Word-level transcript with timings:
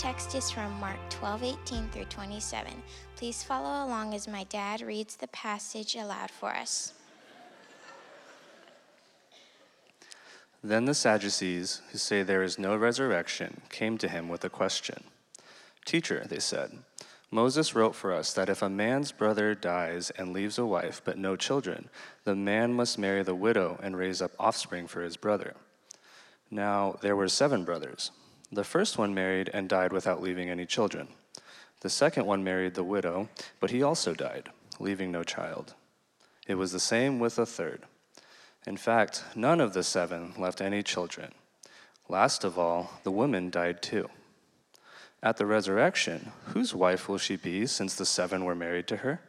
Text 0.00 0.34
is 0.34 0.50
from 0.50 0.72
Mark 0.80 0.96
12, 1.10 1.42
18 1.42 1.88
through 1.90 2.06
27. 2.06 2.72
Please 3.16 3.42
follow 3.42 3.86
along 3.86 4.14
as 4.14 4.26
my 4.26 4.44
dad 4.44 4.80
reads 4.80 5.14
the 5.14 5.28
passage 5.28 5.94
aloud 5.94 6.30
for 6.30 6.56
us. 6.56 6.94
Then 10.64 10.86
the 10.86 10.94
Sadducees, 10.94 11.82
who 11.92 11.98
say 11.98 12.22
there 12.22 12.42
is 12.42 12.58
no 12.58 12.76
resurrection, 12.76 13.60
came 13.68 13.98
to 13.98 14.08
him 14.08 14.30
with 14.30 14.42
a 14.42 14.48
question. 14.48 15.04
Teacher, 15.84 16.24
they 16.26 16.40
said, 16.40 16.78
Moses 17.30 17.74
wrote 17.74 17.94
for 17.94 18.14
us 18.14 18.32
that 18.32 18.48
if 18.48 18.62
a 18.62 18.70
man's 18.70 19.12
brother 19.12 19.54
dies 19.54 20.08
and 20.16 20.32
leaves 20.32 20.56
a 20.56 20.64
wife 20.64 21.02
but 21.04 21.18
no 21.18 21.36
children, 21.36 21.90
the 22.24 22.34
man 22.34 22.72
must 22.72 22.98
marry 22.98 23.22
the 23.22 23.34
widow 23.34 23.78
and 23.82 23.98
raise 23.98 24.22
up 24.22 24.32
offspring 24.38 24.86
for 24.86 25.02
his 25.02 25.18
brother. 25.18 25.52
Now 26.50 26.96
there 27.02 27.16
were 27.16 27.28
seven 27.28 27.66
brothers. 27.66 28.12
The 28.52 28.64
first 28.64 28.98
one 28.98 29.14
married 29.14 29.50
and 29.52 29.68
died 29.68 29.92
without 29.92 30.22
leaving 30.22 30.50
any 30.50 30.66
children. 30.66 31.08
The 31.80 31.90
second 31.90 32.26
one 32.26 32.44
married 32.44 32.74
the 32.74 32.84
widow, 32.84 33.28
but 33.60 33.70
he 33.70 33.82
also 33.82 34.14
died, 34.14 34.50
leaving 34.78 35.12
no 35.12 35.22
child. 35.22 35.74
It 36.46 36.56
was 36.56 36.72
the 36.72 36.80
same 36.80 37.18
with 37.18 37.36
the 37.36 37.46
third. 37.46 37.84
In 38.66 38.76
fact, 38.76 39.24
none 39.34 39.60
of 39.60 39.72
the 39.72 39.82
seven 39.82 40.34
left 40.36 40.60
any 40.60 40.82
children. 40.82 41.32
Last 42.08 42.44
of 42.44 42.58
all, 42.58 42.98
the 43.04 43.10
woman 43.10 43.50
died 43.50 43.82
too. 43.82 44.10
At 45.22 45.36
the 45.36 45.46
resurrection, 45.46 46.32
whose 46.46 46.74
wife 46.74 47.08
will 47.08 47.18
she 47.18 47.36
be 47.36 47.66
since 47.66 47.94
the 47.94 48.06
seven 48.06 48.44
were 48.44 48.54
married 48.54 48.88
to 48.88 48.98
her? 48.98 49.20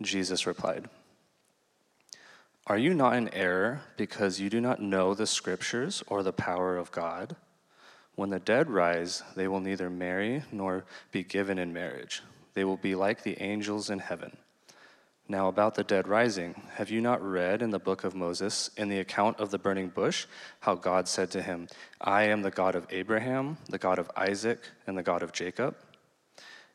Jesus 0.00 0.46
replied, 0.46 0.88
Are 2.68 2.76
you 2.76 2.92
not 2.92 3.16
in 3.16 3.32
error 3.32 3.80
because 3.96 4.40
you 4.40 4.50
do 4.50 4.60
not 4.60 4.82
know 4.82 5.14
the 5.14 5.26
scriptures 5.26 6.02
or 6.06 6.22
the 6.22 6.34
power 6.34 6.76
of 6.76 6.92
God? 6.92 7.34
When 8.14 8.28
the 8.28 8.38
dead 8.38 8.68
rise, 8.68 9.22
they 9.34 9.48
will 9.48 9.60
neither 9.60 9.88
marry 9.88 10.42
nor 10.52 10.84
be 11.10 11.22
given 11.22 11.58
in 11.58 11.72
marriage. 11.72 12.20
They 12.52 12.64
will 12.64 12.76
be 12.76 12.94
like 12.94 13.22
the 13.22 13.40
angels 13.40 13.88
in 13.88 14.00
heaven. 14.00 14.36
Now, 15.30 15.48
about 15.48 15.76
the 15.76 15.84
dead 15.84 16.06
rising, 16.08 16.60
have 16.74 16.90
you 16.90 17.00
not 17.00 17.22
read 17.22 17.62
in 17.62 17.70
the 17.70 17.78
book 17.78 18.04
of 18.04 18.14
Moses, 18.14 18.68
in 18.76 18.90
the 18.90 19.00
account 19.00 19.40
of 19.40 19.50
the 19.50 19.58
burning 19.58 19.88
bush, 19.88 20.26
how 20.60 20.74
God 20.74 21.08
said 21.08 21.30
to 21.30 21.42
him, 21.42 21.68
I 22.02 22.24
am 22.24 22.42
the 22.42 22.50
God 22.50 22.74
of 22.74 22.86
Abraham, 22.90 23.56
the 23.70 23.78
God 23.78 23.98
of 23.98 24.10
Isaac, 24.14 24.60
and 24.86 24.96
the 24.96 25.02
God 25.02 25.22
of 25.22 25.32
Jacob? 25.32 25.74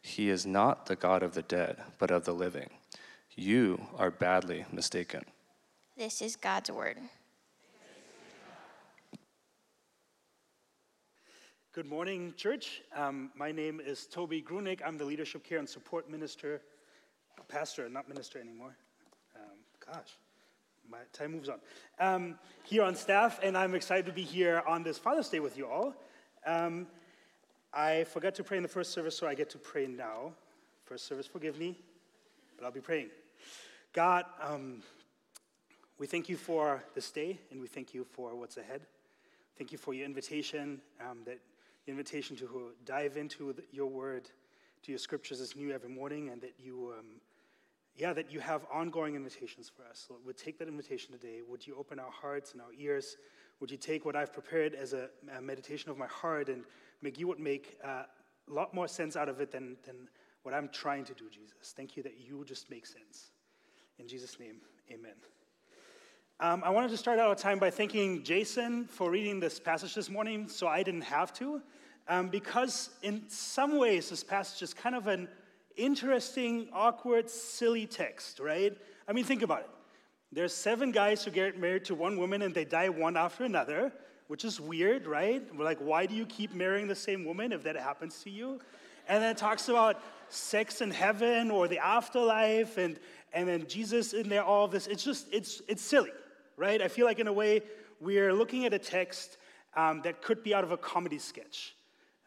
He 0.02 0.30
is 0.32 0.44
not 0.44 0.88
the 0.88 0.96
God 0.96 1.22
of 1.22 1.36
the 1.36 1.44
dead, 1.44 1.78
but 2.00 2.10
of 2.10 2.26
the 2.26 2.34
living. 2.34 2.72
You 3.36 3.86
are 3.96 4.10
badly 4.10 4.66
mistaken. 4.72 5.26
This 5.96 6.24
is 6.24 6.36
God's 6.36 6.72
word. 6.72 6.98
Good 11.72 11.86
morning, 11.86 12.34
church. 12.36 12.82
Um, 12.96 13.30
my 13.36 13.52
name 13.52 13.80
is 13.80 14.08
Tobi 14.12 14.44
Grunick. 14.44 14.82
I'm 14.84 14.98
the 14.98 15.06
Leadership 15.06 15.44
Care 15.44 15.60
and 15.60 15.70
Support 15.70 16.10
Minister 16.10 16.62
pastor, 17.48 17.88
not 17.90 18.10
minister 18.10 18.40
anymore. 18.40 18.76
Um, 19.36 19.58
gosh, 19.86 20.18
my 20.90 20.98
time 21.12 21.34
moves 21.34 21.48
on. 21.48 21.60
Um, 22.00 22.40
here 22.64 22.82
on 22.82 22.96
staff, 22.96 23.40
and 23.44 23.56
I'm 23.56 23.76
excited 23.76 24.08
to 24.08 24.14
be 24.14 24.24
here 24.24 24.64
on 24.66 24.82
this 24.82 24.98
Father's 24.98 25.30
Day 25.30 25.42
with 25.42 25.60
you 25.60 25.68
all. 25.68 25.94
Um, 26.48 26.88
I 27.72 28.06
forgot 28.06 28.34
to 28.36 28.44
pray 28.44 28.58
in 28.58 28.64
the 28.64 28.70
first 28.70 28.94
service, 28.94 29.16
so 29.16 29.28
I 29.28 29.36
get 29.36 29.52
to 29.52 29.60
pray 29.60 29.86
now. 29.86 30.32
First 30.86 31.06
service, 31.06 31.28
forgive 31.28 31.60
me, 31.60 31.78
but 32.58 32.66
I'll 32.66 32.72
be 32.72 32.82
praying. 32.82 33.10
God, 33.94 34.26
um, 34.42 34.82
we 35.98 36.08
thank 36.08 36.28
you 36.30 36.38
for 36.38 36.84
this 36.96 37.12
day, 37.12 37.40
and 37.52 37.62
we 37.62 37.68
thank 37.68 37.94
you 37.94 38.04
for 38.04 38.36
what's 38.36 38.58
ahead. 38.58 38.82
Thank 39.58 39.72
you 39.72 39.78
for 39.78 39.94
your 39.94 40.06
invitation, 40.06 40.82
um, 41.00 41.20
that 41.26 41.40
invitation 41.88 42.36
to 42.38 42.72
dive 42.86 43.18
into 43.18 43.54
the, 43.54 43.64
your 43.72 43.88
word, 43.88 44.30
to 44.84 44.92
your 44.92 45.00
scriptures 45.00 45.40
is 45.40 45.56
new 45.56 45.72
every 45.72 45.90
morning, 45.90 46.30
and 46.30 46.42
that 46.42 46.54
you 46.60 46.94
um, 46.98 47.06
yeah, 47.96 48.12
that 48.14 48.32
you 48.32 48.40
have 48.40 48.66
ongoing 48.74 49.16
invitations 49.16 49.70
for 49.70 49.84
us. 49.84 50.08
Lord, 50.10 50.26
would 50.26 50.38
take 50.38 50.58
that 50.60 50.68
invitation 50.68 51.12
today. 51.12 51.42
Would 51.48 51.66
you 51.68 51.76
open 51.78 52.00
our 52.00 52.10
hearts 52.10 52.54
and 52.54 52.62
our 52.62 52.74
ears? 52.78 53.18
Would 53.60 53.70
you 53.70 53.78
take 53.78 54.04
what 54.04 54.16
I've 54.16 54.34
prepared 54.34 54.74
as 54.74 54.94
a, 54.94 55.10
a 55.38 55.42
meditation 55.42 55.92
of 55.92 55.98
my 55.98 56.08
heart 56.08 56.50
and 56.50 56.64
make 57.02 57.20
you 57.20 57.28
would 57.28 57.40
make 57.40 57.78
uh, 57.84 58.04
a 58.50 58.54
lot 58.54 58.74
more 58.74 58.88
sense 58.88 59.16
out 59.16 59.30
of 59.30 59.40
it 59.42 59.52
than, 59.52 59.78
than 59.86 60.10
what 60.42 60.56
I'm 60.56 60.70
trying 60.70 61.06
to 61.06 61.14
do, 61.14 61.30
Jesus? 61.30 61.74
Thank 61.76 61.96
you 61.96 62.02
that 62.04 62.20
you 62.20 62.44
just 62.46 62.72
make 62.72 62.88
sense. 62.88 63.32
In 64.00 64.08
Jesus' 64.08 64.40
name, 64.40 64.56
amen. 64.92 65.14
Um, 66.40 66.64
I 66.66 66.72
wanted 66.72 66.90
to 66.90 66.98
start 66.98 67.20
out 67.20 67.28
our 67.30 67.36
time 67.36 67.60
by 67.60 67.70
thanking 67.70 68.24
Jason 68.24 68.86
for 68.86 69.12
reading 69.12 69.40
this 69.40 69.60
passage 69.60 69.94
this 69.94 70.10
morning 70.10 70.48
so 70.48 70.68
I 70.68 70.82
didn't 70.82 71.02
have 71.04 71.32
to. 71.36 71.62
Um, 72.08 72.30
because 72.30 72.90
in 73.04 73.24
some 73.30 73.78
ways, 73.78 74.10
this 74.10 74.24
passage 74.24 74.62
is 74.64 74.74
kind 74.74 74.96
of 74.96 75.08
an 75.08 75.30
interesting, 75.78 76.68
awkward, 76.74 77.30
silly 77.30 77.86
text, 77.86 78.40
right? 78.40 78.76
I 79.08 79.14
mean, 79.14 79.24
think 79.24 79.44
about 79.44 79.62
it. 79.62 79.70
There's 80.32 80.54
seven 80.54 80.92
guys 80.92 81.24
who 81.24 81.30
get 81.30 81.60
married 81.60 81.86
to 81.86 81.96
one 81.96 82.18
woman 82.18 82.42
and 82.42 82.54
they 82.54 82.66
die 82.66 82.90
one 82.90 83.16
after 83.16 83.44
another, 83.44 83.94
which 84.28 84.44
is 84.44 84.60
weird, 84.60 85.06
right? 85.06 85.44
We're 85.56 85.64
like, 85.64 85.80
why 85.80 86.08
do 86.08 86.16
you 86.16 86.26
keep 86.26 86.54
marrying 86.56 86.88
the 86.88 86.96
same 86.96 87.26
woman 87.26 87.52
if 87.52 87.64
that 87.64 87.76
happens 87.76 88.24
to 88.24 88.32
you? 88.32 88.60
And 89.08 89.22
then 89.22 89.32
it 89.32 89.38
talks 89.38 89.70
about 89.70 90.02
sex 90.30 90.82
in 90.82 90.90
heaven 90.90 91.52
or 91.52 91.68
the 91.68 91.78
afterlife 91.78 92.78
and, 92.78 93.00
and 93.34 93.48
then 93.48 93.68
Jesus 93.68 94.14
in 94.14 94.30
there, 94.30 94.44
all 94.44 94.68
this. 94.68 94.88
It's 94.88 95.04
just, 95.04 95.28
it's, 95.32 95.62
it's 95.68 95.82
silly, 95.82 96.12
right? 96.58 96.82
I 96.82 96.88
feel 96.88 97.06
like 97.06 97.20
in 97.20 97.28
a 97.28 97.34
way 97.34 97.62
we're 98.00 98.34
looking 98.34 98.66
at 98.66 98.74
a 98.74 98.80
text 98.80 99.38
um, 99.76 100.02
that 100.04 100.22
could 100.22 100.44
be 100.44 100.54
out 100.54 100.64
of 100.64 100.72
a 100.72 100.78
comedy 100.78 101.20
sketch 101.20 101.76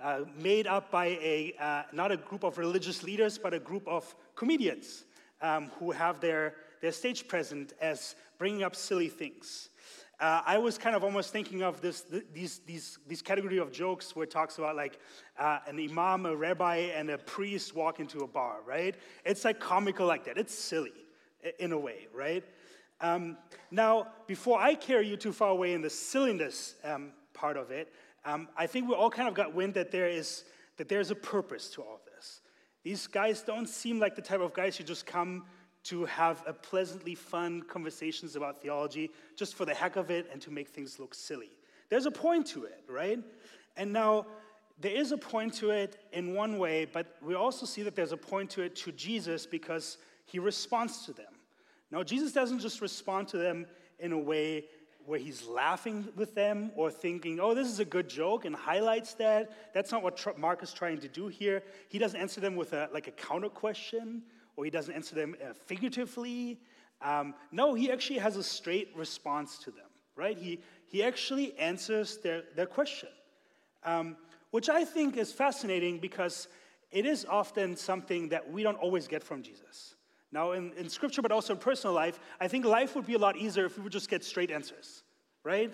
uh, 0.00 0.20
made 0.38 0.66
up 0.66 0.90
by 0.90 1.06
a, 1.06 1.54
uh, 1.58 1.82
not 1.92 2.12
a 2.12 2.16
group 2.16 2.44
of 2.44 2.58
religious 2.58 3.02
leaders, 3.02 3.38
but 3.38 3.54
a 3.54 3.58
group 3.58 3.86
of 3.88 4.14
comedians 4.34 5.04
um, 5.40 5.70
who 5.78 5.90
have 5.90 6.20
their, 6.20 6.54
their 6.80 6.92
stage 6.92 7.26
present 7.28 7.72
as 7.80 8.14
bringing 8.38 8.62
up 8.62 8.76
silly 8.76 9.08
things. 9.08 9.70
Uh, 10.18 10.40
I 10.46 10.56
was 10.56 10.78
kind 10.78 10.96
of 10.96 11.04
almost 11.04 11.30
thinking 11.30 11.62
of 11.62 11.82
this, 11.82 12.04
these, 12.32 12.60
these, 12.66 12.98
these 13.06 13.20
category 13.20 13.58
of 13.58 13.70
jokes 13.70 14.16
where 14.16 14.24
it 14.24 14.30
talks 14.30 14.56
about 14.56 14.74
like 14.74 14.98
uh, 15.38 15.58
an 15.66 15.78
imam, 15.78 16.24
a 16.24 16.34
rabbi, 16.34 16.76
and 16.76 17.10
a 17.10 17.18
priest 17.18 17.74
walk 17.74 18.00
into 18.00 18.20
a 18.20 18.26
bar, 18.26 18.56
right? 18.66 18.94
It's 19.26 19.44
like 19.44 19.60
comical 19.60 20.06
like 20.06 20.24
that. 20.24 20.38
It's 20.38 20.54
silly 20.54 20.92
in 21.58 21.72
a 21.72 21.78
way, 21.78 22.08
right? 22.14 22.44
Um, 23.00 23.36
now, 23.70 24.08
before 24.26 24.60
I 24.60 24.74
carry 24.74 25.08
you 25.08 25.16
too 25.16 25.32
far 25.32 25.50
away 25.50 25.74
in 25.74 25.82
the 25.82 25.90
silliness 25.90 26.76
um, 26.84 27.12
part 27.34 27.56
of 27.56 27.70
it, 27.70 27.92
um, 28.24 28.48
I 28.56 28.66
think 28.66 28.88
we 28.88 28.94
all 28.94 29.10
kind 29.10 29.28
of 29.28 29.34
got 29.34 29.54
wind 29.54 29.74
that 29.74 29.90
there 29.90 30.08
is 30.08 30.44
that 30.76 30.88
there's 30.88 31.10
a 31.10 31.14
purpose 31.14 31.70
to 31.70 31.82
all 31.82 32.00
this. 32.14 32.40
These 32.82 33.06
guys 33.06 33.42
don't 33.42 33.68
seem 33.68 33.98
like 33.98 34.14
the 34.14 34.22
type 34.22 34.40
of 34.40 34.52
guys 34.52 34.76
who 34.76 34.84
just 34.84 35.06
come 35.06 35.44
to 35.84 36.04
have 36.04 36.42
a 36.46 36.52
pleasantly 36.52 37.14
fun 37.14 37.62
conversations 37.62 38.36
about 38.36 38.60
theology 38.60 39.10
just 39.36 39.54
for 39.54 39.64
the 39.64 39.74
heck 39.74 39.96
of 39.96 40.10
it 40.10 40.28
and 40.32 40.42
to 40.42 40.50
make 40.50 40.68
things 40.68 40.98
look 40.98 41.14
silly. 41.14 41.50
There's 41.88 42.06
a 42.06 42.10
point 42.10 42.46
to 42.48 42.64
it, 42.64 42.82
right? 42.88 43.20
And 43.76 43.92
now 43.92 44.26
there 44.80 44.92
is 44.92 45.12
a 45.12 45.16
point 45.16 45.54
to 45.54 45.70
it 45.70 45.96
in 46.12 46.34
one 46.34 46.58
way, 46.58 46.84
but 46.84 47.16
we 47.22 47.34
also 47.34 47.66
see 47.66 47.82
that 47.82 47.94
there's 47.94 48.12
a 48.12 48.16
point 48.16 48.50
to 48.50 48.62
it 48.62 48.74
to 48.76 48.92
Jesus 48.92 49.46
because 49.46 49.98
he 50.24 50.38
responds 50.38 51.06
to 51.06 51.12
them. 51.12 51.32
Now, 51.90 52.02
Jesus 52.02 52.32
doesn't 52.32 52.60
just 52.60 52.80
respond 52.80 53.28
to 53.28 53.38
them 53.38 53.66
in 53.98 54.12
a 54.12 54.18
way 54.18 54.64
where 55.06 55.18
he's 55.18 55.46
laughing 55.46 56.08
with 56.16 56.34
them 56.34 56.72
or 56.74 56.90
thinking, 56.90 57.38
oh, 57.40 57.54
this 57.54 57.68
is 57.68 57.78
a 57.78 57.84
good 57.84 58.08
joke 58.08 58.44
and 58.44 58.54
highlights 58.54 59.14
that. 59.14 59.72
That's 59.72 59.92
not 59.92 60.02
what 60.02 60.38
Mark 60.38 60.62
is 60.62 60.72
trying 60.72 60.98
to 60.98 61.08
do 61.08 61.28
here. 61.28 61.62
He 61.88 61.98
doesn't 61.98 62.20
answer 62.20 62.40
them 62.40 62.56
with 62.56 62.72
a, 62.72 62.88
like 62.92 63.06
a 63.06 63.12
counter 63.12 63.48
question 63.48 64.22
or 64.56 64.64
he 64.64 64.70
doesn't 64.70 64.92
answer 64.92 65.14
them 65.14 65.36
uh, 65.40 65.52
figuratively. 65.52 66.58
Um, 67.00 67.34
no, 67.52 67.74
he 67.74 67.90
actually 67.90 68.18
has 68.18 68.36
a 68.36 68.42
straight 68.42 68.90
response 68.96 69.58
to 69.60 69.70
them, 69.70 69.86
right? 70.16 70.36
He, 70.36 70.60
he 70.86 71.02
actually 71.04 71.56
answers 71.58 72.18
their, 72.18 72.42
their 72.56 72.66
question, 72.66 73.10
um, 73.84 74.16
which 74.50 74.68
I 74.68 74.84
think 74.84 75.16
is 75.16 75.32
fascinating 75.32 75.98
because 75.98 76.48
it 76.90 77.06
is 77.06 77.26
often 77.28 77.76
something 77.76 78.30
that 78.30 78.50
we 78.50 78.62
don't 78.62 78.78
always 78.78 79.06
get 79.06 79.22
from 79.22 79.42
Jesus. 79.42 79.95
Now, 80.36 80.52
in, 80.52 80.74
in 80.74 80.90
scripture, 80.90 81.22
but 81.22 81.32
also 81.32 81.54
in 81.54 81.58
personal 81.58 81.94
life, 81.94 82.20
I 82.38 82.46
think 82.46 82.66
life 82.66 82.94
would 82.94 83.06
be 83.06 83.14
a 83.14 83.18
lot 83.18 83.38
easier 83.38 83.64
if 83.64 83.78
we 83.78 83.82
would 83.82 83.92
just 83.92 84.10
get 84.10 84.22
straight 84.22 84.50
answers, 84.50 85.02
right? 85.44 85.72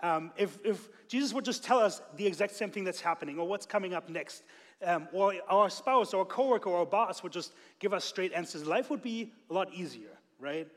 Um, 0.00 0.30
if, 0.34 0.56
if 0.64 0.88
Jesus 1.08 1.34
would 1.34 1.44
just 1.44 1.62
tell 1.62 1.78
us 1.78 2.00
the 2.16 2.26
exact 2.26 2.54
same 2.54 2.70
thing 2.70 2.84
that's 2.84 3.02
happening 3.02 3.38
or 3.38 3.46
what's 3.46 3.66
coming 3.66 3.92
up 3.92 4.08
next, 4.08 4.44
um, 4.82 5.08
or 5.12 5.34
our 5.50 5.68
spouse 5.68 6.14
or 6.14 6.22
a 6.22 6.24
coworker 6.24 6.70
or 6.70 6.84
a 6.84 6.86
boss 6.86 7.22
would 7.22 7.32
just 7.32 7.52
give 7.80 7.92
us 7.92 8.02
straight 8.02 8.32
answers, 8.32 8.64
life 8.64 8.88
would 8.88 9.02
be 9.02 9.30
a 9.50 9.52
lot 9.52 9.74
easier, 9.74 10.16
right? 10.40 10.68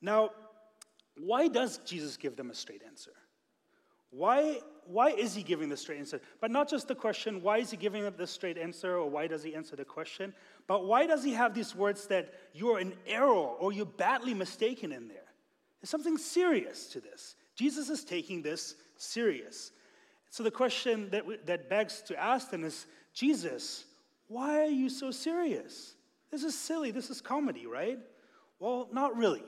Now, 0.00 0.30
why 1.16 1.48
does 1.48 1.78
Jesus 1.78 2.16
give 2.16 2.36
them 2.36 2.50
a 2.52 2.54
straight 2.54 2.82
answer? 2.86 3.14
Why, 4.10 4.60
why 4.86 5.10
is 5.10 5.34
he 5.34 5.42
giving 5.42 5.68
the 5.68 5.76
straight 5.76 5.98
answer? 5.98 6.20
But 6.40 6.50
not 6.50 6.68
just 6.68 6.88
the 6.88 6.94
question, 6.94 7.42
why 7.42 7.58
is 7.58 7.70
he 7.70 7.76
giving 7.76 8.04
up 8.04 8.16
the 8.16 8.26
straight 8.26 8.58
answer, 8.58 8.96
or 8.96 9.08
why 9.08 9.26
does 9.26 9.42
he 9.42 9.54
answer 9.54 9.76
the 9.76 9.84
question? 9.84 10.34
But 10.66 10.86
why 10.86 11.06
does 11.06 11.24
he 11.24 11.32
have 11.32 11.54
these 11.54 11.74
words 11.74 12.06
that 12.08 12.32
you're 12.52 12.80
in 12.80 12.94
error 13.06 13.28
or 13.28 13.72
you're 13.72 13.86
badly 13.86 14.34
mistaken 14.34 14.92
in 14.92 15.08
there? 15.08 15.18
There's 15.80 15.90
something 15.90 16.18
serious 16.18 16.86
to 16.88 17.00
this. 17.00 17.36
Jesus 17.54 17.90
is 17.90 18.04
taking 18.04 18.42
this 18.42 18.76
serious. 18.96 19.72
So 20.30 20.42
the 20.42 20.50
question 20.50 21.10
that, 21.10 21.26
we, 21.26 21.36
that 21.44 21.68
begs 21.68 22.02
to 22.02 22.20
ask 22.20 22.50
then 22.50 22.64
is 22.64 22.86
Jesus, 23.12 23.84
why 24.28 24.62
are 24.62 24.70
you 24.70 24.88
so 24.88 25.10
serious? 25.10 25.94
This 26.30 26.42
is 26.42 26.58
silly. 26.58 26.90
This 26.90 27.10
is 27.10 27.20
comedy, 27.20 27.66
right? 27.66 27.98
Well, 28.58 28.88
not 28.92 29.16
really. 29.16 29.44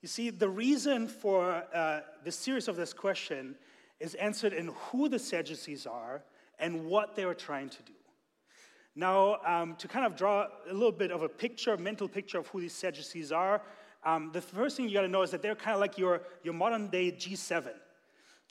You 0.00 0.08
see, 0.08 0.30
the 0.30 0.48
reason 0.48 1.08
for 1.08 1.62
uh, 1.74 2.00
the 2.24 2.32
series 2.32 2.68
of 2.68 2.76
this 2.76 2.94
question 2.94 3.56
is 4.00 4.14
answered 4.14 4.52
in 4.52 4.68
who 4.68 5.08
the 5.08 5.18
Sadducees 5.18 5.86
are 5.86 6.22
and 6.58 6.86
what 6.86 7.14
they 7.14 7.24
are 7.24 7.34
trying 7.34 7.68
to 7.68 7.82
do. 7.82 7.92
Now, 8.96 9.36
um, 9.46 9.76
to 9.76 9.86
kind 9.86 10.04
of 10.04 10.16
draw 10.16 10.46
a 10.68 10.72
little 10.72 10.90
bit 10.92 11.10
of 11.12 11.22
a 11.22 11.28
picture, 11.28 11.76
mental 11.76 12.08
picture 12.08 12.38
of 12.38 12.48
who 12.48 12.60
these 12.60 12.72
Sadducees 12.72 13.30
are, 13.30 13.62
um, 14.04 14.30
the 14.32 14.40
first 14.40 14.76
thing 14.76 14.88
you 14.88 14.94
got 14.94 15.02
to 15.02 15.08
know 15.08 15.22
is 15.22 15.30
that 15.30 15.42
they're 15.42 15.54
kind 15.54 15.74
of 15.74 15.80
like 15.80 15.98
your, 15.98 16.22
your 16.42 16.54
modern 16.54 16.88
day 16.88 17.12
G7. 17.12 17.68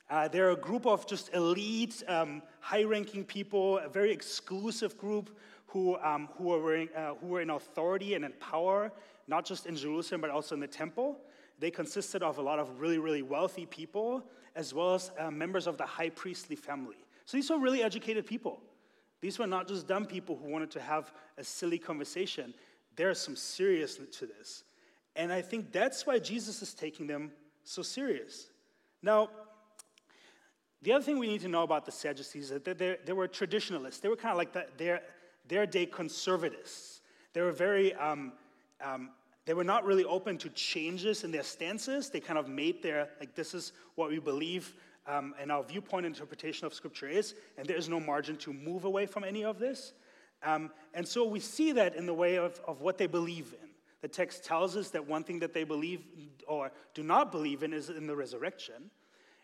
Uh, 0.08 0.28
they're 0.28 0.50
a 0.50 0.56
group 0.56 0.86
of 0.86 1.06
just 1.06 1.32
elite, 1.34 2.02
um, 2.08 2.42
high 2.60 2.84
ranking 2.84 3.24
people, 3.24 3.78
a 3.78 3.88
very 3.88 4.12
exclusive 4.12 4.96
group 4.96 5.36
who, 5.66 5.96
um, 5.98 6.28
who, 6.36 6.68
in, 6.70 6.88
uh, 6.96 7.14
who 7.20 7.28
were 7.28 7.40
in 7.40 7.50
authority 7.50 8.14
and 8.14 8.24
in 8.24 8.32
power, 8.40 8.90
not 9.28 9.44
just 9.44 9.66
in 9.66 9.76
Jerusalem, 9.76 10.20
but 10.20 10.30
also 10.30 10.54
in 10.54 10.60
the 10.60 10.66
temple. 10.66 11.18
They 11.60 11.70
consisted 11.70 12.22
of 12.22 12.38
a 12.38 12.42
lot 12.42 12.58
of 12.58 12.80
really, 12.80 12.98
really 12.98 13.22
wealthy 13.22 13.66
people, 13.66 14.24
as 14.60 14.74
well 14.74 14.94
as 14.94 15.10
uh, 15.18 15.30
members 15.30 15.66
of 15.66 15.78
the 15.78 15.86
high 15.86 16.10
priestly 16.10 16.54
family. 16.54 16.98
So 17.24 17.38
these 17.38 17.48
were 17.48 17.58
really 17.58 17.82
educated 17.82 18.26
people. 18.26 18.60
These 19.22 19.38
were 19.38 19.46
not 19.46 19.66
just 19.66 19.88
dumb 19.88 20.04
people 20.04 20.36
who 20.36 20.50
wanted 20.50 20.70
to 20.72 20.80
have 20.80 21.12
a 21.38 21.44
silly 21.44 21.78
conversation. 21.78 22.52
There's 22.94 23.18
some 23.18 23.36
seriousness 23.36 24.16
to 24.18 24.26
this. 24.26 24.64
And 25.16 25.32
I 25.32 25.40
think 25.40 25.72
that's 25.72 26.06
why 26.06 26.18
Jesus 26.18 26.60
is 26.60 26.74
taking 26.74 27.06
them 27.06 27.32
so 27.64 27.80
serious. 27.80 28.50
Now, 29.02 29.30
the 30.82 30.92
other 30.92 31.04
thing 31.04 31.18
we 31.18 31.26
need 31.26 31.40
to 31.40 31.48
know 31.48 31.62
about 31.62 31.86
the 31.86 31.92
Sadducees 31.92 32.50
is 32.50 32.62
that 32.62 32.78
they 33.06 33.12
were 33.12 33.28
traditionalists. 33.28 34.00
They 34.00 34.08
were 34.08 34.16
kind 34.16 34.32
of 34.32 34.38
like 34.38 34.52
the, 34.52 34.66
their, 34.76 35.00
their 35.48 35.64
day 35.66 35.86
conservatives. 35.86 37.00
They 37.32 37.40
were 37.40 37.52
very, 37.52 37.94
um, 37.94 38.32
um, 38.84 39.10
they 39.46 39.54
were 39.54 39.64
not 39.64 39.84
really 39.84 40.04
open 40.04 40.38
to 40.38 40.48
changes 40.50 41.24
in 41.24 41.30
their 41.30 41.42
stances. 41.42 42.10
They 42.10 42.20
kind 42.20 42.38
of 42.38 42.48
made 42.48 42.82
their, 42.82 43.08
like, 43.18 43.34
this 43.34 43.54
is 43.54 43.72
what 43.94 44.10
we 44.10 44.18
believe 44.18 44.74
um, 45.06 45.34
and 45.40 45.50
our 45.50 45.62
viewpoint 45.62 46.06
interpretation 46.06 46.66
of 46.66 46.74
Scripture 46.74 47.08
is, 47.08 47.34
and 47.58 47.66
there 47.66 47.76
is 47.76 47.88
no 47.88 47.98
margin 47.98 48.36
to 48.38 48.52
move 48.52 48.84
away 48.84 49.06
from 49.06 49.24
any 49.24 49.44
of 49.44 49.58
this. 49.58 49.92
Um, 50.42 50.70
and 50.94 51.06
so 51.06 51.26
we 51.26 51.40
see 51.40 51.72
that 51.72 51.96
in 51.96 52.06
the 52.06 52.14
way 52.14 52.36
of, 52.36 52.60
of 52.66 52.80
what 52.80 52.98
they 52.98 53.06
believe 53.06 53.54
in. 53.60 53.68
The 54.02 54.08
text 54.08 54.44
tells 54.44 54.76
us 54.76 54.90
that 54.90 55.06
one 55.06 55.24
thing 55.24 55.40
that 55.40 55.52
they 55.52 55.64
believe 55.64 56.02
or 56.46 56.70
do 56.94 57.02
not 57.02 57.32
believe 57.32 57.62
in 57.62 57.72
is 57.72 57.90
in 57.90 58.06
the 58.06 58.16
resurrection. 58.16 58.90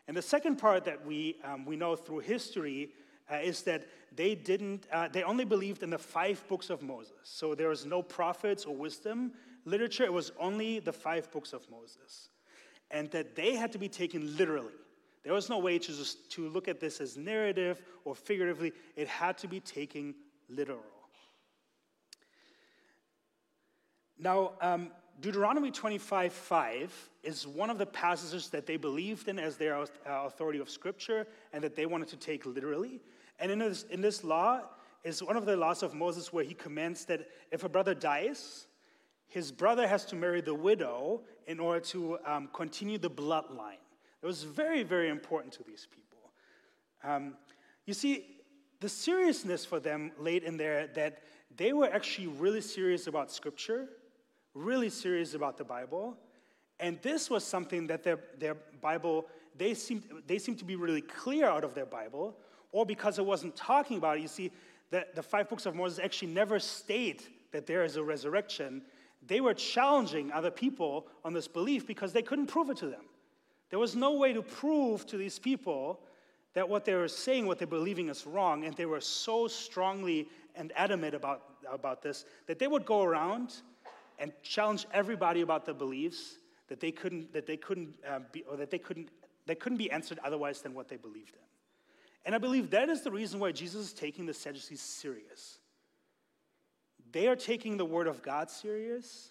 And 0.08 0.16
the 0.16 0.22
second 0.22 0.56
part 0.56 0.84
that 0.84 1.04
we, 1.04 1.36
um, 1.44 1.66
we 1.66 1.76
know 1.76 1.96
through 1.96 2.20
history 2.20 2.90
uh, 3.30 3.36
is 3.36 3.62
that 3.62 3.86
they 4.14 4.34
didn't, 4.34 4.86
uh, 4.92 5.08
they 5.08 5.24
only 5.24 5.44
believed 5.44 5.82
in 5.82 5.90
the 5.90 5.98
five 5.98 6.42
books 6.48 6.70
of 6.70 6.80
Moses. 6.82 7.16
So 7.24 7.54
there 7.54 7.68
was 7.68 7.84
no 7.84 8.02
prophets 8.02 8.64
or 8.64 8.74
wisdom 8.74 9.32
literature, 9.66 10.04
it 10.04 10.12
was 10.12 10.32
only 10.40 10.78
the 10.78 10.92
five 10.92 11.30
books 11.30 11.52
of 11.52 11.68
Moses. 11.70 12.30
And 12.90 13.10
that 13.10 13.36
they 13.36 13.54
had 13.54 13.72
to 13.72 13.78
be 13.78 13.88
taken 13.88 14.36
literally. 14.36 14.72
There 15.24 15.34
was 15.34 15.50
no 15.50 15.58
way 15.58 15.78
to 15.78 15.86
just 15.86 16.30
to 16.32 16.48
look 16.48 16.68
at 16.68 16.80
this 16.80 17.00
as 17.00 17.16
narrative 17.16 17.82
or 18.04 18.14
figuratively. 18.14 18.72
It 18.94 19.08
had 19.08 19.36
to 19.38 19.48
be 19.48 19.58
taken 19.58 20.14
literal. 20.48 20.84
Now, 24.18 24.52
um, 24.60 24.92
Deuteronomy 25.20 25.70
25 25.70 26.32
5 26.32 27.10
is 27.22 27.46
one 27.46 27.70
of 27.70 27.78
the 27.78 27.86
passages 27.86 28.48
that 28.50 28.66
they 28.66 28.76
believed 28.76 29.28
in 29.28 29.38
as 29.38 29.56
their 29.56 29.76
uh, 29.76 29.86
authority 30.06 30.58
of 30.58 30.70
Scripture 30.70 31.26
and 31.52 31.62
that 31.64 31.74
they 31.74 31.86
wanted 31.86 32.08
to 32.08 32.16
take 32.16 32.46
literally. 32.46 33.00
And 33.40 33.50
in 33.50 33.58
this, 33.58 33.82
in 33.84 34.00
this 34.00 34.22
law 34.22 34.62
is 35.04 35.22
one 35.22 35.36
of 35.36 35.44
the 35.44 35.56
laws 35.56 35.82
of 35.82 35.94
Moses 35.94 36.32
where 36.32 36.44
he 36.44 36.54
commands 36.54 37.04
that 37.06 37.28
if 37.50 37.64
a 37.64 37.68
brother 37.68 37.94
dies, 37.94 38.66
his 39.28 39.52
brother 39.52 39.86
has 39.86 40.04
to 40.06 40.16
marry 40.16 40.40
the 40.40 40.54
widow 40.54 41.22
in 41.46 41.60
order 41.60 41.80
to 41.80 42.18
um, 42.26 42.48
continue 42.52 42.98
the 42.98 43.10
bloodline. 43.10 43.82
It 44.22 44.26
was 44.26 44.42
very, 44.42 44.82
very 44.82 45.08
important 45.08 45.52
to 45.54 45.62
these 45.64 45.86
people. 45.90 46.32
Um, 47.04 47.34
you 47.84 47.94
see, 47.94 48.38
the 48.80 48.88
seriousness 48.88 49.64
for 49.64 49.80
them 49.80 50.12
laid 50.18 50.42
in 50.42 50.56
there 50.56 50.88
that 50.88 51.22
they 51.56 51.72
were 51.72 51.92
actually 51.92 52.26
really 52.28 52.60
serious 52.60 53.06
about 53.06 53.30
Scripture, 53.30 53.88
really 54.54 54.90
serious 54.90 55.34
about 55.34 55.56
the 55.56 55.64
Bible, 55.64 56.16
and 56.78 57.00
this 57.02 57.30
was 57.30 57.44
something 57.44 57.86
that 57.86 58.02
their, 58.02 58.18
their 58.38 58.56
Bible, 58.80 59.26
they 59.56 59.72
seemed, 59.74 60.02
they 60.26 60.38
seemed 60.38 60.58
to 60.58 60.64
be 60.64 60.76
really 60.76 61.00
clear 61.00 61.46
out 61.46 61.64
of 61.64 61.74
their 61.74 61.86
Bible, 61.86 62.36
or 62.72 62.84
because 62.84 63.18
it 63.18 63.24
wasn't 63.24 63.56
talking 63.56 63.96
about 63.96 64.18
it. 64.18 64.20
You 64.22 64.28
see, 64.28 64.50
the, 64.90 65.06
the 65.14 65.22
five 65.22 65.48
books 65.48 65.66
of 65.66 65.74
Moses 65.74 65.98
actually 65.98 66.32
never 66.32 66.58
state 66.58 67.28
that 67.52 67.66
there 67.66 67.84
is 67.84 67.96
a 67.96 68.02
resurrection. 68.02 68.82
They 69.26 69.40
were 69.40 69.54
challenging 69.54 70.30
other 70.32 70.50
people 70.50 71.06
on 71.24 71.32
this 71.32 71.48
belief 71.48 71.86
because 71.86 72.12
they 72.12 72.22
couldn't 72.22 72.46
prove 72.46 72.70
it 72.70 72.76
to 72.78 72.86
them. 72.86 73.04
There 73.70 73.78
was 73.78 73.96
no 73.96 74.12
way 74.12 74.32
to 74.32 74.42
prove 74.42 75.06
to 75.06 75.16
these 75.16 75.38
people 75.38 76.00
that 76.54 76.68
what 76.68 76.84
they 76.84 76.94
were 76.94 77.08
saying, 77.08 77.46
what 77.46 77.58
they're 77.58 77.66
believing 77.66 78.08
is 78.08 78.26
wrong, 78.26 78.64
and 78.64 78.74
they 78.76 78.86
were 78.86 79.00
so 79.00 79.48
strongly 79.48 80.28
and 80.54 80.72
adamant 80.76 81.14
about, 81.14 81.42
about 81.70 82.02
this 82.02 82.24
that 82.46 82.58
they 82.58 82.66
would 82.66 82.86
go 82.86 83.02
around 83.02 83.56
and 84.18 84.32
challenge 84.42 84.86
everybody 84.92 85.42
about 85.42 85.66
their 85.66 85.74
beliefs 85.74 86.38
that 86.68 86.80
they 86.80 86.90
couldn't, 86.90 87.32
that 87.32 87.46
they 87.46 87.56
couldn't 87.56 87.94
uh, 88.08 88.20
be, 88.32 88.42
or 88.44 88.56
that 88.56 88.70
they 88.70 88.78
couldn't, 88.78 89.08
they 89.46 89.54
couldn't 89.54 89.78
be 89.78 89.90
answered 89.90 90.18
otherwise 90.24 90.62
than 90.62 90.72
what 90.74 90.88
they 90.88 90.96
believed 90.96 91.34
in. 91.34 91.42
And 92.24 92.34
I 92.34 92.38
believe 92.38 92.70
that 92.70 92.88
is 92.88 93.02
the 93.02 93.10
reason 93.10 93.38
why 93.38 93.52
Jesus 93.52 93.86
is 93.86 93.92
taking 93.92 94.26
the 94.26 94.34
Sadducees 94.34 94.80
serious. 94.80 95.58
They 97.16 97.28
are 97.28 97.34
taking 97.34 97.78
the 97.78 97.84
Word 97.86 98.08
of 98.08 98.20
God 98.20 98.50
serious. 98.50 99.30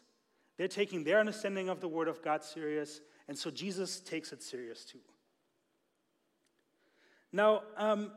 They're 0.58 0.68
taking 0.68 1.04
their 1.04 1.20
understanding 1.20 1.70
of 1.70 1.82
the 1.82 1.88
Word 1.88 2.08
of 2.08 2.20
God 2.24 2.44
serious, 2.44 3.00
and 3.28 3.38
so 3.38 3.52
Jesus 3.52 4.00
takes 4.00 4.34
it 4.34 4.42
serious 4.42 4.84
too. 4.84 4.98
Now, 7.32 7.62
um, 7.78 8.10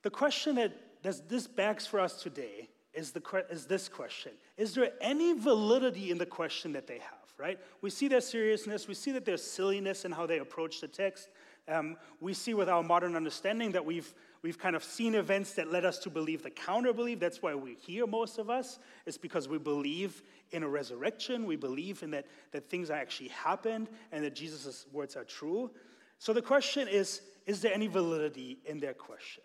the 0.00 0.08
question 0.08 0.54
that 0.54 0.72
this 1.02 1.46
begs 1.46 1.86
for 1.86 2.00
us 2.00 2.22
today 2.22 2.70
is, 2.94 3.12
the, 3.12 3.44
is 3.50 3.66
this 3.66 3.86
question 3.86 4.32
Is 4.56 4.72
there 4.72 4.92
any 4.98 5.38
validity 5.38 6.10
in 6.10 6.16
the 6.16 6.24
question 6.24 6.72
that 6.72 6.86
they 6.86 7.00
have, 7.00 7.34
right? 7.36 7.58
We 7.82 7.90
see 7.90 8.08
their 8.08 8.22
seriousness, 8.22 8.88
we 8.88 8.94
see 8.94 9.12
that 9.12 9.26
there's 9.26 9.44
silliness 9.44 10.06
in 10.06 10.12
how 10.12 10.24
they 10.24 10.38
approach 10.38 10.80
the 10.80 10.88
text. 10.88 11.28
Um, 11.66 11.96
we 12.20 12.34
see 12.34 12.52
with 12.52 12.68
our 12.68 12.82
modern 12.82 13.16
understanding 13.16 13.72
that 13.72 13.84
we've, 13.84 14.12
we've 14.42 14.58
kind 14.58 14.76
of 14.76 14.84
seen 14.84 15.14
events 15.14 15.54
that 15.54 15.72
led 15.72 15.84
us 15.84 15.98
to 16.00 16.10
believe 16.10 16.42
the 16.42 16.50
counter 16.50 16.92
belief. 16.92 17.20
That's 17.20 17.40
why 17.40 17.54
we're 17.54 17.76
here, 17.76 18.06
most 18.06 18.38
of 18.38 18.50
us. 18.50 18.78
It's 19.06 19.16
because 19.16 19.48
we 19.48 19.58
believe 19.58 20.22
in 20.50 20.62
a 20.62 20.68
resurrection. 20.68 21.46
We 21.46 21.56
believe 21.56 22.02
in 22.02 22.10
that, 22.10 22.26
that 22.52 22.68
things 22.68 22.90
actually 22.90 23.28
happened 23.28 23.88
and 24.12 24.22
that 24.24 24.34
Jesus' 24.34 24.86
words 24.92 25.16
are 25.16 25.24
true. 25.24 25.70
So 26.18 26.32
the 26.32 26.42
question 26.42 26.88
is 26.88 27.22
is 27.46 27.60
there 27.60 27.74
any 27.74 27.86
validity 27.86 28.58
in 28.64 28.80
their 28.80 28.94
question? 28.94 29.42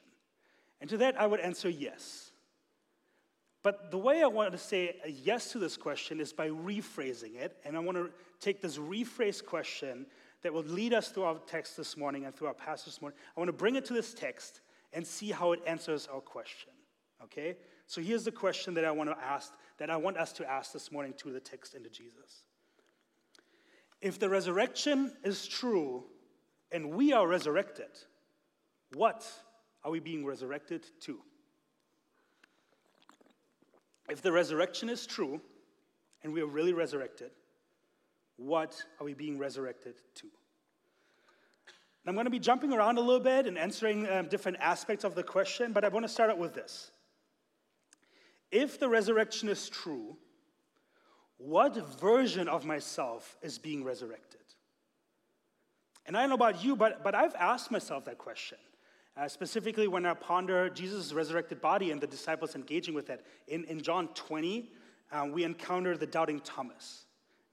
And 0.79 0.89
to 0.89 0.97
that, 0.97 1.19
I 1.19 1.27
would 1.27 1.41
answer 1.41 1.69
yes. 1.69 2.31
But 3.61 3.91
the 3.91 3.97
way 3.97 4.23
I 4.23 4.27
want 4.27 4.53
to 4.53 4.57
say 4.57 4.95
yes 5.05 5.51
to 5.51 5.59
this 5.59 5.75
question 5.75 6.21
is 6.21 6.31
by 6.31 6.47
rephrasing 6.49 7.35
it. 7.35 7.57
And 7.65 7.75
I 7.75 7.79
want 7.79 7.97
to 7.97 8.09
take 8.39 8.61
this 8.61 8.77
rephrased 8.77 9.45
question 9.45 10.05
that 10.41 10.53
will 10.53 10.63
lead 10.63 10.93
us 10.93 11.09
through 11.09 11.23
our 11.23 11.37
text 11.47 11.75
this 11.75 11.97
morning 11.97 12.25
and 12.25 12.35
through 12.35 12.47
our 12.47 12.53
passage 12.53 12.85
this 12.85 13.01
morning. 13.01 13.17
I 13.35 13.39
want 13.39 13.49
to 13.49 13.53
bring 13.53 13.75
it 13.75 13.85
to 13.85 13.93
this 13.93 14.13
text 14.13 14.61
and 14.93 15.05
see 15.05 15.31
how 15.31 15.51
it 15.51 15.59
answers 15.67 16.07
our 16.07 16.21
question. 16.21 16.71
Okay? 17.23 17.57
So 17.85 18.01
here's 18.01 18.23
the 18.23 18.31
question 18.31 18.73
that 18.75 18.85
I 18.85 18.91
want 18.91 19.09
to 19.09 19.17
ask, 19.23 19.53
that 19.77 19.89
I 19.89 19.97
want 19.97 20.17
us 20.17 20.31
to 20.33 20.49
ask 20.49 20.71
this 20.71 20.91
morning 20.91 21.13
to 21.17 21.31
the 21.31 21.39
text 21.39 21.73
into 21.75 21.89
Jesus. 21.89 22.43
If 24.01 24.19
the 24.19 24.29
resurrection 24.29 25.11
is 25.23 25.47
true 25.47 26.05
and 26.71 26.91
we 26.93 27.11
are 27.11 27.27
resurrected, 27.27 27.89
what 28.93 29.29
are 29.83 29.91
we 29.91 29.99
being 29.99 30.25
resurrected 30.25 30.85
to? 31.01 31.19
If 34.09 34.21
the 34.21 34.31
resurrection 34.31 34.89
is 34.89 35.05
true 35.05 35.41
and 36.23 36.33
we 36.33 36.41
are 36.41 36.47
really 36.47 36.73
resurrected, 36.73 37.31
what 38.39 38.81
are 38.99 39.05
we 39.05 39.13
being 39.13 39.37
resurrected 39.37 39.95
to? 40.15 40.27
I'm 42.05 42.15
going 42.15 42.25
to 42.25 42.31
be 42.31 42.39
jumping 42.39 42.73
around 42.73 42.97
a 42.97 43.01
little 43.01 43.19
bit 43.19 43.45
and 43.45 43.55
answering 43.55 44.09
um, 44.09 44.27
different 44.27 44.57
aspects 44.59 45.03
of 45.03 45.13
the 45.13 45.21
question, 45.21 45.73
but 45.73 45.85
I 45.85 45.89
want 45.89 46.05
to 46.05 46.11
start 46.11 46.31
out 46.31 46.39
with 46.39 46.55
this. 46.55 46.89
If 48.51 48.79
the 48.79 48.89
resurrection 48.89 49.47
is 49.47 49.69
true, 49.69 50.17
what 51.37 51.75
version 51.99 52.47
of 52.47 52.65
myself 52.65 53.37
is 53.43 53.59
being 53.59 53.83
resurrected? 53.83 54.39
And 56.07 56.17
I 56.17 56.21
don't 56.21 56.29
know 56.29 56.35
about 56.35 56.63
you, 56.63 56.75
but, 56.75 57.03
but 57.03 57.13
I've 57.13 57.35
asked 57.35 57.69
myself 57.69 58.05
that 58.05 58.17
question. 58.17 58.57
Uh, 59.15 59.27
specifically, 59.27 59.87
when 59.87 60.05
I 60.05 60.15
ponder 60.15 60.69
Jesus' 60.69 61.13
resurrected 61.13 61.61
body 61.61 61.91
and 61.91 62.01
the 62.01 62.07
disciples 62.07 62.55
engaging 62.55 62.95
with 62.95 63.09
it. 63.09 63.23
In, 63.47 63.65
in 63.65 63.81
John 63.81 64.07
20, 64.15 64.71
um, 65.11 65.31
we 65.31 65.43
encounter 65.43 65.97
the 65.97 66.07
doubting 66.07 66.39
Thomas. 66.39 67.05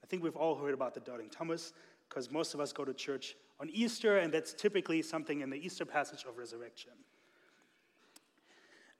I 0.07 0.09
think 0.09 0.23
we've 0.23 0.37
all 0.37 0.55
heard 0.55 0.73
about 0.73 0.93
the 0.93 1.01
doubting 1.01 1.29
Thomas 1.29 1.73
because 2.07 2.31
most 2.31 2.53
of 2.53 2.61
us 2.61 2.71
go 2.71 2.85
to 2.85 2.93
church 2.93 3.35
on 3.59 3.69
Easter, 3.69 4.19
and 4.19 4.33
that's 4.33 4.53
typically 4.53 5.01
something 5.01 5.41
in 5.41 5.49
the 5.49 5.57
Easter 5.57 5.83
passage 5.83 6.23
of 6.23 6.37
resurrection. 6.37 6.91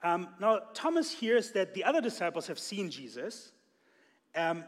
Um, 0.02 0.28
now, 0.38 0.60
Thomas 0.74 1.10
hears 1.10 1.52
that 1.52 1.72
the 1.72 1.82
other 1.82 2.02
disciples 2.02 2.46
have 2.48 2.58
seen 2.58 2.90
Jesus, 2.90 3.52
um, 4.36 4.64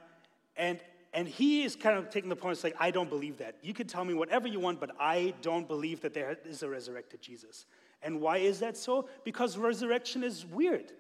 and, 0.57 0.81
and 1.13 1.29
he 1.29 1.63
is 1.63 1.77
kind 1.77 1.99
of 1.99 2.09
taking 2.09 2.31
the 2.31 2.37
point, 2.37 2.55
it's 2.55 2.65
like, 2.65 2.77
I 2.81 2.91
don't 2.91 3.11
believe 3.11 3.37
that. 3.37 3.57
You 3.61 3.75
can 3.75 3.87
tell 3.87 4.07
me 4.07 4.15
whatever 4.15 4.49
you 4.49 4.61
want, 4.61 4.81
but 4.81 4.93
I 4.99 5.35
don't 5.43 5.69
believe 5.69 6.01
that 6.01 6.15
there 6.15 6.39
is 6.47 6.63
a 6.63 6.71
resurrected 6.71 7.21
Jesus. 7.21 7.67
And 8.03 8.19
why 8.19 8.39
is 8.39 8.61
that 8.61 8.79
so? 8.79 9.11
Because 9.25 9.59
resurrection 9.59 10.25
is 10.25 10.47
weird. 10.47 10.93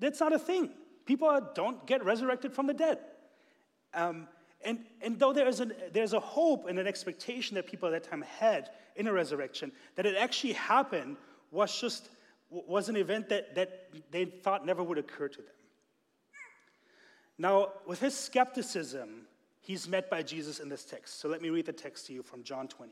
That's 0.00 0.18
not 0.18 0.32
a 0.32 0.38
thing. 0.38 0.70
People 1.04 1.38
don't 1.54 1.86
get 1.86 2.02
resurrected 2.06 2.54
from 2.54 2.66
the 2.66 2.74
dead. 2.74 3.00
Um, 3.92 4.28
and, 4.64 4.84
and 5.00 5.18
though 5.18 5.32
there 5.32 5.46
is 5.46 5.60
an, 5.60 5.72
there's 5.92 6.12
a 6.12 6.20
hope 6.20 6.66
and 6.68 6.78
an 6.78 6.86
expectation 6.86 7.54
that 7.54 7.66
people 7.66 7.88
at 7.88 8.02
that 8.02 8.10
time 8.10 8.22
had 8.22 8.70
in 8.96 9.06
a 9.06 9.12
resurrection, 9.12 9.70
that 9.94 10.06
it 10.06 10.16
actually 10.16 10.54
happened 10.54 11.16
was 11.50 11.80
just 11.80 12.10
was 12.50 12.88
an 12.88 12.96
event 12.96 13.28
that, 13.28 13.54
that 13.54 13.90
they 14.10 14.24
thought 14.24 14.64
never 14.64 14.82
would 14.82 14.96
occur 14.96 15.28
to 15.28 15.36
them. 15.36 15.52
Now, 17.36 17.72
with 17.86 18.00
his 18.00 18.14
skepticism, 18.14 19.26
he's 19.60 19.86
met 19.86 20.08
by 20.08 20.22
Jesus 20.22 20.58
in 20.58 20.70
this 20.70 20.84
text. 20.84 21.20
So 21.20 21.28
let 21.28 21.42
me 21.42 21.50
read 21.50 21.66
the 21.66 21.74
text 21.74 22.06
to 22.06 22.14
you 22.14 22.22
from 22.22 22.42
John 22.42 22.66
20. 22.66 22.90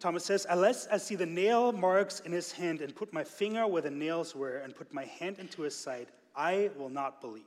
Thomas 0.00 0.24
says, 0.24 0.46
Unless 0.48 0.88
I 0.88 0.96
see 0.96 1.14
the 1.14 1.26
nail 1.26 1.72
marks 1.72 2.20
in 2.20 2.32
his 2.32 2.50
hand 2.50 2.80
and 2.80 2.96
put 2.96 3.12
my 3.12 3.22
finger 3.22 3.66
where 3.66 3.82
the 3.82 3.90
nails 3.90 4.34
were 4.34 4.56
and 4.56 4.74
put 4.74 4.92
my 4.94 5.04
hand 5.04 5.38
into 5.38 5.62
his 5.62 5.76
side, 5.76 6.06
I 6.34 6.70
will 6.76 6.88
not 6.88 7.20
believe. 7.20 7.44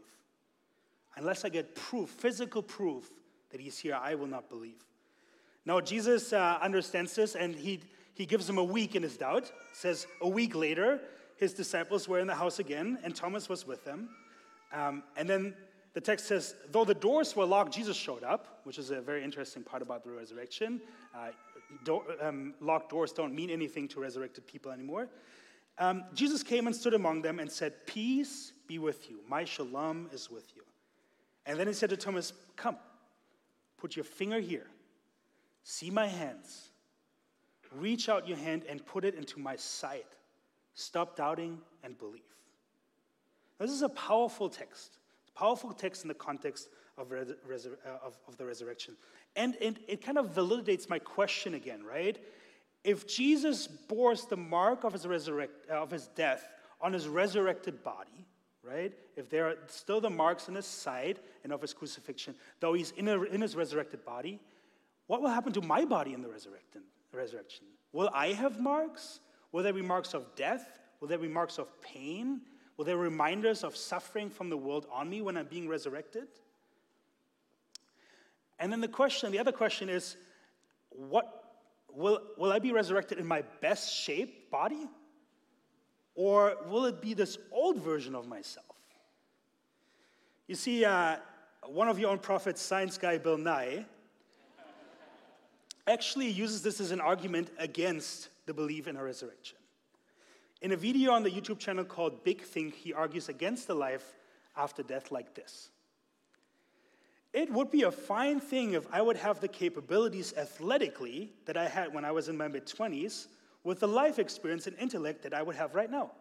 Unless 1.16 1.46
I 1.46 1.50
get 1.50 1.76
proof, 1.76 2.10
physical 2.10 2.62
proof 2.62 3.10
that 3.52 3.62
he's 3.62 3.78
here, 3.78 3.98
I 4.02 4.16
will 4.16 4.28
not 4.28 4.50
believe. 4.50 4.84
Now, 5.66 5.80
Jesus 5.80 6.34
uh, 6.34 6.58
understands 6.62 7.16
this 7.16 7.36
and 7.36 7.56
he 7.56 7.82
he 8.14 8.26
gives 8.26 8.48
them 8.48 8.58
a 8.58 8.64
week 8.64 8.96
in 8.96 9.04
his 9.04 9.18
doubt. 9.18 9.52
says 9.74 10.08
a 10.22 10.30
week 10.30 10.56
later, 10.56 11.02
his 11.38 11.54
disciples 11.54 12.08
were 12.08 12.20
in 12.20 12.28
the 12.28 12.36
house 12.36 12.60
again, 12.60 13.00
and 13.04 13.16
Thomas 13.16 13.50
was 13.50 13.66
with 13.66 13.84
them. 13.84 14.10
Um, 14.72 15.04
and 15.18 15.28
then 15.28 15.56
the 15.94 16.02
text 16.02 16.28
says, 16.28 16.56
though 16.72 16.86
the 16.86 16.94
doors 16.94 17.36
were 17.36 17.46
locked, 17.46 17.74
Jesus 17.74 17.98
showed 17.98 18.24
up, 18.24 18.62
which 18.64 18.78
is 18.78 18.92
a 18.92 19.02
very 19.02 19.24
interesting 19.24 19.64
part 19.64 19.82
about 19.82 20.04
the 20.04 20.12
resurrection. 20.12 20.82
Uh, 21.14 21.30
do, 21.84 22.02
um, 22.22 22.54
locked 22.60 22.90
doors 22.90 23.12
don't 23.12 23.34
mean 23.34 23.50
anything 23.50 23.88
to 23.90 24.00
resurrected 24.00 24.46
people 24.46 24.72
anymore. 24.72 25.10
Um, 25.80 26.04
Jesus 26.14 26.44
came 26.44 26.68
and 26.68 26.76
stood 26.76 26.94
among 26.94 27.24
them 27.24 27.40
and 27.40 27.52
said, 27.52 27.88
Peace 27.88 28.54
be 28.68 28.78
with 28.78 29.10
you. 29.10 29.22
My 29.28 29.44
shalom 29.44 30.10
is 30.14 30.30
with 30.30 30.52
you. 30.56 30.62
And 31.46 31.60
then 31.60 31.68
he 31.68 31.74
said 31.74 31.90
to 31.90 31.98
Thomas, 31.98 32.34
Come, 32.56 32.78
put 33.78 33.96
your 33.96 34.06
finger 34.06 34.40
here. 34.40 34.68
See 35.64 35.90
my 35.90 36.08
hands 36.08 36.70
Reach 37.76 38.10
out 38.10 38.28
your 38.28 38.38
hand 38.38 38.64
and 38.70 38.86
put 38.86 39.04
it 39.04 39.16
into 39.16 39.40
my 39.40 39.56
sight. 39.56 40.06
Stop 40.76 41.16
doubting 41.16 41.60
and 41.84 41.98
believe. 41.98 42.22
This 43.60 43.72
is 43.72 43.82
a 43.82 43.90
powerful 43.90 44.50
text. 44.50 44.98
a 45.36 45.40
powerful 45.40 45.74
text 45.74 46.04
in 46.04 46.08
the 46.08 46.14
context 46.14 46.70
of, 46.98 47.12
uh, 47.12 47.16
of, 48.04 48.18
of 48.28 48.38
the 48.38 48.46
resurrection. 48.46 48.96
And, 49.36 49.56
and 49.62 49.80
it 49.88 50.04
kind 50.04 50.18
of 50.18 50.34
validates 50.36 50.90
my 50.90 51.00
question 51.00 51.56
again, 51.56 51.84
right? 51.84 52.18
If 52.84 53.08
Jesus 53.08 53.66
bore 53.68 54.16
the 54.16 54.38
mark 54.38 54.84
of 54.84 54.94
his, 54.94 55.08
resurrect, 55.08 55.70
uh, 55.72 55.82
of 55.82 55.90
his 55.90 56.08
death 56.08 56.48
on 56.82 56.94
his 56.94 57.08
resurrected 57.08 57.84
body, 57.84 58.28
right? 58.64 58.94
If 59.16 59.30
there 59.30 59.48
are 59.48 59.56
still 59.68 60.02
the 60.02 60.10
marks 60.10 60.48
in 60.48 60.56
his 60.56 60.66
side 60.66 61.20
and 61.44 61.52
of 61.52 61.62
his 61.62 61.74
crucifixion, 61.74 62.36
though 62.60 62.74
he's 62.74 62.92
in, 62.92 63.08
a, 63.08 63.22
in 63.24 63.42
his 63.42 63.56
resurrected 63.56 64.06
body, 64.06 64.40
what 65.08 65.22
will 65.22 65.30
happen 65.30 65.54
to 65.54 65.62
my 65.62 65.86
body 65.86 66.14
in 66.14 66.22
the 66.22 66.30
resurrection? 66.30 66.82
resurrection? 67.12 67.66
Will 67.92 68.10
I 68.14 68.28
have 68.30 68.60
marks? 68.60 69.20
Will 69.52 69.64
there 69.64 69.74
be 69.74 69.82
marks 69.82 70.14
of 70.14 70.36
death? 70.36 70.80
Will 71.00 71.08
there 71.08 71.18
be 71.18 71.28
marks 71.28 71.60
of 71.60 71.68
pain? 71.82 72.42
Will 72.78 72.86
there 72.86 72.96
be 72.96 73.04
reminders 73.04 73.64
of 73.64 73.76
suffering 73.76 74.30
from 74.30 74.50
the 74.50 74.58
world 74.58 74.88
on 74.92 75.10
me 75.10 75.22
when 75.22 75.38
I'm 75.38 75.46
being 75.46 75.68
resurrected? 75.68 76.28
And 78.60 78.72
then 78.72 78.82
the 78.82 78.88
question, 78.88 79.32
the 79.32 79.40
other 79.40 79.52
question 79.52 79.90
is, 79.90 80.16
what 80.90 81.44
will, 81.92 82.22
will 82.38 82.52
I 82.52 82.60
be 82.60 82.72
resurrected 82.72 83.20
in 83.20 83.28
my 83.28 83.44
best 83.62 83.94
shape 83.94 84.50
body? 84.50 84.88
Or 86.16 86.58
will 86.68 86.86
it 86.86 87.02
be 87.02 87.14
this 87.14 87.38
old 87.52 87.80
version 87.80 88.16
of 88.16 88.28
myself? 88.28 88.66
You 90.48 90.56
see, 90.56 90.86
uh, 90.86 91.18
one 91.66 91.88
of 91.88 91.98
your 91.98 92.12
own 92.12 92.20
prophets, 92.20 92.62
science 92.62 92.98
guy 92.98 93.18
Bill 93.18 93.38
Nye, 93.38 93.86
actually 95.88 96.30
uses 96.30 96.62
this 96.62 96.80
as 96.80 96.92
an 96.92 97.02
argument 97.02 97.50
against 97.58 98.30
the 98.46 98.54
belief 98.54 98.88
in 98.88 98.96
a 98.96 99.04
resurrection. 99.04 99.58
In 100.62 100.72
a 100.72 100.78
video 100.78 101.12
on 101.12 101.24
the 101.24 101.30
YouTube 101.30 101.60
channel 101.60 101.84
called 101.84 102.24
Big 102.24 102.42
Think, 102.42 102.76
he 102.76 102.94
argues 102.94 103.28
against 103.28 103.68
the 103.68 103.76
life 103.76 104.14
after 104.56 104.84
death 104.84 105.12
like 105.12 105.34
this. 105.34 105.70
It 107.34 107.52
would 107.52 107.72
be 107.72 107.84
a 107.84 107.92
fine 107.92 108.40
thing 108.40 108.74
if 108.74 108.86
I 108.94 109.02
would 109.02 109.18
have 109.18 109.40
the 109.42 109.48
capabilities 109.48 110.34
athletically 110.38 111.34
that 111.46 111.58
I 111.58 111.68
had 111.68 111.94
when 111.94 112.06
I 112.06 112.12
was 112.12 112.30
in 112.30 112.38
my 112.38 112.48
mid 112.48 112.68
20s 112.68 113.28
with 113.64 113.80
the 113.80 113.88
life 113.88 114.20
experience 114.20 114.68
and 114.68 114.78
intellect 114.78 115.24
that 115.24 115.34
I 115.34 115.42
would 115.42 115.56
have 115.56 115.76
right 115.76 115.90
now. 115.90 116.12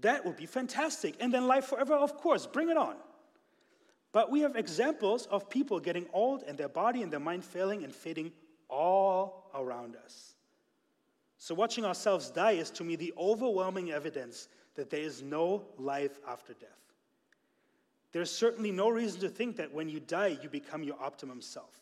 That 0.00 0.24
would 0.24 0.36
be 0.36 0.46
fantastic. 0.46 1.14
And 1.20 1.32
then 1.32 1.46
life 1.46 1.66
forever, 1.66 1.94
of 1.94 2.16
course, 2.16 2.46
bring 2.46 2.68
it 2.68 2.76
on. 2.76 2.96
But 4.12 4.30
we 4.30 4.40
have 4.40 4.56
examples 4.56 5.26
of 5.26 5.48
people 5.48 5.80
getting 5.80 6.06
old 6.12 6.42
and 6.46 6.56
their 6.56 6.68
body 6.68 7.02
and 7.02 7.12
their 7.12 7.20
mind 7.20 7.44
failing 7.44 7.82
and 7.84 7.94
fading 7.94 8.32
all 8.68 9.50
around 9.54 9.96
us. 9.96 10.34
So, 11.38 11.54
watching 11.54 11.84
ourselves 11.84 12.30
die 12.30 12.52
is 12.52 12.70
to 12.70 12.84
me 12.84 12.96
the 12.96 13.12
overwhelming 13.18 13.90
evidence 13.90 14.48
that 14.76 14.88
there 14.88 15.00
is 15.00 15.22
no 15.22 15.64
life 15.78 16.20
after 16.28 16.54
death. 16.54 16.70
There's 18.12 18.30
certainly 18.30 18.70
no 18.70 18.88
reason 18.88 19.20
to 19.20 19.28
think 19.28 19.56
that 19.56 19.72
when 19.72 19.88
you 19.88 19.98
die, 19.98 20.38
you 20.42 20.48
become 20.48 20.84
your 20.84 20.96
optimum 21.02 21.40
self. 21.40 21.80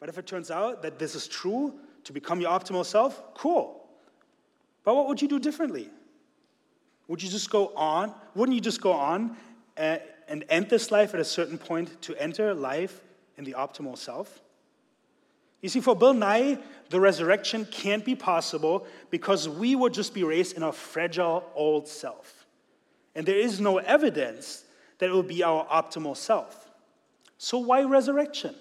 But 0.00 0.08
if 0.08 0.18
it 0.18 0.26
turns 0.26 0.50
out 0.50 0.82
that 0.82 0.98
this 0.98 1.14
is 1.14 1.28
true, 1.28 1.74
to 2.06 2.12
become 2.12 2.40
your 2.40 2.50
optimal 2.50 2.86
self, 2.86 3.34
cool. 3.34 3.84
But 4.84 4.94
what 4.94 5.08
would 5.08 5.20
you 5.20 5.26
do 5.26 5.40
differently? 5.40 5.90
Would 7.08 7.20
you 7.20 7.28
just 7.28 7.50
go 7.50 7.72
on? 7.74 8.14
Wouldn't 8.36 8.54
you 8.54 8.60
just 8.60 8.80
go 8.80 8.92
on 8.92 9.36
uh, 9.76 9.98
and 10.28 10.44
end 10.48 10.70
this 10.70 10.92
life 10.92 11.14
at 11.14 11.20
a 11.20 11.24
certain 11.24 11.58
point 11.58 12.00
to 12.02 12.14
enter 12.14 12.54
life 12.54 13.00
in 13.36 13.42
the 13.42 13.56
optimal 13.58 13.98
self? 13.98 14.40
You 15.60 15.68
see, 15.68 15.80
for 15.80 15.96
Bill 15.96 16.14
Nye, 16.14 16.58
the 16.90 17.00
resurrection 17.00 17.66
can't 17.72 18.04
be 18.04 18.14
possible 18.14 18.86
because 19.10 19.48
we 19.48 19.74
would 19.74 19.92
just 19.92 20.14
be 20.14 20.22
raised 20.22 20.56
in 20.56 20.62
our 20.62 20.72
fragile 20.72 21.42
old 21.56 21.88
self. 21.88 22.46
And 23.16 23.26
there 23.26 23.38
is 23.38 23.58
no 23.58 23.78
evidence 23.78 24.64
that 24.98 25.06
it 25.10 25.12
will 25.12 25.24
be 25.24 25.42
our 25.42 25.66
optimal 25.66 26.16
self. 26.16 26.70
So, 27.36 27.58
why 27.58 27.82
resurrection? 27.82 28.54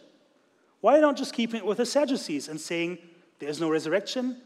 Why 0.82 1.00
not 1.00 1.16
just 1.16 1.34
keeping 1.34 1.60
it 1.60 1.66
with 1.66 1.78
the 1.78 1.86
Sadducees 1.86 2.48
and 2.48 2.60
saying, 2.60 2.98
there's 3.40 3.60
no 3.60 3.70
resurrection, 3.70 4.42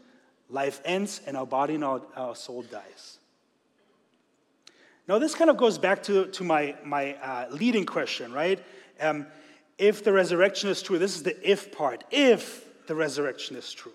life 0.48 0.80
ends, 0.84 1.20
and 1.26 1.36
our 1.36 1.46
body 1.46 1.74
and 1.74 1.84
our, 1.84 2.02
our 2.16 2.34
soul 2.34 2.62
dies? 2.62 3.18
Now, 5.08 5.18
this 5.18 5.34
kind 5.34 5.50
of 5.50 5.56
goes 5.56 5.78
back 5.78 6.02
to, 6.04 6.26
to 6.26 6.44
my, 6.44 6.76
my 6.84 7.14
uh, 7.14 7.48
leading 7.50 7.84
question, 7.84 8.32
right? 8.32 8.62
Um, 9.00 9.26
if 9.76 10.04
the 10.04 10.12
resurrection 10.12 10.70
is 10.70 10.82
true, 10.82 10.98
this 10.98 11.16
is 11.16 11.22
the 11.22 11.50
if 11.50 11.72
part. 11.72 12.04
If 12.10 12.64
the 12.86 12.94
resurrection 12.94 13.56
is 13.56 13.72
true, 13.72 13.92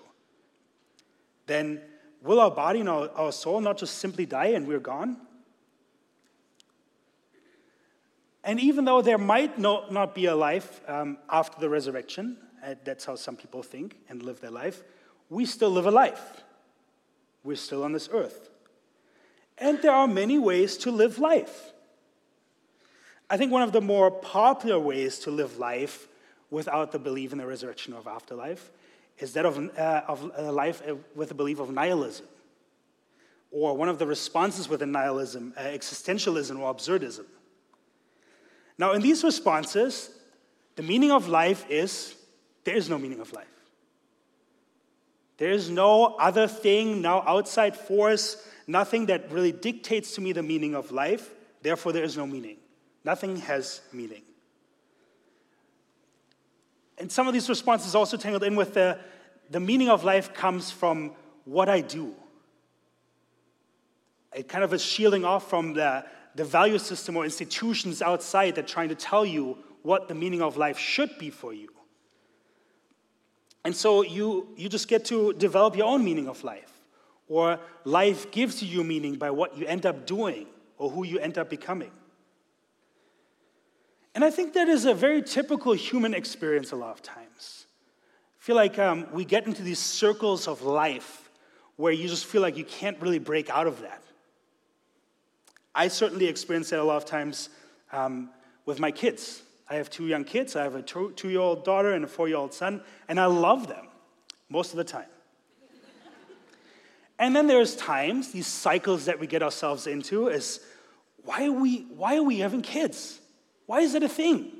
then 1.45 1.81
will 2.21 2.39
our 2.39 2.51
body 2.51 2.79
and 2.79 2.89
our, 2.89 3.09
our 3.15 3.31
soul 3.31 3.61
not 3.61 3.77
just 3.77 3.99
simply 3.99 4.25
die 4.25 4.47
and 4.47 4.67
we're 4.67 4.79
gone? 4.79 5.17
And 8.43 8.59
even 8.59 8.85
though 8.85 9.01
there 9.01 9.17
might 9.17 9.57
no, 9.57 9.85
not 9.89 10.15
be 10.15 10.25
a 10.25 10.35
life 10.35 10.81
um, 10.87 11.17
after 11.29 11.59
the 11.59 11.69
resurrection, 11.69 12.37
that's 12.83 13.05
how 13.05 13.15
some 13.15 13.35
people 13.35 13.61
think 13.63 13.97
and 14.09 14.23
live 14.23 14.41
their 14.41 14.51
life, 14.51 14.83
we 15.29 15.45
still 15.45 15.69
live 15.69 15.85
a 15.85 15.91
life. 15.91 16.43
We're 17.43 17.55
still 17.55 17.83
on 17.83 17.93
this 17.93 18.09
earth. 18.11 18.49
And 19.57 19.81
there 19.81 19.91
are 19.91 20.07
many 20.07 20.37
ways 20.37 20.77
to 20.77 20.91
live 20.91 21.19
life. 21.19 21.71
I 23.29 23.37
think 23.37 23.51
one 23.51 23.61
of 23.61 23.71
the 23.71 23.81
more 23.81 24.11
popular 24.11 24.79
ways 24.79 25.19
to 25.19 25.31
live 25.31 25.57
life 25.57 26.07
without 26.49 26.91
the 26.91 26.99
belief 26.99 27.31
in 27.31 27.37
the 27.37 27.45
resurrection 27.45 27.93
of 27.93 28.07
afterlife 28.07 28.71
is 29.17 29.33
that 29.33 29.45
of, 29.45 29.57
uh, 29.77 30.01
of 30.07 30.31
uh, 30.37 30.51
life 30.51 30.81
uh, 30.87 30.95
with 31.15 31.29
the 31.29 31.35
belief 31.35 31.59
of 31.59 31.71
nihilism. 31.71 32.25
Or 33.51 33.75
one 33.75 33.89
of 33.89 33.97
the 33.97 34.05
responses 34.05 34.67
within 34.67 34.91
nihilism, 34.91 35.53
uh, 35.55 35.61
existentialism 35.61 36.59
or 36.59 36.73
absurdism. 36.73 37.25
Now, 38.77 38.91
in 38.91 39.01
these 39.01 39.23
responses, 39.23 40.09
the 40.75 40.83
meaning 40.83 41.11
of 41.11 41.29
life 41.29 41.65
is 41.69 42.15
there 42.65 42.75
is 42.75 42.89
no 42.89 42.97
meaning 42.97 43.21
of 43.21 43.31
life. 43.31 43.47
There 45.37 45.51
is 45.51 45.69
no 45.69 46.15
other 46.15 46.47
thing, 46.47 47.01
no 47.01 47.23
outside 47.25 47.75
force 47.75 48.45
nothing 48.67 49.07
that 49.07 49.31
really 49.31 49.51
dictates 49.51 50.15
to 50.15 50.21
me 50.21 50.31
the 50.31 50.43
meaning 50.43 50.75
of 50.75 50.91
life, 50.91 51.31
therefore, 51.61 51.91
there 51.91 52.03
is 52.03 52.17
no 52.17 52.25
meaning. 52.25 52.57
Nothing 53.03 53.37
has 53.37 53.81
meaning. 53.91 54.23
And 56.97 57.11
some 57.11 57.27
of 57.27 57.33
these 57.33 57.49
responses 57.49 57.93
also 57.93 58.17
tangled 58.17 58.43
in 58.43 58.55
with 58.55 58.73
the, 58.73 58.99
the 59.49 59.59
meaning 59.59 59.89
of 59.89 60.03
life 60.03 60.33
comes 60.33 60.71
from 60.71 61.11
what 61.43 61.69
I 61.69 61.81
do. 61.81 62.13
It 64.33 64.47
kind 64.47 64.63
of 64.63 64.73
is 64.73 64.83
shielding 64.83 65.23
off 65.23 65.49
from 65.49 65.73
the, 65.73 66.05
the 66.35 66.43
value 66.45 66.79
system 66.79 67.15
or 67.17 67.23
institutions 67.23 68.01
outside 68.01 68.55
that 68.55 68.67
trying 68.67 68.89
to 68.89 68.95
tell 68.95 69.25
you 69.25 69.57
what 69.83 70.07
the 70.07 70.15
meaning 70.15 70.41
of 70.41 70.57
life 70.57 70.77
should 70.77 71.17
be 71.19 71.29
for 71.29 71.53
you. 71.53 71.69
And 73.65 73.75
so 73.75 74.03
you, 74.03 74.47
you 74.55 74.69
just 74.69 74.87
get 74.87 75.05
to 75.05 75.33
develop 75.33 75.75
your 75.75 75.87
own 75.87 76.05
meaning 76.05 76.29
of 76.29 76.43
life. 76.43 76.71
Or 77.27 77.59
life 77.83 78.29
gives 78.29 78.61
you 78.61 78.83
meaning 78.83 79.15
by 79.15 79.31
what 79.31 79.57
you 79.57 79.65
end 79.65 79.87
up 79.87 80.05
doing 80.05 80.45
or 80.77 80.91
who 80.91 81.03
you 81.03 81.17
end 81.17 81.39
up 81.39 81.49
becoming. 81.49 81.89
And 84.13 84.23
I 84.23 84.29
think 84.29 84.53
that 84.53 84.69
is 84.69 84.85
a 84.85 84.93
very 84.93 85.23
typical 85.23 85.73
human 85.73 86.13
experience 86.13 86.71
a 86.71 86.75
lot 86.75 86.91
of 86.91 87.01
times. 87.01 87.65
I 88.39 88.43
feel 88.43 88.55
like 88.55 88.77
um, 88.77 89.07
we 89.11 89.25
get 89.25 89.47
into 89.47 89.63
these 89.63 89.79
circles 89.79 90.47
of 90.47 90.61
life 90.61 91.29
where 91.75 91.91
you 91.91 92.07
just 92.07 92.25
feel 92.25 92.43
like 92.43 92.55
you 92.55 92.63
can't 92.63 93.01
really 93.01 93.19
break 93.19 93.49
out 93.49 93.65
of 93.65 93.81
that. 93.81 94.01
I 95.73 95.87
certainly 95.87 96.27
experience 96.27 96.69
that 96.69 96.79
a 96.79 96.83
lot 96.83 96.97
of 96.97 97.05
times 97.05 97.49
um, 97.91 98.29
with 98.65 98.79
my 98.79 98.91
kids. 98.91 99.41
I 99.67 99.75
have 99.75 99.89
two 99.89 100.07
young 100.07 100.23
kids. 100.23 100.55
I 100.55 100.63
have 100.63 100.75
a 100.75 100.81
two 100.81 101.29
year 101.29 101.39
old 101.39 101.65
daughter 101.65 101.91
and 101.91 102.05
a 102.05 102.07
four 102.07 102.27
year 102.27 102.37
old 102.37 102.53
son, 102.53 102.81
and 103.07 103.19
I 103.19 103.25
love 103.25 103.67
them 103.67 103.87
most 104.49 104.71
of 104.71 104.77
the 104.77 104.83
time. 104.83 105.07
and 107.17 107.35
then 107.35 107.47
there's 107.47 107.75
times, 107.75 108.31
these 108.31 108.47
cycles 108.47 109.05
that 109.05 109.19
we 109.19 109.27
get 109.27 109.41
ourselves 109.41 109.87
into 109.87 110.27
is 110.27 110.59
why 111.23 111.47
are 111.47 111.51
we, 111.51 111.87
why 111.95 112.17
are 112.17 112.23
we 112.23 112.39
having 112.39 112.61
kids? 112.61 113.19
Why 113.65 113.81
is 113.81 113.95
it 113.95 114.03
a 114.03 114.09
thing? 114.09 114.51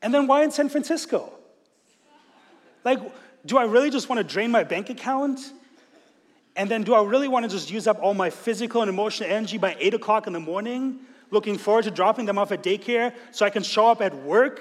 And 0.00 0.14
then 0.14 0.28
why 0.28 0.44
in 0.44 0.52
San 0.52 0.68
Francisco? 0.68 1.32
Like, 2.84 3.00
do 3.44 3.58
I 3.58 3.64
really 3.64 3.90
just 3.90 4.08
want 4.08 4.18
to 4.20 4.24
drain 4.24 4.52
my 4.52 4.62
bank 4.62 4.90
account? 4.90 5.40
And 6.54 6.70
then 6.70 6.84
do 6.84 6.94
I 6.94 7.02
really 7.02 7.26
want 7.26 7.44
to 7.44 7.50
just 7.50 7.70
use 7.70 7.88
up 7.88 8.00
all 8.00 8.14
my 8.14 8.30
physical 8.30 8.80
and 8.82 8.88
emotional 8.88 9.28
energy 9.28 9.58
by 9.58 9.76
8 9.80 9.94
o'clock 9.94 10.26
in 10.28 10.32
the 10.32 10.40
morning, 10.40 11.00
looking 11.30 11.58
forward 11.58 11.84
to 11.84 11.90
dropping 11.90 12.26
them 12.26 12.38
off 12.38 12.52
at 12.52 12.62
daycare 12.62 13.14
so 13.30 13.44
I 13.44 13.50
can 13.50 13.62
show 13.62 13.88
up 13.88 14.00
at 14.00 14.14
work, 14.14 14.60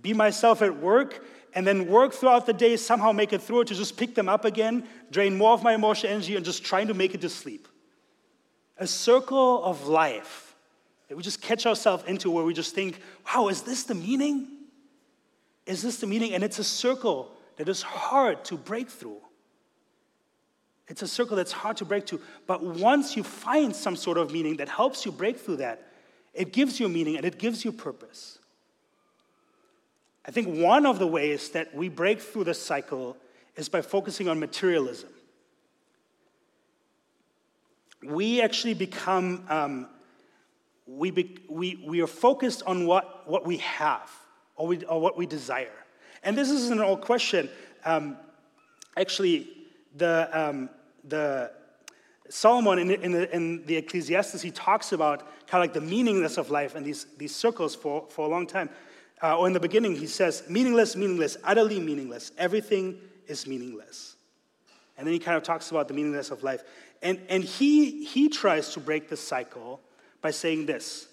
be 0.00 0.12
myself 0.12 0.62
at 0.62 0.76
work, 0.76 1.24
and 1.54 1.66
then 1.66 1.88
work 1.88 2.12
throughout 2.12 2.46
the 2.46 2.52
day, 2.52 2.76
somehow 2.76 3.12
make 3.12 3.32
it 3.32 3.42
through 3.42 3.64
to 3.64 3.74
just 3.74 3.96
pick 3.96 4.14
them 4.14 4.28
up 4.28 4.44
again, 4.44 4.86
drain 5.10 5.36
more 5.36 5.52
of 5.52 5.62
my 5.62 5.74
emotional 5.74 6.12
energy, 6.12 6.36
and 6.36 6.44
just 6.44 6.64
trying 6.64 6.88
to 6.88 6.94
make 6.94 7.14
it 7.14 7.20
to 7.20 7.28
sleep? 7.28 7.68
A 8.78 8.86
circle 8.86 9.62
of 9.62 9.86
life 9.86 10.54
that 11.08 11.16
we 11.16 11.22
just 11.22 11.42
catch 11.42 11.66
ourselves 11.66 12.04
into 12.06 12.30
where 12.30 12.44
we 12.44 12.54
just 12.54 12.74
think, 12.74 13.00
wow, 13.26 13.48
is 13.48 13.62
this 13.62 13.84
the 13.84 13.94
meaning? 13.94 14.48
Is 15.66 15.82
this 15.82 15.98
the 15.98 16.06
meaning? 16.06 16.34
And 16.34 16.42
it's 16.42 16.58
a 16.58 16.64
circle 16.64 17.32
that 17.56 17.68
is 17.68 17.82
hard 17.82 18.44
to 18.46 18.56
break 18.56 18.88
through. 18.88 19.20
It's 20.88 21.02
a 21.02 21.08
circle 21.08 21.36
that's 21.36 21.52
hard 21.52 21.76
to 21.78 21.84
break 21.84 22.08
through. 22.08 22.20
But 22.46 22.62
once 22.62 23.16
you 23.16 23.22
find 23.22 23.74
some 23.74 23.96
sort 23.96 24.18
of 24.18 24.32
meaning 24.32 24.56
that 24.56 24.68
helps 24.68 25.06
you 25.06 25.12
break 25.12 25.38
through 25.38 25.56
that, 25.56 25.86
it 26.34 26.52
gives 26.52 26.80
you 26.80 26.88
meaning 26.88 27.16
and 27.16 27.24
it 27.24 27.38
gives 27.38 27.64
you 27.64 27.72
purpose. 27.72 28.38
I 30.26 30.30
think 30.30 30.62
one 30.62 30.86
of 30.86 30.98
the 30.98 31.06
ways 31.06 31.50
that 31.50 31.74
we 31.74 31.88
break 31.88 32.20
through 32.20 32.44
the 32.44 32.54
cycle 32.54 33.16
is 33.56 33.68
by 33.68 33.82
focusing 33.82 34.28
on 34.28 34.38
materialism. 34.38 35.10
We 38.04 38.40
actually 38.40 38.74
become 38.74 39.44
um, 39.48 39.88
we, 40.86 41.10
be, 41.10 41.38
we, 41.48 41.82
we 41.86 42.00
are 42.02 42.06
focused 42.06 42.62
on 42.66 42.86
what, 42.86 43.28
what 43.28 43.46
we 43.46 43.58
have 43.58 44.10
or, 44.56 44.66
we, 44.66 44.84
or 44.84 45.00
what 45.00 45.16
we 45.16 45.26
desire. 45.26 45.72
And 46.22 46.36
this 46.36 46.50
isn't 46.50 46.78
an 46.78 46.84
old 46.84 47.00
question. 47.00 47.48
Um, 47.84 48.16
actually, 48.96 49.48
the, 49.96 50.28
um, 50.32 50.70
the 51.04 51.50
Solomon 52.28 52.78
in, 52.78 52.90
in, 52.90 53.12
the, 53.12 53.34
in 53.34 53.66
the 53.66 53.76
Ecclesiastes, 53.76 54.40
he 54.40 54.50
talks 54.50 54.92
about 54.92 55.20
kind 55.46 55.62
of 55.62 55.68
like 55.68 55.74
the 55.74 55.80
meaningless 55.80 56.38
of 56.38 56.50
life 56.50 56.74
and 56.74 56.84
these, 56.84 57.06
these 57.18 57.34
circles 57.34 57.74
for, 57.74 58.06
for 58.08 58.26
a 58.26 58.28
long 58.28 58.46
time. 58.46 58.70
Uh, 59.22 59.38
or 59.38 59.46
in 59.46 59.52
the 59.52 59.60
beginning, 59.60 59.94
he 59.94 60.06
says, 60.06 60.42
meaningless, 60.48 60.96
meaningless, 60.96 61.36
utterly 61.44 61.78
meaningless. 61.78 62.32
Everything 62.38 62.98
is 63.26 63.46
meaningless. 63.46 64.16
And 64.96 65.06
then 65.06 65.12
he 65.12 65.18
kind 65.18 65.36
of 65.36 65.42
talks 65.42 65.70
about 65.70 65.88
the 65.88 65.94
meaningless 65.94 66.30
of 66.30 66.42
life. 66.42 66.64
And, 67.02 67.20
and 67.28 67.44
he, 67.44 68.04
he 68.04 68.28
tries 68.28 68.72
to 68.74 68.80
break 68.80 69.08
the 69.08 69.16
cycle 69.16 69.80
by 70.20 70.30
saying 70.30 70.66
this 70.66 71.08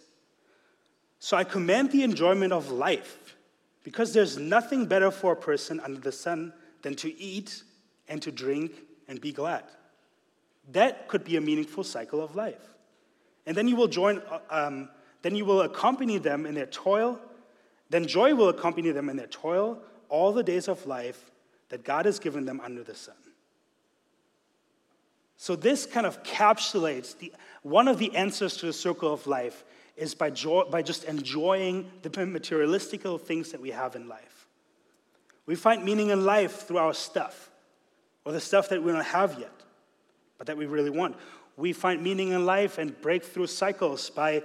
So 1.19 1.35
I 1.37 1.43
commend 1.43 1.91
the 1.91 2.03
enjoyment 2.03 2.53
of 2.53 2.71
life, 2.71 3.35
because 3.83 4.13
there's 4.13 4.37
nothing 4.37 4.85
better 4.85 5.11
for 5.11 5.33
a 5.33 5.35
person 5.35 5.79
under 5.79 5.99
the 5.99 6.11
sun 6.11 6.53
than 6.81 6.95
to 6.95 7.19
eat 7.19 7.63
and 8.09 8.21
to 8.23 8.31
drink 8.31 8.73
and 9.07 9.21
be 9.21 9.31
glad. 9.31 9.63
That 10.71 11.07
could 11.07 11.23
be 11.23 11.37
a 11.37 11.41
meaningful 11.41 11.83
cycle 11.83 12.21
of 12.21 12.35
life. 12.35 12.61
And 13.45 13.55
then 13.55 13.67
you 13.67 13.75
will 13.75 13.87
join, 13.87 14.21
um, 14.49 14.89
then 15.21 15.35
you 15.35 15.45
will 15.45 15.61
accompany 15.61 16.17
them 16.17 16.45
in 16.45 16.55
their 16.55 16.65
toil. 16.65 17.19
Then 17.89 18.05
joy 18.05 18.35
will 18.35 18.49
accompany 18.49 18.91
them 18.91 19.09
in 19.09 19.15
their 19.15 19.27
toil 19.27 19.81
all 20.09 20.33
the 20.33 20.43
days 20.43 20.67
of 20.67 20.85
life 20.85 21.31
that 21.69 21.83
God 21.83 22.05
has 22.05 22.19
given 22.19 22.45
them 22.45 22.59
under 22.59 22.83
the 22.83 22.95
sun. 22.95 23.15
So, 25.37 25.55
this 25.55 25.85
kind 25.85 26.05
of 26.05 26.21
capsulates 26.23 27.17
the, 27.17 27.31
one 27.63 27.87
of 27.87 27.97
the 27.97 28.13
answers 28.15 28.57
to 28.57 28.65
the 28.65 28.73
circle 28.73 29.13
of 29.13 29.25
life 29.25 29.63
is 29.95 30.13
by, 30.13 30.29
joy, 30.29 30.63
by 30.69 30.81
just 30.81 31.05
enjoying 31.05 31.89
the 32.01 32.09
materialistical 32.09 33.19
things 33.19 33.51
that 33.51 33.61
we 33.61 33.71
have 33.71 33.95
in 33.95 34.07
life. 34.07 34.47
We 35.45 35.55
find 35.55 35.83
meaning 35.83 36.09
in 36.09 36.25
life 36.25 36.67
through 36.67 36.77
our 36.77 36.93
stuff, 36.93 37.48
or 38.29 38.31
the 38.31 38.39
stuff 38.39 38.69
that 38.69 38.83
we 38.83 38.91
don't 38.91 39.03
have 39.03 39.39
yet, 39.39 39.51
but 40.37 40.45
that 40.45 40.55
we 40.55 40.67
really 40.67 40.91
want. 40.91 41.15
We 41.57 41.73
find 41.73 42.03
meaning 42.03 42.29
in 42.29 42.45
life 42.45 42.77
and 42.77 42.95
breakthrough 43.01 43.47
cycles 43.47 44.11
by, 44.11 44.43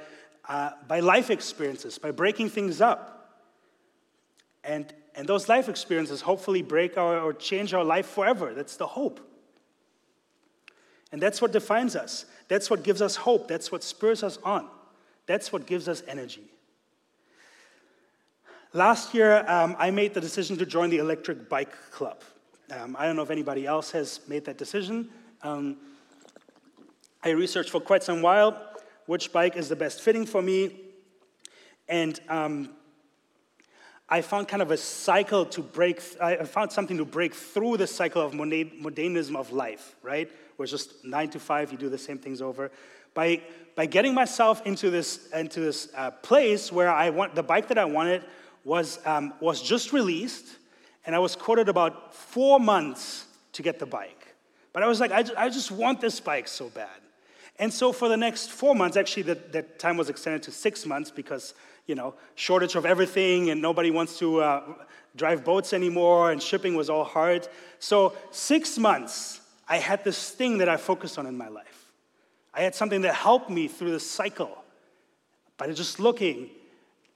uh, 0.48 0.70
by 0.88 1.00
life 1.00 1.28
experiences, 1.28 1.98
by 1.98 2.10
breaking 2.10 2.48
things 2.48 2.80
up. 2.80 3.42
And, 4.64 4.90
and 5.14 5.28
those 5.28 5.50
life 5.50 5.68
experiences 5.68 6.22
hopefully 6.22 6.62
break 6.62 6.96
our, 6.96 7.20
or 7.20 7.34
change 7.34 7.74
our 7.74 7.84
life 7.84 8.06
forever. 8.06 8.54
That's 8.54 8.76
the 8.76 8.86
hope. 8.86 9.20
And 11.12 11.20
that's 11.20 11.42
what 11.42 11.52
defines 11.52 11.94
us. 11.94 12.24
That's 12.48 12.70
what 12.70 12.84
gives 12.84 13.02
us 13.02 13.16
hope. 13.16 13.48
That's 13.48 13.70
what 13.70 13.84
spurs 13.84 14.22
us 14.22 14.38
on. 14.44 14.66
That's 15.26 15.52
what 15.52 15.66
gives 15.66 15.88
us 15.88 16.02
energy. 16.08 16.50
Last 18.72 19.12
year, 19.12 19.44
um, 19.46 19.76
I 19.78 19.90
made 19.90 20.14
the 20.14 20.22
decision 20.22 20.56
to 20.56 20.64
join 20.64 20.88
the 20.88 20.98
electric 20.98 21.50
bike 21.50 21.74
club. 21.90 22.22
Um, 22.74 22.96
I 22.98 23.06
don't 23.06 23.14
know 23.14 23.22
if 23.22 23.30
anybody 23.30 23.66
else 23.66 23.92
has 23.92 24.20
made 24.26 24.44
that 24.46 24.58
decision. 24.58 25.08
Um, 25.42 25.76
I 27.22 27.30
researched 27.30 27.70
for 27.70 27.80
quite 27.80 28.02
some 28.02 28.20
while 28.20 28.72
which 29.06 29.32
bike 29.32 29.56
is 29.56 29.68
the 29.68 29.76
best 29.76 30.00
fitting 30.00 30.26
for 30.26 30.42
me. 30.42 30.80
And 31.88 32.18
um, 32.28 32.70
I 34.08 34.22
found 34.22 34.48
kind 34.48 34.62
of 34.62 34.70
a 34.70 34.76
cycle 34.76 35.44
to 35.46 35.62
break, 35.62 36.00
I 36.20 36.44
found 36.44 36.72
something 36.72 36.96
to 36.96 37.04
break 37.04 37.34
through 37.34 37.76
the 37.76 37.86
cycle 37.86 38.22
of 38.22 38.34
modernism 38.34 39.36
of 39.36 39.52
life, 39.52 39.94
right? 40.02 40.30
where 40.56 40.64
it's 40.64 40.70
just 40.70 41.04
nine 41.04 41.28
to 41.30 41.40
five, 41.40 41.72
you 41.72 41.78
do 41.78 41.88
the 41.88 41.98
same 41.98 42.18
things 42.18 42.40
over. 42.40 42.70
By, 43.12 43.42
by 43.74 43.86
getting 43.86 44.14
myself 44.14 44.64
into 44.66 44.90
this, 44.90 45.28
into 45.32 45.60
this 45.60 45.88
uh, 45.96 46.10
place 46.10 46.70
where 46.70 46.90
I 46.90 47.10
want, 47.10 47.34
the 47.34 47.42
bike 47.42 47.68
that 47.68 47.78
I 47.78 47.84
wanted 47.84 48.22
was, 48.64 49.04
um, 49.04 49.34
was 49.40 49.60
just 49.60 49.92
released, 49.92 50.56
and 51.06 51.14
I 51.14 51.18
was 51.18 51.36
quoted 51.36 51.68
about 51.68 52.14
four 52.14 52.58
months 52.58 53.26
to 53.52 53.62
get 53.62 53.78
the 53.78 53.86
bike. 53.86 54.34
But 54.72 54.82
I 54.82 54.86
was 54.86 55.00
like, 55.00 55.12
I 55.12 55.22
just, 55.22 55.36
I 55.36 55.48
just 55.48 55.70
want 55.70 56.00
this 56.00 56.18
bike 56.20 56.48
so 56.48 56.68
bad. 56.68 56.88
And 57.58 57.72
so 57.72 57.92
for 57.92 58.08
the 58.08 58.16
next 58.16 58.50
four 58.50 58.74
months, 58.74 58.96
actually, 58.96 59.22
that, 59.24 59.52
that 59.52 59.78
time 59.78 59.96
was 59.96 60.08
extended 60.08 60.42
to 60.44 60.50
six 60.50 60.84
months 60.84 61.10
because, 61.10 61.54
you 61.86 61.94
know, 61.94 62.14
shortage 62.34 62.74
of 62.74 62.84
everything 62.84 63.50
and 63.50 63.62
nobody 63.62 63.92
wants 63.92 64.18
to 64.18 64.40
uh, 64.40 64.62
drive 65.14 65.44
boats 65.44 65.72
anymore 65.72 66.32
and 66.32 66.42
shipping 66.42 66.74
was 66.74 66.90
all 66.90 67.04
hard. 67.04 67.46
So 67.78 68.14
six 68.32 68.76
months 68.76 69.40
I 69.68 69.78
had 69.78 70.04
this 70.04 70.30
thing 70.30 70.58
that 70.58 70.68
I 70.68 70.76
focused 70.76 71.18
on 71.18 71.26
in 71.26 71.36
my 71.36 71.48
life. 71.48 71.92
I 72.52 72.62
had 72.62 72.74
something 72.74 73.02
that 73.02 73.14
helped 73.14 73.50
me 73.50 73.68
through 73.68 73.92
the 73.92 74.00
cycle 74.00 74.64
by 75.56 75.70
just 75.72 76.00
looking 76.00 76.50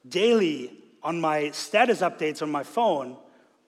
daily 0.09 0.73
on 1.03 1.21
my 1.21 1.51
status 1.51 2.01
updates 2.01 2.43
on 2.43 2.51
my 2.51 2.63
phone 2.63 3.17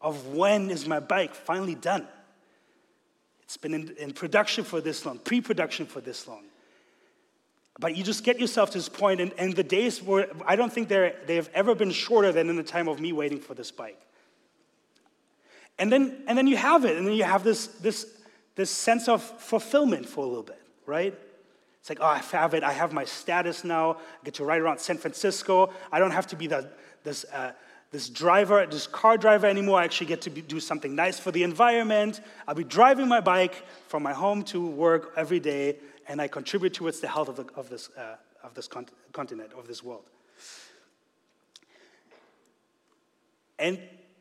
of 0.01 0.29
when 0.29 0.71
is 0.71 0.87
my 0.87 1.01
bike 1.01 1.35
finally 1.35 1.75
done. 1.75 2.07
It's 3.43 3.57
been 3.57 3.75
in, 3.75 3.95
in 3.99 4.13
production 4.13 4.65
for 4.65 4.81
this 4.81 5.05
long, 5.05 5.19
pre 5.19 5.41
production 5.41 5.87
for 5.87 6.01
this 6.01 6.27
long. 6.29 6.45
But 7.79 7.97
you 7.97 8.05
just 8.05 8.25
get 8.25 8.39
yourself 8.39 8.71
to 8.71 8.79
this 8.79 8.89
point, 8.89 9.21
and, 9.21 9.33
and 9.39 9.57
the 9.57 9.65
days 9.65 10.03
were, 10.03 10.29
I 10.47 10.55
don't 10.57 10.73
think 10.73 10.89
they 10.89 11.37
have 11.37 11.51
ever 11.55 11.75
been 11.75 11.91
shorter 11.91 12.31
than 12.31 12.51
in 12.51 12.57
the 12.57 12.63
time 12.63 12.89
of 12.89 13.01
me 13.01 13.13
waiting 13.13 13.41
for 13.41 13.55
this 13.55 13.71
bike. 13.71 13.99
And 15.79 15.91
then, 15.91 16.23
and 16.27 16.37
then 16.37 16.47
you 16.47 16.59
have 16.59 16.85
it, 16.85 16.99
and 16.99 17.07
then 17.07 17.15
you 17.15 17.25
have 17.25 17.43
this, 17.43 17.67
this 17.67 18.07
this 18.61 18.71
sense 18.71 19.09
of 19.09 19.23
fulfillment 19.23 20.07
for 20.07 20.23
a 20.23 20.29
little 20.29 20.43
bit, 20.43 20.61
right? 20.85 21.19
It's 21.81 21.89
like, 21.89 21.99
oh, 22.01 22.07
I 22.07 22.19
have 22.19 22.53
it. 22.53 22.63
I 22.63 22.73
have 22.73 22.93
my 22.93 23.05
status 23.05 23.65
now. 23.65 23.93
I 23.93 24.25
get 24.25 24.35
to 24.35 24.45
ride 24.45 24.61
around 24.61 24.81
San 24.81 24.99
Francisco. 24.99 25.73
I 25.91 25.99
don't 25.99 26.11
have 26.11 26.27
to 26.27 26.37
be 26.37 26.47
the, 26.47 26.69
this, 27.03 27.25
uh, 27.33 27.53
this 27.91 28.09
driver, 28.09 28.65
this 28.67 28.87
car 28.87 29.17
driver 29.17 29.47
anymore. 29.47 29.81
I 29.81 29.85
actually 29.85 30.07
get 30.07 30.23
to 30.23 30.31
be, 30.31 30.43
do 30.43 30.61
something 30.61 30.95
nice 30.95 31.19
for 31.19 31.33
the 31.33 31.43
environment. 31.43 32.21
I'll 32.47 32.55
be 32.55 32.65
driving 32.65 33.09
my 33.09 33.21
bike 33.21 33.65
from 33.89 34.03
my 34.03 34.13
home 34.13 34.43
to 34.45 34.65
work 34.65 35.13
every 35.17 35.41
day, 35.41 35.77
and 36.07 36.21
I 36.21 36.29
contribute 36.29 36.75
towards 36.75 37.01
the 37.01 37.09
health 37.09 37.29
of, 37.29 37.37
the, 37.37 37.47
of 37.55 37.69
this, 37.69 37.91
uh, 37.97 38.17
of 38.45 38.55
this 38.55 38.69
con- 38.69 38.87
continent, 39.13 39.53
of 39.59 39.67
this 39.67 39.83
world. 39.83 40.05
And 43.59 43.79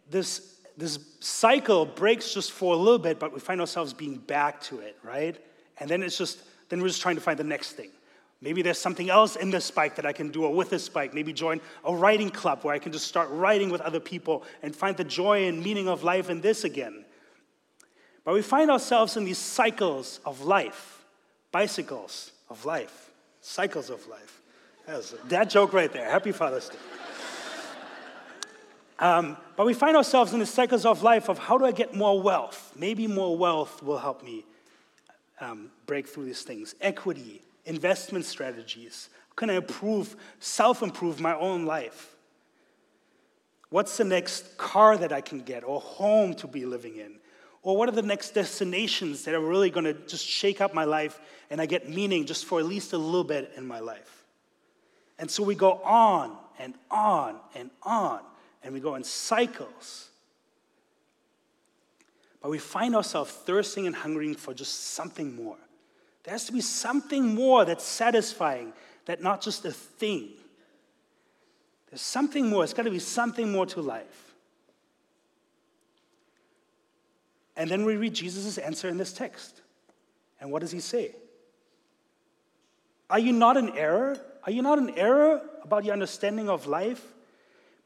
this, 0.10 0.60
this 0.76 1.00
cycle 1.20 1.86
breaks 1.86 2.34
just 2.34 2.52
for 2.52 2.74
a 2.74 2.78
little 2.78 3.00
bit, 3.00 3.20
but 3.20 3.34
we 3.34 3.40
find 3.40 3.62
ourselves 3.62 3.94
being 3.94 4.18
back 4.18 4.62
to 4.64 4.80
it, 4.80 4.98
right? 5.04 5.38
And 5.80 5.90
then 5.90 6.04
it's 6.04 6.18
just, 6.18 6.40
then 6.70 6.82
we're 6.82 6.88
just 6.88 7.02
trying 7.02 7.16
to 7.16 7.22
find 7.22 7.38
the 7.38 7.44
next 7.44 7.74
thing. 7.74 7.90
Maybe 8.42 8.62
there's 8.62 8.80
something 8.80 9.10
else 9.10 9.36
in 9.36 9.50
this 9.50 9.70
bike 9.70 9.96
that 9.98 10.06
I 10.06 10.14
can 10.14 10.30
do 10.30 10.46
or 10.46 10.54
with 10.54 10.70
this 10.70 10.88
bike. 10.88 11.14
Maybe 11.14 11.34
join 11.34 11.60
a 11.84 11.94
writing 11.94 12.30
club 12.30 12.64
where 12.64 12.74
I 12.74 12.80
can 12.80 12.94
just 12.94 13.08
start 13.08 13.30
writing 13.32 13.70
with 13.70 13.82
other 13.82 14.00
people 14.00 14.44
and 14.64 14.74
find 14.74 14.96
the 14.96 15.04
joy 15.04 15.48
and 15.48 15.62
meaning 15.62 15.90
of 15.90 16.04
life 16.04 16.30
in 16.30 16.40
this 16.40 16.64
again. 16.64 17.04
But 18.24 18.34
we 18.34 18.42
find 18.42 18.72
ourselves 18.72 19.18
in 19.18 19.26
these 19.26 19.38
cycles 19.38 20.22
of 20.26 20.42
life, 20.42 21.04
bicycles 21.52 22.32
of 22.50 22.64
life, 22.64 23.12
cycles 23.42 23.90
of 23.90 24.08
life. 24.08 24.42
That 25.28 25.50
joke 25.50 25.74
right 25.74 25.92
there. 25.92 26.10
Happy 26.10 26.32
Father's 26.32 26.70
Day. 26.70 26.78
Um, 29.02 29.38
but 29.56 29.66
we 29.66 29.74
find 29.74 29.96
ourselves 29.96 30.34
in 30.34 30.40
the 30.40 30.46
cycles 30.46 30.86
of 30.86 31.04
life 31.04 31.30
of 31.30 31.40
how 31.40 31.58
do 31.58 31.64
I 31.64 31.72
get 31.72 31.96
more 31.96 32.22
wealth? 32.22 32.74
Maybe 32.76 33.08
more 33.08 33.38
wealth 33.38 33.82
will 33.82 33.98
help 33.98 34.26
me 34.26 34.44
um, 35.40 35.72
break 35.86 36.06
through 36.06 36.26
these 36.26 36.42
things. 36.42 36.76
Equity, 36.82 37.42
investment 37.70 38.26
strategies? 38.26 39.10
How 39.30 39.36
can 39.36 39.50
I 39.50 39.54
improve, 39.54 40.16
self 40.40 40.82
improve 40.82 41.22
my 41.22 41.36
own 41.36 41.66
life? 41.66 42.16
What's 43.70 43.96
the 43.98 44.04
next 44.04 44.58
car 44.58 44.98
that 44.98 45.14
I 45.14 45.22
can 45.22 45.42
get 45.42 45.64
or 45.64 45.80
home 45.80 46.34
to 46.36 46.48
be 46.48 46.66
living 46.66 46.98
in? 46.98 47.20
Or 47.62 47.78
what 47.78 47.88
are 47.88 47.94
the 47.94 48.02
next 48.02 48.32
destinations 48.32 49.24
that 49.26 49.36
are 49.36 49.40
really 49.40 49.70
going 49.70 49.84
to 49.84 49.94
just 49.94 50.26
shake 50.26 50.60
up 50.60 50.74
my 50.74 50.86
life 50.86 51.20
and 51.50 51.62
I 51.62 51.66
get 51.68 51.88
meaning 51.88 52.26
just 52.26 52.46
for 52.46 52.60
at 52.60 52.66
least 52.66 52.94
a 52.94 52.98
little 52.98 53.24
bit 53.24 53.52
in 53.56 53.68
my 53.68 53.80
life? 53.80 54.26
And 55.20 55.30
so 55.30 55.44
we 55.44 55.54
go 55.54 55.74
on 55.84 56.36
and 56.58 56.74
on 56.90 57.36
and 57.54 57.70
on, 57.84 58.22
and 58.64 58.74
we 58.74 58.80
go 58.80 58.96
in 58.96 59.04
cycles. 59.04 60.10
But 62.42 62.50
we 62.50 62.58
find 62.58 62.96
ourselves 62.96 63.32
thirsting 63.32 63.86
and 63.86 63.96
hungering 63.96 64.36
for 64.36 64.54
just 64.54 64.94
something 64.94 65.36
more. 65.36 65.58
There 66.30 66.36
has 66.36 66.46
to 66.46 66.54
be 66.54 66.62
something 66.62 67.34
more 67.34 67.66
that's 67.66 67.84
satisfying, 67.84 68.74
that 69.06 69.20
not 69.20 69.42
just 69.42 69.66
a 69.66 69.72
thing. 69.72 70.30
There's 71.90 72.04
something 72.04 72.48
more. 72.48 72.64
It's 72.64 72.72
got 72.72 72.84
to 72.84 72.92
be 72.92 73.00
something 73.00 73.52
more 73.52 73.66
to 73.66 73.82
life. 73.82 74.36
And 77.58 77.68
then 77.68 77.84
we 77.84 77.96
read 77.96 78.14
Jesus' 78.14 78.60
answer 78.60 78.88
in 78.88 78.98
this 78.98 79.12
text. 79.12 79.62
And 80.40 80.52
what 80.52 80.60
does 80.60 80.70
he 80.70 80.80
say? 80.80 81.16
Are 83.10 83.18
you 83.18 83.32
not 83.32 83.58
in 83.58 83.76
error? 83.76 84.16
Are 84.44 84.52
you 84.52 84.62
not 84.62 84.78
in 84.78 84.92
error 84.92 85.42
about 85.64 85.84
your 85.84 85.94
understanding 85.94 86.48
of 86.48 86.68
life 86.68 87.04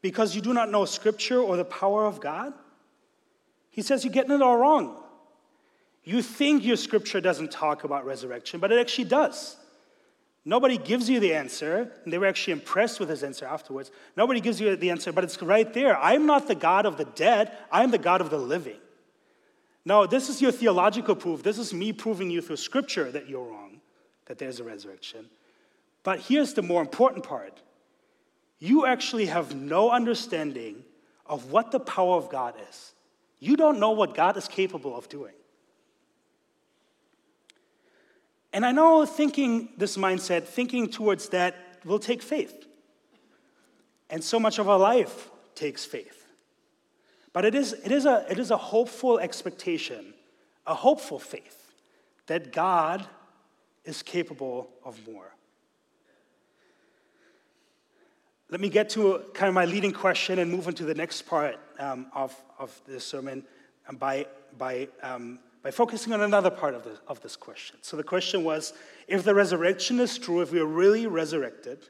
because 0.02 0.36
you 0.36 0.42
do 0.42 0.52
not 0.52 0.70
know 0.70 0.84
Scripture 0.84 1.40
or 1.40 1.56
the 1.56 1.64
power 1.64 2.04
of 2.04 2.20
God? 2.20 2.52
He 3.70 3.80
says 3.80 4.04
you're 4.04 4.12
getting 4.12 4.32
it 4.32 4.42
all 4.42 4.58
wrong. 4.58 5.02
You 6.04 6.20
think 6.20 6.64
your 6.64 6.76
scripture 6.76 7.20
doesn't 7.20 7.50
talk 7.50 7.84
about 7.84 8.04
resurrection, 8.04 8.60
but 8.60 8.70
it 8.70 8.78
actually 8.78 9.04
does. 9.04 9.56
Nobody 10.44 10.76
gives 10.76 11.08
you 11.08 11.20
the 11.20 11.32
answer, 11.32 11.90
and 12.04 12.12
they 12.12 12.18
were 12.18 12.26
actually 12.26 12.52
impressed 12.52 13.00
with 13.00 13.08
his 13.08 13.22
answer 13.22 13.46
afterwards. 13.46 13.90
Nobody 14.14 14.40
gives 14.40 14.60
you 14.60 14.76
the 14.76 14.90
answer, 14.90 15.10
but 15.10 15.24
it's 15.24 15.40
right 15.40 15.72
there. 15.72 15.96
I'm 15.98 16.26
not 16.26 16.46
the 16.46 16.54
God 16.54 16.84
of 16.84 16.98
the 16.98 17.06
dead, 17.06 17.56
I'm 17.72 17.90
the 17.90 17.98
God 17.98 18.20
of 18.20 18.28
the 18.28 18.36
living. 18.36 18.76
No, 19.86 20.06
this 20.06 20.28
is 20.28 20.42
your 20.42 20.52
theological 20.52 21.14
proof. 21.14 21.42
This 21.42 21.58
is 21.58 21.72
me 21.72 21.92
proving 21.92 22.30
you 22.30 22.42
through 22.42 22.56
scripture 22.56 23.10
that 23.10 23.28
you're 23.28 23.44
wrong, 23.44 23.80
that 24.26 24.38
there's 24.38 24.60
a 24.60 24.64
resurrection. 24.64 25.26
But 26.02 26.20
here's 26.20 26.52
the 26.52 26.62
more 26.62 26.82
important 26.82 27.24
part 27.24 27.60
you 28.60 28.86
actually 28.86 29.26
have 29.26 29.54
no 29.54 29.90
understanding 29.90 30.84
of 31.26 31.50
what 31.50 31.70
the 31.70 31.80
power 31.80 32.16
of 32.16 32.30
God 32.30 32.54
is. 32.70 32.92
You 33.40 33.56
don't 33.56 33.78
know 33.78 33.90
what 33.90 34.14
God 34.14 34.36
is 34.36 34.48
capable 34.48 34.96
of 34.96 35.08
doing. 35.08 35.34
And 38.54 38.64
I 38.64 38.70
know 38.70 39.04
thinking 39.04 39.70
this 39.76 39.96
mindset, 39.96 40.44
thinking 40.44 40.88
towards 40.88 41.28
that, 41.30 41.56
will 41.84 41.98
take 41.98 42.22
faith. 42.22 42.66
And 44.08 44.22
so 44.22 44.38
much 44.38 44.60
of 44.60 44.68
our 44.68 44.78
life 44.78 45.28
takes 45.56 45.84
faith. 45.84 46.24
But 47.32 47.44
it 47.44 47.56
is, 47.56 47.72
it 47.72 47.90
is, 47.90 48.06
a, 48.06 48.24
it 48.30 48.38
is 48.38 48.52
a 48.52 48.56
hopeful 48.56 49.18
expectation, 49.18 50.14
a 50.68 50.74
hopeful 50.74 51.18
faith 51.18 51.72
that 52.26 52.52
God 52.52 53.04
is 53.84 54.04
capable 54.04 54.70
of 54.84 55.04
more. 55.06 55.34
Let 58.50 58.60
me 58.60 58.68
get 58.68 58.88
to 58.90 59.24
kind 59.34 59.48
of 59.48 59.54
my 59.54 59.64
leading 59.64 59.92
question 59.92 60.38
and 60.38 60.48
move 60.48 60.68
into 60.68 60.84
the 60.84 60.94
next 60.94 61.22
part 61.22 61.58
um, 61.80 62.06
of, 62.14 62.32
of 62.60 62.80
this 62.86 63.04
sermon 63.04 63.44
by, 63.98 64.26
by 64.56 64.86
um, 65.02 65.40
by 65.64 65.70
focusing 65.70 66.12
on 66.12 66.20
another 66.20 66.50
part 66.50 66.74
of, 66.74 66.84
the, 66.84 66.98
of 67.08 67.20
this 67.22 67.36
question. 67.36 67.78
So 67.80 67.96
the 67.96 68.04
question 68.04 68.44
was 68.44 68.74
if 69.08 69.24
the 69.24 69.34
resurrection 69.34 69.98
is 69.98 70.18
true, 70.18 70.42
if 70.42 70.52
we 70.52 70.60
are 70.60 70.66
really 70.66 71.06
resurrected, 71.06 71.88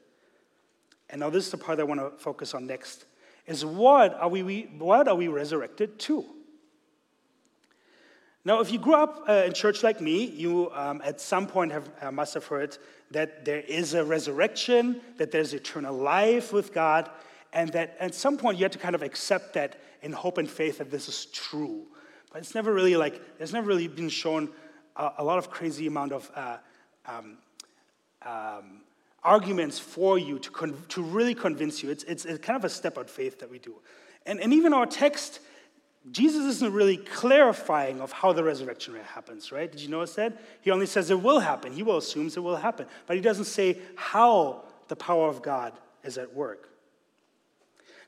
and 1.09 1.19
now 1.19 1.29
this 1.29 1.45
is 1.45 1.51
the 1.51 1.57
part 1.57 1.79
I 1.81 1.83
want 1.83 1.99
to 1.99 2.11
focus 2.17 2.53
on 2.53 2.65
next, 2.65 3.05
is 3.45 3.65
what 3.65 4.15
are 4.15 4.29
we, 4.29 4.71
what 4.77 5.09
are 5.09 5.15
we 5.15 5.27
resurrected 5.27 5.99
to? 5.99 6.25
Now, 8.45 8.61
if 8.61 8.71
you 8.71 8.79
grew 8.79 8.95
up 8.95 9.25
uh, 9.27 9.43
in 9.45 9.53
church 9.53 9.83
like 9.83 9.99
me, 9.99 10.23
you 10.23 10.71
um, 10.73 11.01
at 11.03 11.19
some 11.19 11.45
point 11.45 11.71
have, 11.73 11.89
uh, 12.01 12.11
must 12.11 12.33
have 12.35 12.45
heard 12.45 12.77
that 13.11 13.43
there 13.43 13.61
is 13.61 13.93
a 13.93 14.05
resurrection, 14.05 15.01
that 15.17 15.31
there's 15.31 15.53
eternal 15.53 15.95
life 15.95 16.53
with 16.53 16.73
God, 16.73 17.09
and 17.51 17.73
that 17.73 17.97
at 17.99 18.15
some 18.15 18.37
point 18.37 18.57
you 18.57 18.63
have 18.63 18.71
to 18.71 18.79
kind 18.79 18.95
of 18.95 19.01
accept 19.01 19.53
that 19.55 19.81
in 20.01 20.13
hope 20.13 20.37
and 20.37 20.49
faith 20.49 20.77
that 20.77 20.91
this 20.91 21.09
is 21.09 21.25
true. 21.25 21.87
But 22.35 22.41
it's 22.41 22.53
never 22.53 22.73
really 22.73 22.97
like, 22.97 23.37
there's 23.37 23.53
never 23.53 23.65
really 23.65 23.87
been 23.87 24.09
shown 24.09 24.49
a, 24.97 25.11
a 25.19 25.23
lot 25.23 25.37
of 25.37 25.49
crazy 25.49 25.87
amount 25.87 26.11
of 26.11 26.29
uh, 26.35 26.57
um, 27.05 27.37
um, 28.23 28.81
arguments 29.23 29.79
for 29.79 30.19
you 30.19 30.37
to, 30.39 30.51
con- 30.51 30.75
to 30.89 31.01
really 31.01 31.33
convince 31.33 31.81
you. 31.81 31.89
It's, 31.89 32.03
it's, 32.03 32.25
it's 32.25 32.45
kind 32.45 32.57
of 32.57 32.65
a 32.65 32.69
step 32.69 32.97
out 32.97 33.09
faith 33.09 33.39
that 33.39 33.49
we 33.49 33.57
do. 33.57 33.75
And, 34.25 34.41
and 34.41 34.51
even 34.51 34.73
our 34.73 34.85
text, 34.85 35.39
Jesus 36.11 36.43
isn't 36.57 36.73
really 36.73 36.97
clarifying 36.97 38.01
of 38.01 38.11
how 38.11 38.33
the 38.33 38.43
resurrection 38.43 38.97
happens, 39.13 39.53
right? 39.53 39.71
Did 39.71 39.79
you 39.79 39.87
notice 39.87 40.15
that? 40.15 40.37
He 40.59 40.71
only 40.71 40.87
says 40.87 41.09
it 41.11 41.21
will 41.21 41.39
happen. 41.39 41.71
He 41.71 41.83
will 41.83 41.99
assumes 41.99 42.35
it 42.35 42.41
will 42.41 42.57
happen. 42.57 42.85
But 43.07 43.15
he 43.15 43.21
doesn't 43.21 43.45
say 43.45 43.77
how 43.95 44.65
the 44.89 44.97
power 44.97 45.29
of 45.29 45.41
God 45.41 45.71
is 46.03 46.17
at 46.17 46.33
work. 46.33 46.67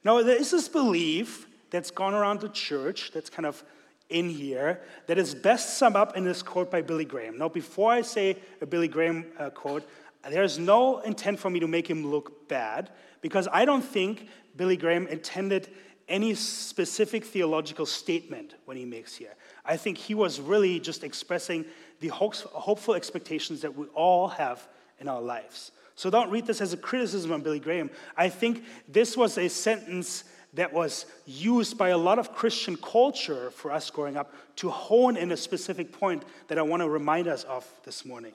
Now, 0.04 0.22
there 0.22 0.36
is 0.36 0.52
this 0.52 0.68
belief 0.68 1.48
that's 1.70 1.92
gone 1.92 2.14
around 2.14 2.42
the 2.42 2.50
church 2.50 3.12
that's 3.14 3.30
kind 3.30 3.46
of 3.46 3.64
in 4.10 4.30
here 4.30 4.82
that 5.08 5.18
is 5.18 5.36
best 5.36 5.78
summed 5.78 5.96
up 5.96 6.16
in 6.16 6.24
this 6.24 6.42
quote 6.42 6.72
by 6.72 6.82
Billy 6.82 7.06
Graham. 7.06 7.38
Now, 7.38 7.50
before 7.50 7.92
I 7.92 8.02
say 8.02 8.38
a 8.62 8.66
Billy 8.66 8.88
Graham 8.88 9.26
uh, 9.38 9.50
quote, 9.50 9.88
there's 10.30 10.58
no 10.58 11.00
intent 11.00 11.40
for 11.40 11.50
me 11.50 11.60
to 11.60 11.68
make 11.68 11.90
him 11.90 12.08
look 12.08 12.48
bad 12.48 12.90
because 13.22 13.48
I 13.52 13.66
don't 13.66 13.84
think 13.84 14.28
Billy 14.56 14.78
Graham 14.78 15.08
intended 15.08 15.70
any 16.08 16.34
specific 16.36 17.26
theological 17.26 17.86
statement 17.86 18.56
when 18.66 18.78
he 18.78 18.86
makes 18.86 19.16
here. 19.16 19.36
I 19.66 19.76
think 19.78 19.98
he 19.98 20.16
was 20.16 20.40
really 20.40 20.80
just 20.80 21.04
expressing 21.04 21.66
the 22.00 22.08
hopeful 22.08 22.94
expectations 22.94 23.62
that 23.62 23.76
we 23.76 23.88
all 23.88 24.30
have 24.30 24.68
in 25.00 25.08
our 25.08 25.22
lives. 25.22 25.72
So 25.96 26.10
don't 26.10 26.30
read 26.30 26.46
this 26.46 26.62
as 26.62 26.74
a 26.74 26.78
criticism 26.78 27.32
on 27.32 27.42
Billy 27.42 27.60
Graham. 27.60 27.90
I 28.16 28.30
think 28.30 28.64
this 28.88 29.18
was 29.18 29.38
a 29.38 29.50
sentence 29.50 30.24
that 30.58 30.74
was 30.74 31.06
used 31.28 31.78
by 31.78 31.90
a 31.90 31.98
lot 31.98 32.18
of 32.18 32.34
Christian 32.34 32.76
culture 32.78 33.52
for 33.52 33.72
us 33.72 33.92
growing 33.92 34.18
up 34.18 34.34
to 34.56 34.70
hone 34.70 35.16
in 35.16 35.32
a 35.32 35.38
specific 35.38 35.92
point 35.92 36.24
that 36.48 36.58
I 36.58 36.64
want 36.64 36.82
to 36.82 36.90
remind 36.90 37.28
us 37.28 37.44
of 37.44 37.64
this 37.84 38.04
morning. 38.04 38.34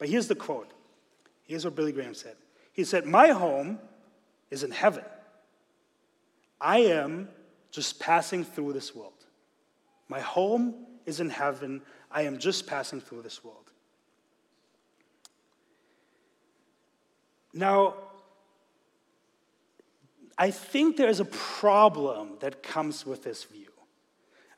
But 0.00 0.08
here's 0.08 0.26
the 0.26 0.34
quote. 0.34 0.68
Here's 1.44 1.64
what 1.64 1.76
Billy 1.76 1.92
Graham 1.92 2.14
said. 2.14 2.34
He 2.72 2.82
said, 2.82 3.06
My 3.06 3.28
home 3.28 3.78
is 4.50 4.64
in 4.64 4.72
heaven. 4.72 5.04
I 6.60 6.78
am 6.78 7.28
just 7.70 8.00
passing 8.00 8.44
through 8.44 8.72
this 8.72 8.92
world. 8.92 9.12
My 10.08 10.20
home 10.20 10.74
is 11.06 11.20
in 11.20 11.30
heaven. 11.30 11.82
I 12.10 12.22
am 12.22 12.38
just 12.38 12.66
passing 12.66 13.00
through 13.00 13.22
this 13.22 13.44
world. 13.44 13.70
Now, 17.54 17.94
I 20.40 20.50
think 20.50 20.96
there's 20.96 21.20
a 21.20 21.26
problem 21.26 22.30
that 22.40 22.62
comes 22.62 23.04
with 23.04 23.22
this 23.24 23.44
view. 23.44 23.68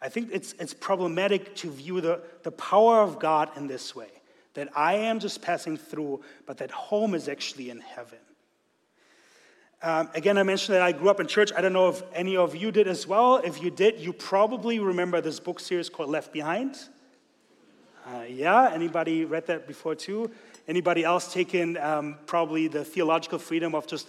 I 0.01 0.09
think 0.09 0.31
it's, 0.33 0.55
it's 0.61 0.73
problematic 0.73 1.57
to 1.57 1.71
view 1.71 2.01
the, 2.01 2.21
the 2.45 2.53
power 2.53 3.03
of 3.03 3.19
God 3.19 3.51
in 3.57 3.67
this 3.67 3.95
way 3.95 4.09
that 4.55 4.69
I 4.77 4.95
am 4.95 5.19
just 5.19 5.43
passing 5.43 5.77
through, 5.77 6.23
but 6.47 6.59
that 6.59 6.71
home 6.71 7.15
is 7.15 7.29
actually 7.29 7.71
in 7.71 7.81
heaven. 7.81 8.19
Um, 9.83 10.09
again, 10.15 10.39
I 10.39 10.45
mentioned 10.45 10.77
that 10.77 10.83
I 10.83 10.93
grew 10.93 11.09
up 11.09 11.19
in 11.19 11.27
church. 11.27 11.51
I 11.57 11.61
don't 11.61 11.73
know 11.73 11.89
if 11.89 12.03
any 12.15 12.37
of 12.37 12.55
you 12.55 12.71
did 12.71 12.87
as 12.87 13.05
well. 13.07 13.39
If 13.39 13.61
you 13.61 13.71
did, 13.71 13.99
you 13.99 14.13
probably 14.13 14.79
remember 14.79 15.21
this 15.21 15.41
book 15.41 15.59
series 15.59 15.89
called 15.89 16.11
Left 16.11 16.33
Behind. 16.33 16.77
Uh, 18.07 18.23
yeah, 18.29 18.71
anybody 18.73 19.25
read 19.25 19.49
that 19.49 19.67
before 19.67 19.97
too? 19.97 20.31
Anybody 20.69 21.03
else 21.03 21.33
taken 21.33 21.77
um, 21.79 22.19
probably 22.27 22.69
the 22.69 22.85
theological 22.85 23.41
freedom 23.41 23.75
of 23.75 23.89
just 23.89 24.07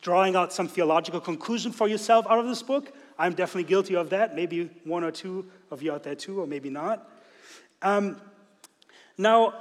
drawing 0.00 0.36
out 0.36 0.52
some 0.52 0.68
theological 0.68 1.20
conclusion 1.20 1.72
for 1.72 1.88
yourself 1.88 2.26
out 2.28 2.38
of 2.38 2.46
this 2.46 2.62
book? 2.62 2.92
I'm 3.18 3.34
definitely 3.34 3.64
guilty 3.64 3.94
of 3.96 4.10
that. 4.10 4.34
Maybe 4.34 4.70
one 4.84 5.04
or 5.04 5.10
two 5.10 5.46
of 5.70 5.82
you 5.82 5.92
out 5.92 6.02
there 6.02 6.14
too, 6.14 6.40
or 6.40 6.46
maybe 6.46 6.70
not. 6.70 7.08
Um, 7.82 8.20
now, 9.16 9.54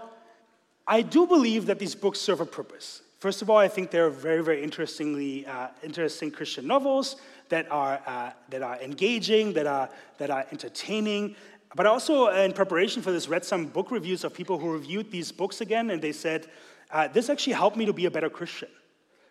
I 0.87 1.01
do 1.01 1.25
believe 1.27 1.67
that 1.67 1.79
these 1.79 1.95
books 1.95 2.19
serve 2.19 2.41
a 2.41 2.45
purpose. 2.45 3.01
First 3.19 3.41
of 3.41 3.49
all, 3.49 3.57
I 3.57 3.69
think 3.69 3.89
they're 3.89 4.09
very, 4.09 4.43
very 4.43 4.61
interestingly 4.61 5.45
uh, 5.45 5.67
interesting 5.81 6.29
Christian 6.29 6.67
novels 6.67 7.15
that 7.49 7.71
are 7.71 8.01
uh, 8.05 8.31
that 8.49 8.61
are 8.61 8.81
engaging, 8.81 9.53
that 9.53 9.67
are 9.67 9.89
that 10.17 10.29
are 10.29 10.45
entertaining. 10.51 11.35
But 11.75 11.85
also, 11.85 12.27
in 12.27 12.53
preparation 12.53 13.01
for 13.01 13.11
this, 13.11 13.27
read 13.27 13.45
some 13.45 13.67
book 13.67 13.91
reviews 13.91 14.23
of 14.23 14.33
people 14.33 14.57
who 14.57 14.73
reviewed 14.73 15.09
these 15.09 15.31
books 15.31 15.61
again, 15.61 15.89
and 15.89 16.01
they 16.01 16.11
said 16.11 16.47
uh, 16.91 17.07
this 17.07 17.29
actually 17.29 17.53
helped 17.53 17.77
me 17.77 17.85
to 17.85 17.93
be 17.93 18.05
a 18.05 18.11
better 18.11 18.29
Christian. 18.29 18.69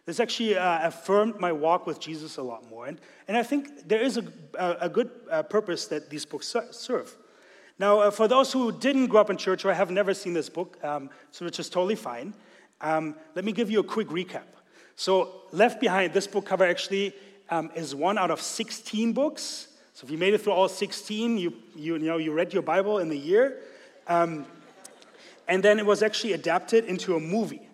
This 0.05 0.19
actually 0.19 0.57
uh, 0.57 0.88
affirmed 0.88 1.38
my 1.38 1.53
walk 1.53 1.87
with 1.87 2.01
Jesus 2.01 2.37
a 2.37 2.43
lot 2.43 2.69
more, 2.69 2.87
and 2.87 2.99
and 3.29 3.37
I 3.37 3.43
think 3.43 3.88
there 3.88 4.03
is 4.03 4.17
a 4.17 4.25
a, 4.81 4.88
good 4.88 5.11
uh, 5.31 5.43
purpose 5.45 5.87
that 5.87 6.11
these 6.11 6.25
books 6.25 6.55
serve. 6.73 7.17
Now, 7.79 8.11
for 8.11 8.29
those 8.29 8.53
who 8.53 8.73
didn't 8.73 9.07
grow 9.07 9.21
up 9.21 9.31
in 9.31 9.37
church 9.37 9.65
or 9.65 9.73
have 9.73 9.91
never 9.91 10.12
seen 10.15 10.35
this 10.35 10.49
book, 10.49 10.77
um, 10.85 11.11
so 11.31 11.45
which 11.45 11.59
is 11.59 11.71
totally 11.71 11.95
fine. 11.97 12.35
Um, 12.81 13.15
let 13.35 13.45
me 13.45 13.53
give 13.53 13.71
you 13.71 13.81
a 13.81 13.85
quick 13.85 14.09
recap. 14.09 14.45
So, 14.97 15.43
Left 15.53 15.81
Behind, 15.81 16.12
this 16.12 16.27
book 16.27 16.45
cover 16.45 16.65
actually 16.65 17.15
um, 17.49 17.71
is 17.75 17.95
one 17.95 18.19
out 18.19 18.31
of 18.31 18.41
16 18.41 19.12
books. 19.12 19.69
So, 19.95 20.05
if 20.05 20.11
you 20.11 20.19
made 20.19 20.35
it 20.35 20.43
through 20.43 20.53
all 20.53 20.69
16, 20.69 21.38
you, 21.38 21.55
you, 21.75 21.95
you 21.95 21.99
know, 21.99 22.19
you 22.19 22.33
read 22.33 22.53
your 22.53 22.62
Bible 22.62 22.99
in 22.99 23.09
the 23.09 23.19
year. 23.19 23.59
Um, 24.07 24.47
and 25.49 25.62
then 25.62 25.79
it 25.79 25.87
was 25.87 26.03
actually 26.03 26.35
adapted 26.35 26.85
into 26.85 27.17
a 27.17 27.21
movie. 27.21 27.69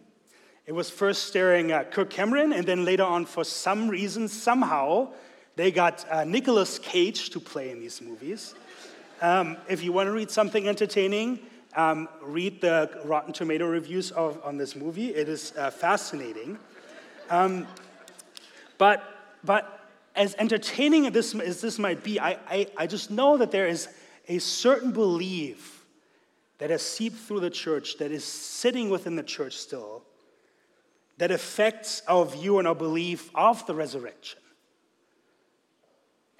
It 0.68 0.74
was 0.74 0.90
first 0.90 1.22
starring 1.22 1.70
Kirk 1.92 2.10
Cameron, 2.10 2.52
and 2.52 2.66
then 2.66 2.84
later 2.84 3.02
on, 3.02 3.24
for 3.24 3.42
some 3.42 3.88
reason, 3.88 4.28
somehow, 4.28 5.08
they 5.56 5.70
got 5.70 6.04
uh, 6.10 6.24
Nicolas 6.24 6.78
Cage 6.78 7.30
to 7.30 7.40
play 7.40 7.70
in 7.70 7.80
these 7.80 8.02
movies. 8.02 8.54
Um, 9.22 9.56
if 9.70 9.82
you 9.82 9.92
want 9.92 10.08
to 10.08 10.12
read 10.12 10.30
something 10.30 10.68
entertaining, 10.68 11.38
um, 11.74 12.06
read 12.20 12.60
the 12.60 13.00
Rotten 13.06 13.32
Tomato 13.32 13.66
reviews 13.66 14.10
of, 14.10 14.42
on 14.44 14.58
this 14.58 14.76
movie. 14.76 15.08
It 15.08 15.30
is 15.30 15.54
uh, 15.56 15.70
fascinating. 15.70 16.58
Um, 17.30 17.66
but, 18.76 19.02
but 19.42 19.88
as 20.14 20.34
entertaining 20.34 21.06
as 21.06 21.14
this, 21.14 21.34
as 21.34 21.62
this 21.62 21.78
might 21.78 22.04
be, 22.04 22.20
I, 22.20 22.32
I, 22.46 22.66
I 22.76 22.86
just 22.86 23.10
know 23.10 23.38
that 23.38 23.50
there 23.50 23.68
is 23.68 23.88
a 24.28 24.38
certain 24.38 24.92
belief 24.92 25.86
that 26.58 26.68
has 26.68 26.82
seeped 26.82 27.16
through 27.16 27.40
the 27.40 27.48
church, 27.48 27.96
that 27.96 28.12
is 28.12 28.22
sitting 28.22 28.90
within 28.90 29.16
the 29.16 29.22
church 29.22 29.56
still, 29.56 30.02
that 31.18 31.30
affects 31.30 32.02
our 32.08 32.24
view 32.24 32.58
and 32.58 32.66
our 32.66 32.74
belief 32.74 33.30
of 33.34 33.66
the 33.66 33.74
resurrection. 33.74 34.40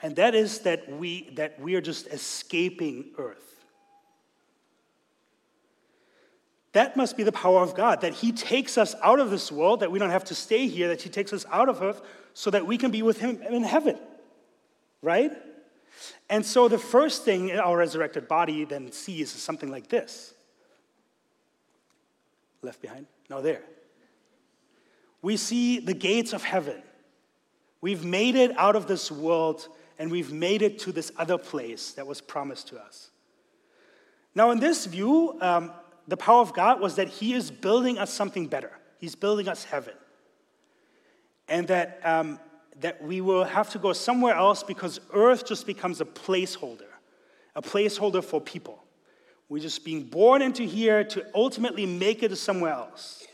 And 0.01 0.15
that 0.17 0.35
is 0.35 0.61
that 0.61 0.89
we, 0.91 1.31
that 1.35 1.61
we 1.61 1.75
are 1.75 1.81
just 1.81 2.07
escaping 2.07 3.07
earth. 3.19 3.45
That 6.73 6.97
must 6.97 7.17
be 7.17 7.25
the 7.25 7.33
power 7.33 7.61
of 7.61 7.75
God, 7.75 8.03
that 8.03 8.15
He 8.15 8.31
takes 8.31 8.79
us 8.79 8.95
out 9.03 9.19
of 9.19 9.31
this 9.31 9.51
world, 9.51 9.81
that 9.81 9.91
we 9.91 9.99
don't 9.99 10.11
have 10.11 10.25
to 10.25 10.35
stay 10.35 10.69
here, 10.69 10.89
that 10.89 11.03
He 11.03 11.09
takes 11.09 11.33
us 11.33 11.45
out 11.51 11.69
of 11.69 11.83
earth 11.83 12.01
so 12.35 12.51
that 12.51 12.67
we 12.67 12.79
can 12.79 12.93
be 12.93 13.03
with 13.03 13.19
Him 13.19 13.43
in 13.43 13.65
heaven. 13.65 13.99
Right? 15.03 15.33
And 16.31 16.47
so 16.47 16.69
the 16.69 16.79
first 16.79 17.25
thing 17.25 17.51
our 17.53 17.77
resurrected 17.77 18.29
body 18.29 18.65
then 18.65 18.93
sees 18.93 19.35
is 19.35 19.43
something 19.43 19.71
like 19.71 19.89
this. 19.89 20.35
Left 22.63 22.81
behind? 22.81 23.07
No, 23.29 23.43
there. 23.43 23.63
We 25.23 25.37
see 25.37 25.81
the 25.81 25.95
gates 25.95 26.33
of 26.33 26.45
heaven. 26.45 26.83
We've 27.81 28.05
made 28.05 28.35
it 28.35 28.57
out 28.59 28.77
of 28.77 28.87
this 28.87 29.11
world 29.11 29.69
and 29.99 30.11
we've 30.11 30.33
made 30.33 30.63
it 30.63 30.79
to 30.81 30.93
this 30.93 31.11
other 31.17 31.39
place 31.39 31.93
that 31.93 32.07
was 32.07 32.21
promised 32.21 32.69
to 32.69 32.79
us. 32.79 33.11
Now, 34.35 34.51
in 34.51 34.61
this 34.61 34.87
view, 34.87 35.37
um, 35.41 35.73
the 36.07 36.17
power 36.17 36.41
of 36.41 36.55
God 36.55 36.81
was 36.81 36.95
that 36.97 37.09
He 37.09 37.35
is 37.35 37.51
building 37.51 37.99
us 37.99 38.13
something 38.13 38.47
better. 38.47 38.71
He's 38.99 39.15
building 39.15 39.49
us 39.49 39.65
heaven. 39.65 39.95
And 41.49 41.67
that, 41.69 42.01
um, 42.05 42.39
that 42.81 43.03
we 43.03 43.21
will 43.21 43.45
have 43.45 43.71
to 43.71 43.79
go 43.79 43.93
somewhere 43.93 44.35
else 44.35 44.63
because 44.63 45.01
earth 45.13 45.47
just 45.47 45.67
becomes 45.67 46.01
a 46.01 46.05
placeholder, 46.05 46.83
a 47.57 47.63
placeholder 47.63 48.23
for 48.23 48.41
people. 48.41 48.85
We're 49.49 49.63
just 49.63 49.85
being 49.85 50.05
born 50.05 50.43
into 50.43 50.63
here 50.63 51.05
to 51.05 51.27
ultimately 51.35 51.87
make 51.87 52.23
it 52.23 52.29
to 52.29 52.37
somewhere 52.37 52.73
else. 52.73 53.27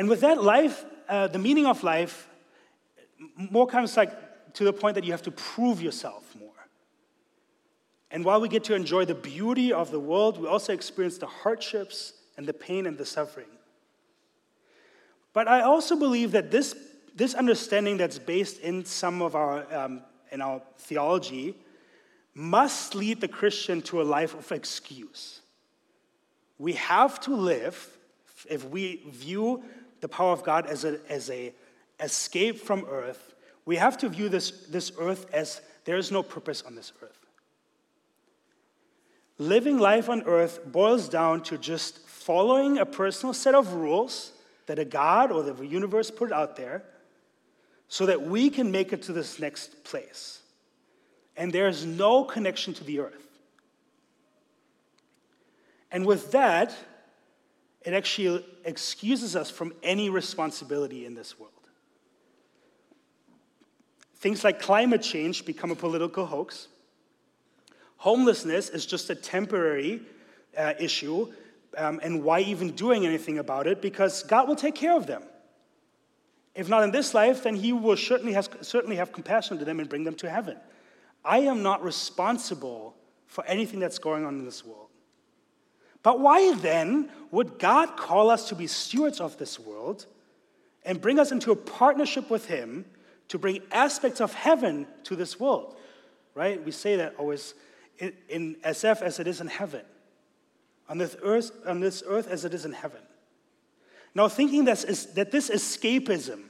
And 0.00 0.08
with 0.08 0.22
that 0.22 0.42
life, 0.42 0.86
uh, 1.10 1.26
the 1.28 1.38
meaning 1.38 1.66
of 1.66 1.84
life, 1.84 2.26
more 3.36 3.66
comes 3.66 3.98
like 3.98 4.54
to 4.54 4.64
the 4.64 4.72
point 4.72 4.94
that 4.94 5.04
you 5.04 5.12
have 5.12 5.20
to 5.24 5.30
prove 5.30 5.82
yourself 5.82 6.34
more. 6.40 6.48
And 8.10 8.24
while 8.24 8.40
we 8.40 8.48
get 8.48 8.64
to 8.64 8.74
enjoy 8.74 9.04
the 9.04 9.14
beauty 9.14 9.74
of 9.74 9.90
the 9.90 10.00
world, 10.00 10.40
we 10.40 10.48
also 10.48 10.72
experience 10.72 11.18
the 11.18 11.26
hardships 11.26 12.14
and 12.38 12.46
the 12.46 12.54
pain 12.54 12.86
and 12.86 12.96
the 12.96 13.04
suffering. 13.04 13.50
But 15.34 15.48
I 15.48 15.60
also 15.60 15.96
believe 15.96 16.32
that 16.32 16.50
this, 16.50 16.74
this 17.14 17.34
understanding 17.34 17.98
that's 17.98 18.18
based 18.18 18.58
in 18.60 18.86
some 18.86 19.20
of 19.20 19.36
our, 19.36 19.66
um, 19.70 20.00
in 20.32 20.40
our 20.40 20.62
theology 20.78 21.54
must 22.32 22.94
lead 22.94 23.20
the 23.20 23.28
Christian 23.28 23.82
to 23.82 24.00
a 24.00 24.04
life 24.04 24.32
of 24.32 24.50
excuse. 24.50 25.40
We 26.56 26.72
have 26.72 27.20
to 27.20 27.36
live, 27.36 27.98
if 28.48 28.64
we 28.64 29.02
view 29.10 29.62
the 30.00 30.08
power 30.08 30.32
of 30.32 30.42
God 30.42 30.66
as 30.66 30.84
a, 30.84 30.98
as 31.08 31.30
a 31.30 31.52
escape 32.00 32.58
from 32.58 32.86
earth, 32.88 33.34
we 33.64 33.76
have 33.76 33.98
to 33.98 34.08
view 34.08 34.28
this, 34.28 34.50
this 34.68 34.92
earth 34.98 35.26
as 35.32 35.60
there 35.84 35.96
is 35.96 36.10
no 36.10 36.22
purpose 36.22 36.62
on 36.62 36.74
this 36.74 36.92
earth. 37.02 37.26
Living 39.38 39.78
life 39.78 40.08
on 40.08 40.22
earth 40.22 40.60
boils 40.66 41.08
down 41.08 41.42
to 41.44 41.56
just 41.56 42.06
following 42.06 42.78
a 42.78 42.86
personal 42.86 43.32
set 43.32 43.54
of 43.54 43.72
rules 43.72 44.32
that 44.66 44.78
a 44.78 44.84
God 44.84 45.32
or 45.32 45.42
the 45.42 45.66
universe 45.66 46.10
put 46.10 46.30
out 46.30 46.56
there 46.56 46.84
so 47.88 48.06
that 48.06 48.22
we 48.22 48.50
can 48.50 48.70
make 48.70 48.92
it 48.92 49.02
to 49.02 49.12
this 49.12 49.40
next 49.40 49.82
place. 49.82 50.42
And 51.36 51.52
there's 51.52 51.84
no 51.84 52.24
connection 52.24 52.74
to 52.74 52.84
the 52.84 53.00
earth. 53.00 53.26
And 55.90 56.06
with 56.06 56.30
that, 56.32 56.74
it 57.82 57.94
actually 57.94 58.44
excuses 58.64 59.36
us 59.36 59.50
from 59.50 59.72
any 59.82 60.10
responsibility 60.10 61.06
in 61.06 61.14
this 61.14 61.38
world. 61.38 61.52
Things 64.16 64.44
like 64.44 64.60
climate 64.60 65.00
change 65.00 65.46
become 65.46 65.70
a 65.70 65.74
political 65.74 66.26
hoax. 66.26 66.68
Homelessness 67.96 68.68
is 68.68 68.84
just 68.84 69.08
a 69.08 69.14
temporary 69.14 70.02
uh, 70.56 70.74
issue, 70.78 71.32
um, 71.76 72.00
and 72.02 72.22
why 72.22 72.40
even 72.40 72.72
doing 72.72 73.06
anything 73.06 73.38
about 73.38 73.66
it? 73.66 73.80
Because 73.80 74.22
God 74.24 74.46
will 74.46 74.56
take 74.56 74.74
care 74.74 74.94
of 74.94 75.06
them. 75.06 75.22
If 76.54 76.68
not 76.68 76.82
in 76.82 76.90
this 76.90 77.14
life, 77.14 77.44
then 77.44 77.56
He 77.56 77.72
will 77.72 77.96
certainly, 77.96 78.34
has, 78.34 78.50
certainly 78.60 78.96
have 78.96 79.12
compassion 79.12 79.58
to 79.58 79.64
them 79.64 79.80
and 79.80 79.88
bring 79.88 80.04
them 80.04 80.16
to 80.16 80.28
heaven. 80.28 80.58
I 81.24 81.38
am 81.40 81.62
not 81.62 81.82
responsible 81.82 82.96
for 83.26 83.44
anything 83.46 83.80
that's 83.80 83.98
going 83.98 84.26
on 84.26 84.34
in 84.38 84.44
this 84.44 84.64
world. 84.64 84.89
But 86.02 86.20
why 86.20 86.54
then 86.54 87.10
would 87.30 87.58
God 87.58 87.96
call 87.96 88.30
us 88.30 88.48
to 88.48 88.54
be 88.54 88.66
stewards 88.66 89.20
of 89.20 89.36
this 89.38 89.58
world 89.58 90.06
and 90.84 91.00
bring 91.00 91.18
us 91.18 91.30
into 91.30 91.52
a 91.52 91.56
partnership 91.56 92.30
with 92.30 92.46
Him 92.46 92.84
to 93.28 93.38
bring 93.38 93.60
aspects 93.70 94.20
of 94.20 94.32
heaven 94.32 94.86
to 95.04 95.14
this 95.14 95.38
world? 95.38 95.76
Right? 96.34 96.64
We 96.64 96.72
say 96.72 96.96
that 96.96 97.14
always 97.18 97.54
in, 97.98 98.12
in 98.28 98.56
SF 98.64 99.02
as 99.02 99.20
it 99.20 99.26
is 99.26 99.40
in 99.40 99.46
heaven, 99.46 99.82
on 100.88 100.98
this 100.98 101.16
earth, 101.22 101.52
on 101.66 101.80
this 101.80 102.02
earth 102.06 102.28
as 102.28 102.44
it 102.44 102.54
is 102.54 102.64
in 102.64 102.72
heaven. 102.72 103.00
Now, 104.14 104.28
thinking 104.28 104.64
that 104.64 104.78
this 104.86 105.50
escapism, 105.50 106.44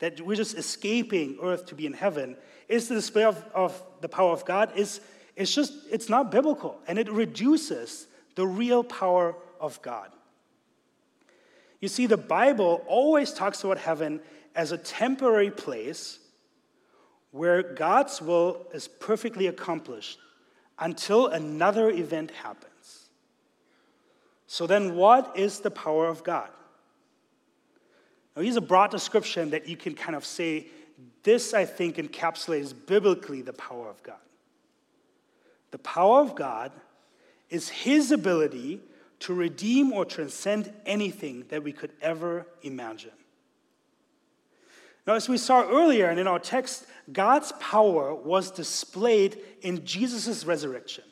that 0.00 0.20
we're 0.20 0.36
just 0.36 0.56
escaping 0.56 1.38
earth 1.40 1.66
to 1.66 1.74
be 1.74 1.86
in 1.86 1.92
heaven, 1.92 2.36
is 2.68 2.88
the 2.88 2.96
display 2.96 3.24
of, 3.24 3.44
of 3.54 3.80
the 4.00 4.08
power 4.08 4.32
of 4.32 4.44
God, 4.44 4.72
is 4.74 5.00
it's 5.36 5.54
just, 5.54 5.72
it's 5.90 6.08
not 6.08 6.32
biblical, 6.32 6.80
and 6.88 6.98
it 6.98 7.10
reduces 7.10 8.08
the 8.36 8.46
real 8.46 8.84
power 8.84 9.34
of 9.60 9.82
God. 9.82 10.12
You 11.80 11.88
see, 11.88 12.06
the 12.06 12.16
Bible 12.16 12.84
always 12.86 13.32
talks 13.32 13.64
about 13.64 13.78
heaven 13.78 14.20
as 14.54 14.72
a 14.72 14.78
temporary 14.78 15.50
place 15.50 16.20
where 17.32 17.62
God's 17.62 18.22
will 18.22 18.66
is 18.72 18.88
perfectly 18.88 19.46
accomplished 19.46 20.18
until 20.78 21.26
another 21.26 21.90
event 21.90 22.30
happens. 22.30 23.08
So 24.46 24.66
then, 24.66 24.94
what 24.94 25.36
is 25.36 25.60
the 25.60 25.70
power 25.70 26.06
of 26.06 26.22
God? 26.22 26.48
Now, 28.34 28.42
here's 28.42 28.56
a 28.56 28.60
broad 28.60 28.90
description 28.90 29.50
that 29.50 29.68
you 29.68 29.76
can 29.76 29.94
kind 29.94 30.14
of 30.14 30.24
say 30.24 30.68
this, 31.22 31.52
I 31.52 31.64
think, 31.64 31.96
encapsulates 31.96 32.72
biblically 32.86 33.42
the 33.42 33.52
power 33.52 33.88
of 33.88 34.02
God. 34.02 34.16
The 35.72 35.78
power 35.78 36.20
of 36.20 36.36
God 36.36 36.72
is 37.50 37.68
His 37.68 38.10
ability 38.12 38.80
to 39.20 39.34
redeem 39.34 39.92
or 39.92 40.04
transcend 40.04 40.72
anything 40.84 41.44
that 41.48 41.62
we 41.62 41.72
could 41.72 41.92
ever 42.02 42.46
imagine. 42.62 43.12
Now, 45.06 45.14
as 45.14 45.28
we 45.28 45.38
saw 45.38 45.68
earlier 45.68 46.08
and 46.10 46.18
in 46.18 46.26
our 46.26 46.40
text, 46.40 46.86
God's 47.12 47.52
power 47.60 48.14
was 48.14 48.50
displayed 48.50 49.38
in 49.62 49.84
Jesus' 49.84 50.44
resurrection. 50.44 51.04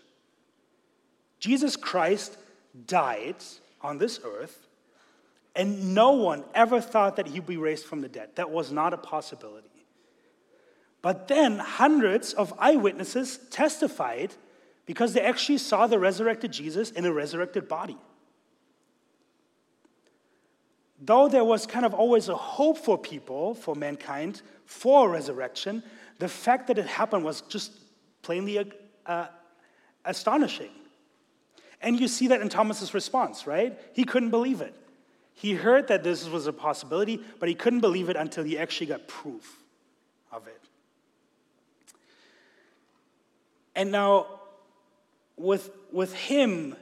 Jesus 1.39 1.77
Christ 1.77 2.37
died 2.87 3.37
on 3.81 3.99
this 3.99 4.19
earth, 4.25 4.67
and 5.55 5.95
no 5.95 6.13
one 6.13 6.43
ever 6.55 6.81
thought 6.81 7.17
that 7.17 7.29
he'd 7.29 7.47
be 7.47 7.57
raised 7.57 7.87
from 7.87 8.01
the 8.01 8.09
dead. 8.09 8.31
That 8.35 8.51
was 8.51 8.73
not 8.73 8.93
a 8.93 8.97
possibility. 8.97 9.69
But 11.01 11.29
then 11.29 11.59
hundreds 11.59 12.33
of 12.33 12.53
eyewitnesses 12.59 13.39
testified 13.51 14.35
because 14.87 15.13
they 15.13 15.21
actually 15.21 15.59
saw 15.59 15.87
the 15.87 15.99
resurrected 15.99 16.53
Jesus 16.53 16.91
in 16.91 17.05
a 17.05 17.13
resurrected 17.13 17.69
body. 17.69 17.97
Though 21.01 21.29
there 21.29 21.45
was 21.45 21.67
kind 21.67 21.85
of 21.85 21.93
always 21.93 22.29
a 22.29 22.37
hope 22.37 22.79
for 22.79 22.97
people, 22.97 23.55
for 23.55 23.75
mankind, 23.75 24.43
for 24.65 25.11
resurrection, 25.11 25.83
the 26.19 26.29
fact 26.29 26.69
that 26.69 26.79
it 26.79 26.87
happened 26.87 27.25
was 27.25 27.43
just 27.43 27.73
plainly 28.23 28.73
uh, 29.07 29.27
astonishing. 30.05 30.71
And 31.83 32.01
you 32.01 32.09
see 32.09 32.29
that 32.29 32.41
in 32.41 32.49
Thomas's 32.49 32.95
response, 32.95 33.47
right? 33.47 33.79
He 33.93 34.05
couldn't 34.05 34.31
believe 34.31 34.61
it. 34.61 34.75
He 35.35 35.55
heard 35.55 35.89
that 35.89 36.03
this 36.05 36.29
was 36.29 36.47
a 36.47 36.53
possibility, 36.53 37.21
but 37.41 37.49
he 37.49 37.55
couldn't 37.55 37.81
believe 37.81 38.09
it 38.09 38.17
until 38.17 38.45
he 38.45 38.57
actually 38.57 38.87
got 38.87 39.09
proof 39.09 39.59
of 40.33 40.47
it. 40.47 40.61
And 43.75 43.91
now, 43.91 44.27
with, 45.37 45.71
with 45.93 46.15
him 46.15 46.77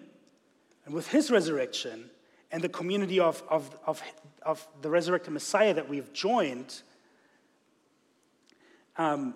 and 0.84 0.94
with 0.94 1.08
his 1.08 1.30
resurrection 1.30 2.10
and 2.50 2.62
the 2.62 2.68
community 2.68 3.18
of, 3.18 3.42
of, 3.48 3.76
of, 3.86 4.02
of 4.42 4.66
the 4.82 4.90
resurrected 4.90 5.32
Messiah 5.32 5.74
that 5.74 5.88
we've 5.88 6.12
joined, 6.12 6.82
um, 8.96 9.34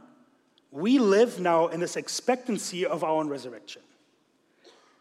we 0.70 0.98
live 0.98 1.40
now 1.40 1.68
in 1.68 1.81
this 1.81 1.96
expectancy 1.96 2.85
of 2.85 3.02
our 3.02 3.11
own 3.11 3.29
resurrection. 3.29 3.83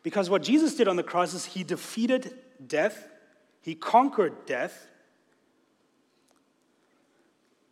Because 0.03 0.29
what 0.29 0.43
Jesus 0.43 0.75
did 0.75 0.87
on 0.87 0.95
the 0.95 1.03
cross 1.03 1.33
is 1.33 1.45
he 1.45 1.63
defeated 1.63 2.37
death, 2.65 3.07
he 3.61 3.75
conquered 3.75 4.45
death. 4.45 4.87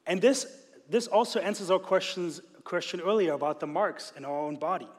And 0.06 0.22
this, 0.22 0.48
this 0.90 1.08
also 1.08 1.40
answers 1.40 1.72
our 1.72 1.80
questions, 1.80 2.42
question 2.64 3.00
earlier 3.00 3.34
about 3.34 3.60
the 3.60 3.68
marks 3.68 4.12
in 4.18 4.26
our 4.26 4.38
own 4.38 4.56
body. 4.56 4.90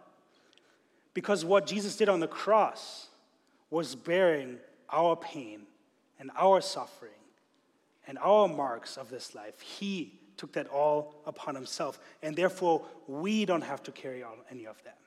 Because 1.14 1.44
what 1.44 1.66
Jesus 1.66 1.96
did 1.96 2.08
on 2.08 2.20
the 2.20 2.28
cross 2.28 3.08
was 3.70 3.94
bearing 3.94 4.58
our 4.90 5.16
pain 5.16 5.62
and 6.18 6.30
our 6.36 6.60
suffering 6.60 7.10
and 8.06 8.18
our 8.18 8.48
marks 8.48 8.96
of 8.96 9.08
this 9.10 9.34
life. 9.34 9.60
He 9.60 10.18
took 10.36 10.52
that 10.52 10.66
all 10.68 11.14
upon 11.26 11.54
himself. 11.54 11.98
And 12.22 12.36
therefore, 12.36 12.84
we 13.06 13.44
don't 13.44 13.62
have 13.62 13.82
to 13.84 13.92
carry 13.92 14.22
on 14.22 14.34
any 14.50 14.66
of 14.66 14.82
that 14.84 14.98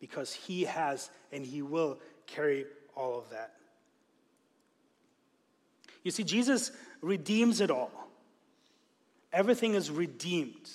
because 0.00 0.32
he 0.32 0.64
has 0.64 1.10
and 1.32 1.44
he 1.44 1.62
will 1.62 1.98
carry 2.26 2.66
all 2.94 3.18
of 3.18 3.30
that. 3.30 3.54
You 6.04 6.10
see, 6.10 6.24
Jesus 6.24 6.70
redeems 7.00 7.60
it 7.60 7.70
all. 7.70 7.90
Everything 9.32 9.74
is 9.74 9.90
redeemed. 9.90 10.70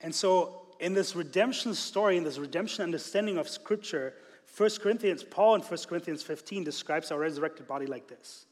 And 0.00 0.14
so 0.14 0.65
in 0.80 0.94
this 0.94 1.16
redemption 1.16 1.74
story, 1.74 2.16
in 2.16 2.24
this 2.24 2.38
redemption 2.38 2.82
understanding 2.84 3.38
of 3.38 3.48
Scripture, 3.48 4.14
1 4.56 4.70
Corinthians, 4.80 5.22
Paul 5.22 5.56
in 5.56 5.60
1 5.60 5.78
Corinthians 5.88 6.22
15 6.22 6.64
describes 6.64 7.10
our 7.10 7.18
resurrected 7.18 7.66
body 7.66 7.86
like 7.86 8.08
this. 8.08 8.46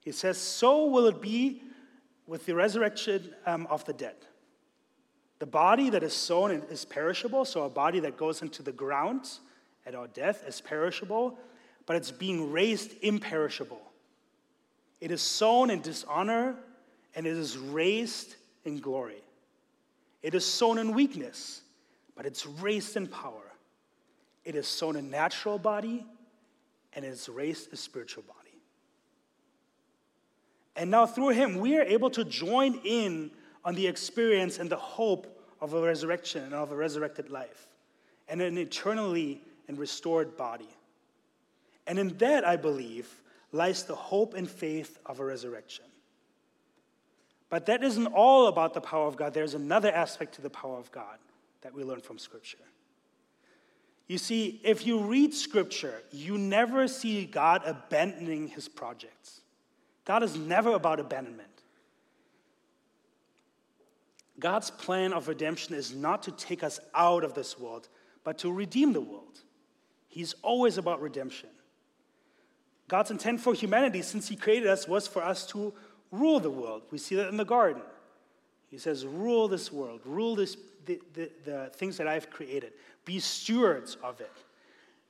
He 0.00 0.12
says, 0.12 0.38
So 0.38 0.86
will 0.86 1.06
it 1.06 1.20
be 1.20 1.62
with 2.30 2.46
the 2.46 2.54
resurrection 2.54 3.34
um, 3.44 3.66
of 3.68 3.84
the 3.86 3.92
dead. 3.92 4.14
The 5.40 5.46
body 5.46 5.90
that 5.90 6.04
is 6.04 6.14
sown 6.14 6.52
is 6.70 6.84
perishable, 6.84 7.44
so 7.44 7.64
a 7.64 7.68
body 7.68 7.98
that 8.00 8.16
goes 8.16 8.40
into 8.40 8.62
the 8.62 8.70
ground 8.70 9.28
at 9.84 9.96
our 9.96 10.06
death 10.06 10.44
is 10.46 10.60
perishable, 10.60 11.36
but 11.86 11.96
it's 11.96 12.12
being 12.12 12.52
raised 12.52 12.92
imperishable. 13.02 13.80
It 15.00 15.10
is 15.10 15.20
sown 15.20 15.70
in 15.70 15.80
dishonor 15.80 16.54
and 17.16 17.26
it 17.26 17.36
is 17.36 17.58
raised 17.58 18.36
in 18.64 18.78
glory. 18.78 19.24
It 20.22 20.34
is 20.34 20.44
sown 20.44 20.78
in 20.78 20.94
weakness, 20.94 21.62
but 22.14 22.26
it's 22.26 22.46
raised 22.46 22.96
in 22.96 23.06
power. 23.06 23.52
It 24.44 24.54
is 24.54 24.66
sown 24.66 24.96
a 24.96 25.02
natural 25.02 25.58
body, 25.58 26.04
and 26.92 27.04
it 27.04 27.08
is 27.08 27.28
raised 27.28 27.72
a 27.72 27.76
spiritual 27.76 28.24
body. 28.24 28.36
And 30.76 30.90
now 30.90 31.06
through 31.06 31.30
him, 31.30 31.58
we 31.58 31.76
are 31.76 31.82
able 31.82 32.10
to 32.10 32.24
join 32.24 32.80
in 32.84 33.30
on 33.64 33.74
the 33.74 33.86
experience 33.86 34.58
and 34.58 34.70
the 34.70 34.76
hope 34.76 35.38
of 35.60 35.74
a 35.74 35.82
resurrection 35.82 36.42
and 36.42 36.54
of 36.54 36.72
a 36.72 36.76
resurrected 36.76 37.28
life, 37.28 37.68
and 38.28 38.40
an 38.40 38.56
eternally 38.56 39.42
and 39.68 39.78
restored 39.78 40.36
body. 40.36 40.68
And 41.86 41.98
in 41.98 42.16
that, 42.18 42.46
I 42.46 42.56
believe, 42.56 43.20
lies 43.52 43.84
the 43.84 43.94
hope 43.94 44.34
and 44.34 44.48
faith 44.48 44.98
of 45.06 45.20
a 45.20 45.24
resurrection. 45.24 45.84
But 47.50 47.66
that 47.66 47.82
isn't 47.82 48.06
all 48.06 48.46
about 48.46 48.74
the 48.74 48.80
power 48.80 49.06
of 49.06 49.16
God. 49.16 49.34
There's 49.34 49.54
another 49.54 49.90
aspect 49.90 50.36
to 50.36 50.42
the 50.42 50.48
power 50.48 50.78
of 50.78 50.90
God 50.92 51.18
that 51.62 51.74
we 51.74 51.84
learn 51.84 52.00
from 52.00 52.18
Scripture. 52.18 52.58
You 54.06 54.18
see, 54.18 54.60
if 54.64 54.86
you 54.86 55.00
read 55.00 55.34
Scripture, 55.34 56.02
you 56.10 56.38
never 56.38 56.88
see 56.88 57.26
God 57.26 57.62
abandoning 57.66 58.48
his 58.48 58.68
projects. 58.68 59.40
God 60.04 60.22
is 60.22 60.36
never 60.36 60.72
about 60.72 60.98
abandonment. 61.00 61.48
God's 64.38 64.70
plan 64.70 65.12
of 65.12 65.28
redemption 65.28 65.74
is 65.74 65.94
not 65.94 66.22
to 66.24 66.32
take 66.32 66.64
us 66.64 66.80
out 66.94 67.24
of 67.24 67.34
this 67.34 67.58
world, 67.58 67.88
but 68.24 68.38
to 68.38 68.50
redeem 68.50 68.92
the 68.92 69.00
world. 69.00 69.40
He's 70.08 70.34
always 70.42 70.78
about 70.78 71.02
redemption. 71.02 71.50
God's 72.88 73.12
intent 73.12 73.40
for 73.40 73.54
humanity 73.54 74.02
since 74.02 74.28
He 74.28 74.34
created 74.34 74.68
us 74.68 74.88
was 74.88 75.06
for 75.06 75.22
us 75.22 75.46
to 75.48 75.72
rule 76.10 76.40
the 76.40 76.50
world. 76.50 76.82
We 76.90 76.98
see 76.98 77.14
that 77.16 77.28
in 77.28 77.36
the 77.36 77.44
garden. 77.44 77.82
He 78.68 78.78
says, 78.78 79.04
Rule 79.04 79.48
this 79.48 79.72
world, 79.72 80.00
rule 80.04 80.36
this, 80.36 80.56
the, 80.86 81.00
the, 81.14 81.30
the 81.44 81.70
things 81.74 81.96
that 81.96 82.06
I've 82.06 82.30
created, 82.30 82.72
be 83.04 83.18
stewards 83.18 83.96
of 84.02 84.20
it. 84.20 84.32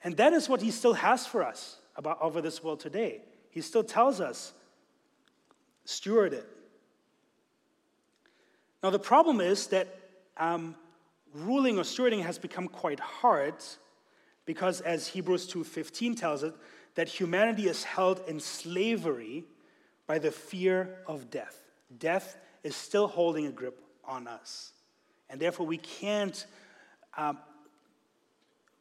And 0.03 0.17
that 0.17 0.33
is 0.33 0.49
what 0.49 0.63
He 0.63 0.71
still 0.71 0.95
has 0.95 1.27
for 1.27 1.45
us 1.45 1.81
about, 1.97 2.21
over 2.21 2.41
this 2.41 2.63
world 2.63 2.81
today. 2.81 3.21
He 3.51 3.61
still 3.61 3.85
tells 3.85 4.21
us, 4.21 4.53
steward 5.85 6.33
it. 6.33 6.49
Now, 8.83 8.91
the 8.91 8.99
problem 8.99 9.41
is 9.41 9.67
that 9.69 9.89
um, 10.39 10.75
ruling 11.35 11.79
or 11.79 11.83
stewarding 11.83 12.23
has 12.23 12.39
become 12.39 12.67
quite 12.67 13.01
hard 13.01 13.57
because, 14.47 14.81
as 14.81 15.09
Hebrews 15.09 15.53
2.15 15.53 16.19
tells 16.19 16.43
it, 16.43 16.55
that 16.95 17.09
humanity 17.09 17.69
is 17.69 17.85
held 17.85 18.23
in 18.27 18.41
slavery 18.41 19.45
by 20.11 20.19
the 20.19 20.33
fear 20.33 20.97
of 21.07 21.31
death. 21.31 21.57
Death 21.97 22.37
is 22.65 22.75
still 22.75 23.07
holding 23.07 23.47
a 23.47 23.53
grip 23.53 23.81
on 24.05 24.27
us. 24.27 24.73
And 25.29 25.39
therefore, 25.39 25.67
we 25.67 25.77
can't 25.77 26.47
um, 27.17 27.39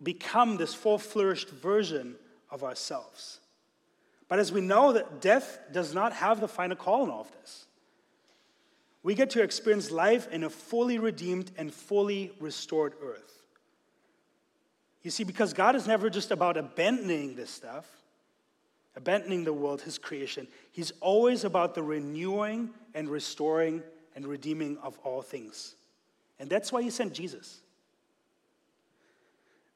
become 0.02 0.58
this 0.58 0.74
full 0.74 0.98
flourished 0.98 1.50
version 1.50 2.16
of 2.50 2.64
ourselves. 2.64 3.42
But 4.28 4.40
as 4.40 4.52
we 4.52 4.62
know 4.62 4.94
that 4.94 5.22
death 5.22 5.60
does 5.72 5.94
not 5.94 6.14
have 6.14 6.42
the 6.42 6.48
final 6.48 6.76
call 6.76 7.04
in 7.04 7.12
all 7.12 7.22
of 7.22 7.32
this, 7.40 7.66
we 9.04 9.14
get 9.14 9.30
to 9.30 9.44
experience 9.44 9.92
life 9.92 10.28
in 10.32 10.44
a 10.44 10.50
fully 10.50 10.98
redeemed 10.98 11.52
and 11.60 11.72
fully 11.72 12.32
restored 12.40 12.94
earth. 13.04 13.44
You 15.04 15.12
see, 15.12 15.26
because 15.26 15.54
God 15.54 15.76
is 15.76 15.86
never 15.86 16.10
just 16.10 16.32
about 16.32 16.58
abandoning 16.58 17.36
this 17.36 17.52
stuff, 17.52 17.86
abandoning 18.96 19.44
the 19.44 19.54
world, 19.54 19.82
his 19.82 19.98
creation. 19.98 20.48
He's 20.72 20.92
always 21.02 21.44
about 21.44 21.76
the 21.76 21.84
renewing 21.84 22.70
and 22.94 23.08
restoring 23.10 23.84
and 24.16 24.26
redeeming 24.26 24.78
of 24.80 24.98
all 25.04 25.22
things. 25.22 25.76
And 26.40 26.50
that's 26.50 26.72
why 26.72 26.82
he 26.82 26.90
sent 26.90 27.14
Jesus. 27.14 27.60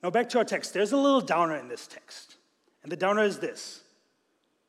Now, 0.01 0.09
back 0.09 0.29
to 0.29 0.39
our 0.39 0.43
text. 0.43 0.73
There's 0.73 0.91
a 0.91 0.97
little 0.97 1.21
downer 1.21 1.55
in 1.55 1.67
this 1.67 1.87
text. 1.87 2.35
And 2.83 2.91
the 2.91 2.97
downer 2.97 3.23
is 3.23 3.39
this 3.39 3.81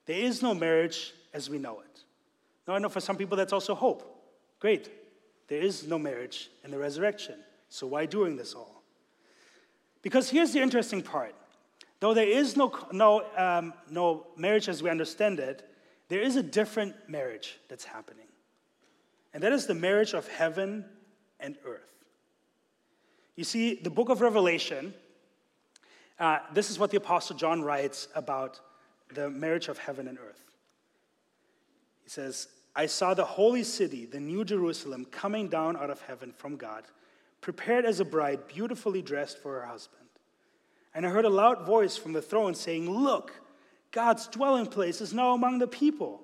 there 0.07 0.19
is 0.19 0.43
no 0.43 0.55
marriage 0.55 1.13
as 1.33 1.51
we 1.51 1.59
know 1.59 1.81
it. 1.81 2.01
Now, 2.67 2.75
I 2.75 2.79
know 2.79 2.89
for 2.89 3.01
some 3.01 3.17
people 3.17 3.37
that's 3.37 3.53
also 3.53 3.75
hope. 3.75 4.11
Great. 4.61 4.89
There 5.49 5.61
is 5.61 5.87
no 5.87 5.99
marriage 5.99 6.51
in 6.65 6.71
the 6.71 6.79
resurrection. 6.79 7.37
So, 7.69 7.87
why 7.87 8.07
doing 8.07 8.37
this 8.37 8.55
all? 8.55 8.83
Because 10.03 10.31
here's 10.31 10.53
the 10.53 10.61
interesting 10.61 11.03
part 11.03 11.35
Though 12.05 12.13
there 12.13 12.29
is 12.29 12.55
no, 12.55 12.71
no, 12.93 13.25
um, 13.35 13.73
no 13.89 14.27
marriage 14.37 14.69
as 14.69 14.83
we 14.83 14.91
understand 14.91 15.41
it, 15.41 15.67
there 16.09 16.21
is 16.21 16.37
a 16.37 16.43
different 16.43 16.95
marriage 17.09 17.59
that's 17.71 17.87
happening. 17.87 18.27
And 19.33 19.43
that 19.43 19.55
is 19.55 19.65
the 19.65 19.75
marriage 19.75 20.13
of 20.13 20.29
heaven 20.29 20.85
and 21.41 21.57
earth. 21.65 21.95
You 23.37 23.45
see, 23.45 23.77
the 23.77 23.89
book 23.89 24.11
of 24.11 24.21
Revelation, 24.21 24.93
uh, 26.21 26.41
this 26.53 26.69
is 26.69 26.79
what 26.79 26.91
the 26.91 26.99
Apostle 26.99 27.37
John 27.37 27.63
writes 27.63 28.09
about 28.15 28.61
the 29.15 29.31
marriage 29.31 29.69
of 29.69 29.79
heaven 29.79 30.07
and 30.07 30.19
earth. 30.19 30.45
He 32.03 32.11
says, 32.11 32.49
I 32.77 32.85
saw 32.85 33.15
the 33.15 33.25
holy 33.25 33.65
city, 33.65 34.05
the 34.05 34.21
new 34.21 34.45
Jerusalem, 34.45 35.07
coming 35.07 35.49
down 35.49 35.79
out 35.79 35.89
of 35.89 36.03
heaven 36.03 36.35
from 36.37 36.57
God, 36.57 36.85
prepared 37.41 37.87
as 37.87 37.99
a 37.99 38.05
bride, 38.05 38.47
beautifully 38.47 39.01
dressed 39.01 39.39
for 39.39 39.59
her 39.59 39.67
husband. 39.67 40.04
And 40.95 41.05
I 41.05 41.11
heard 41.11 41.25
a 41.25 41.31
loud 41.31 41.67
voice 41.67 41.97
from 41.97 42.13
the 42.13 42.23
throne 42.23 42.55
saying, 42.55 42.89
Look, 42.89 43.33
God's 43.91 44.27
dwelling 44.29 44.67
place 44.67 45.01
is 45.01 45.13
now 45.13 45.35
among 45.35 45.59
the 45.59 45.67
people. 45.67 46.21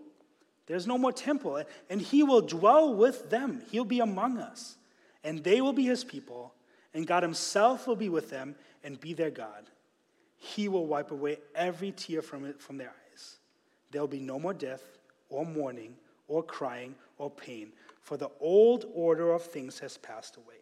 There's 0.67 0.87
no 0.87 0.97
more 0.97 1.13
temple, 1.13 1.65
and 1.89 2.01
he 2.01 2.23
will 2.23 2.43
dwell 2.43 2.95
with 2.95 3.29
them. 3.29 3.63
He'll 3.73 3.85
be 3.85 3.99
among 3.99 4.39
us, 4.39 4.77
and 5.25 5.43
they 5.43 5.61
will 5.61 5.73
be 5.73 5.87
his 5.87 6.05
people, 6.05 6.55
and 6.95 7.07
God 7.07 7.25
himself 7.25 7.89
will 7.89 7.97
be 7.97 8.09
with 8.09 8.31
them 8.31 8.55
and 8.85 9.01
be 9.01 9.13
their 9.13 9.31
God. 9.31 9.65
He 10.37 10.69
will 10.69 10.87
wipe 10.87 11.11
away 11.11 11.39
every 11.57 11.91
tear 11.91 12.23
from, 12.23 12.45
it, 12.45 12.63
from 12.63 12.79
their 12.79 12.93
eyes. 13.13 13.39
There'll 13.91 14.07
be 14.07 14.21
no 14.21 14.39
more 14.39 14.55
death, 14.55 14.83
or 15.29 15.45
mourning, 15.45 15.97
or 16.29 16.43
crying, 16.45 16.95
or 17.19 17.31
pain, 17.31 17.73
for 18.01 18.17
the 18.17 18.31
old 18.41 18.87
order 18.95 19.33
of 19.33 19.43
things 19.43 19.81
has 19.81 19.99
passed 19.99 20.37
away. 20.37 20.60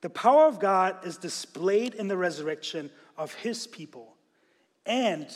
The 0.00 0.10
power 0.10 0.46
of 0.46 0.58
God 0.58 1.04
is 1.04 1.16
displayed 1.16 1.94
in 1.94 2.08
the 2.08 2.16
resurrection 2.16 2.90
of 3.18 3.34
his 3.34 3.66
people 3.66 4.16
and 4.86 5.28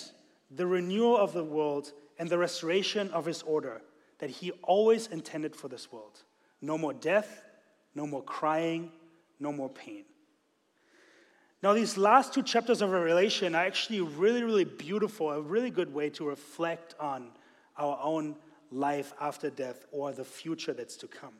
the 0.51 0.67
renewal 0.67 1.17
of 1.17 1.33
the 1.33 1.45
world 1.45 1.93
and 2.19 2.29
the 2.29 2.39
restoration 2.39 3.11
of 3.11 3.27
his 3.27 3.43
order 3.43 3.83
that 4.19 4.31
he 4.31 4.53
always 4.62 5.09
intended 5.09 5.55
for 5.55 5.69
this 5.69 5.93
world. 5.93 6.23
No 6.62 6.79
more 6.79 6.95
death, 6.95 7.45
no 7.95 8.07
more 8.07 8.23
crying, 8.23 8.91
no 9.39 9.53
more 9.53 9.69
pain. 9.69 10.05
Now, 11.62 11.73
these 11.73 11.97
last 11.97 12.35
two 12.35 12.43
chapters 12.43 12.83
of 12.83 12.91
Revelation 12.91 13.55
are 13.55 13.65
actually 13.65 14.03
really, 14.03 14.43
really 14.43 14.65
beautiful, 14.65 15.31
a 15.31 15.41
really 15.41 15.71
good 15.71 15.93
way 15.93 16.11
to 16.11 16.27
reflect 16.27 16.95
on 17.01 17.31
our 17.79 17.99
own 18.03 18.37
life 18.71 19.12
after 19.21 19.51
death 19.51 19.87
or 19.91 20.12
the 20.12 20.25
future 20.25 20.73
that's 20.73 20.97
to 20.97 21.07
come. 21.07 21.33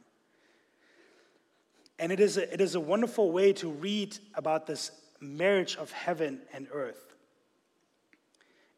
And 1.99 2.11
it 2.11 2.20
is 2.20 2.36
a, 2.36 2.53
it 2.53 2.61
is 2.61 2.74
a 2.74 2.80
wonderful 2.80 3.30
way 3.30 3.53
to 3.55 3.70
read 3.70 4.16
about 4.34 4.66
this 4.66 4.90
marriage 5.20 5.76
of 5.76 5.90
heaven 5.92 6.40
and 6.53 6.66
earth 6.72 7.14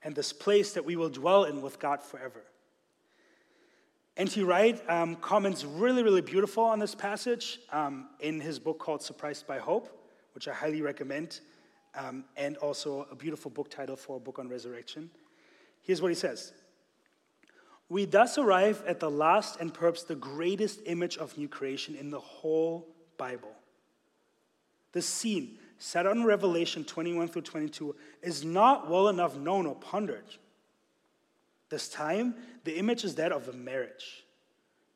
and 0.03 0.15
this 0.15 0.33
place 0.33 0.73
that 0.75 0.85
we 0.85 0.97
will 0.97 1.09
dwell 1.09 1.45
in 1.45 1.63
with 1.63 1.79
God 1.79 2.03
forever. 2.03 2.45
N.T. 4.17 4.43
Wright 4.45 4.81
um, 4.89 5.17
comments 5.17 5.65
really, 5.65 6.03
really 6.03 6.21
beautiful 6.21 6.65
on 6.65 6.79
this 6.79 6.95
passage 6.95 7.59
um, 7.73 8.09
in 8.21 8.41
his 8.41 8.59
book 8.59 8.79
called 8.79 9.03
Surprised 9.03 9.47
by 9.47 9.59
Hope, 9.59 9.91
which 10.35 10.49
I 10.49 10.55
highly 10.55 10.81
recommend, 10.81 11.41
um, 11.95 12.25
and 12.37 12.57
also 12.59 13.07
a 13.11 13.15
beautiful 13.15 13.51
book 13.51 13.69
title 13.69 13.97
for 13.97 14.17
a 14.17 14.21
book 14.21 14.39
on 14.39 14.49
resurrection. 14.49 15.11
Here's 15.83 16.01
what 16.01 16.09
he 16.09 16.15
says 16.15 16.53
We 17.89 18.05
thus 18.05 18.39
arrive 18.39 18.83
at 18.87 19.01
the 19.01 19.11
last 19.11 19.61
and 19.61 19.75
perhaps 19.75 20.05
the 20.05 20.15
greatest 20.15 20.81
image 20.87 21.19
of 21.19 21.37
new 21.37 21.49
creation 21.49 21.95
in 21.95 22.11
the 22.11 22.21
whole 22.21 22.87
Bible. 23.17 23.53
The 24.93 25.03
scene 25.03 25.59
set 25.79 26.07
on 26.07 26.25
Revelation 26.25 26.85
21 26.85 27.29
through 27.29 27.43
22 27.43 27.95
is 28.23 28.45
not 28.45 28.91
well 28.91 29.09
enough 29.09 29.37
known 29.37 29.67
or 29.67 29.75
pondered. 29.75 30.25
This 31.69 31.89
time, 31.89 32.35
the 32.65 32.79
image 32.79 33.05
is 33.05 33.17
that 33.17 33.33
of 33.33 33.49
a 33.49 33.53
marriage. 33.53 34.25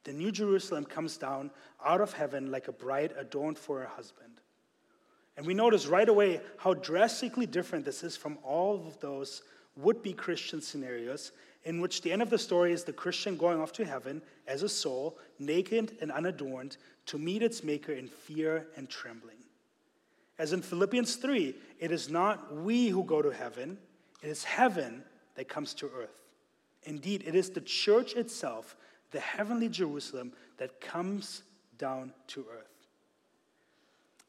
The 0.04 0.12
New 0.12 0.32
Jerusalem 0.32 0.84
comes 0.84 1.16
down 1.16 1.50
out 1.84 2.00
of 2.00 2.12
heaven 2.12 2.50
like 2.50 2.68
a 2.68 2.72
bride 2.72 3.12
adorned 3.18 3.58
for 3.58 3.80
her 3.80 3.86
husband. 3.86 4.40
And 5.36 5.46
we 5.46 5.54
notice 5.54 5.86
right 5.86 6.08
away 6.08 6.40
how 6.58 6.74
drastically 6.74 7.46
different 7.46 7.84
this 7.84 8.02
is 8.02 8.16
from 8.16 8.38
all 8.42 8.86
of 8.86 8.98
those 9.00 9.42
would 9.76 10.02
be 10.02 10.12
Christian 10.12 10.60
scenarios 10.60 11.32
in 11.64 11.80
which 11.80 12.02
the 12.02 12.12
end 12.12 12.22
of 12.22 12.30
the 12.30 12.38
story 12.38 12.72
is 12.72 12.84
the 12.84 12.92
Christian 12.92 13.36
going 13.36 13.60
off 13.60 13.72
to 13.72 13.84
heaven 13.84 14.22
as 14.46 14.62
a 14.62 14.68
soul, 14.68 15.18
naked 15.38 15.96
and 16.00 16.10
unadorned, 16.10 16.76
to 17.10 17.18
meet 17.18 17.42
its 17.42 17.64
Maker 17.64 17.90
in 17.90 18.06
fear 18.06 18.68
and 18.76 18.88
trembling. 18.88 19.38
As 20.38 20.52
in 20.52 20.62
Philippians 20.62 21.16
3, 21.16 21.56
it 21.80 21.90
is 21.90 22.08
not 22.08 22.54
we 22.54 22.86
who 22.86 23.02
go 23.02 23.20
to 23.20 23.30
heaven, 23.30 23.78
it 24.22 24.28
is 24.28 24.44
heaven 24.44 25.02
that 25.34 25.48
comes 25.48 25.74
to 25.74 25.90
earth. 25.96 26.22
Indeed, 26.84 27.24
it 27.26 27.34
is 27.34 27.50
the 27.50 27.62
church 27.62 28.14
itself, 28.14 28.76
the 29.10 29.18
heavenly 29.18 29.68
Jerusalem, 29.68 30.32
that 30.58 30.80
comes 30.80 31.42
down 31.78 32.12
to 32.28 32.46
earth. 32.56 32.86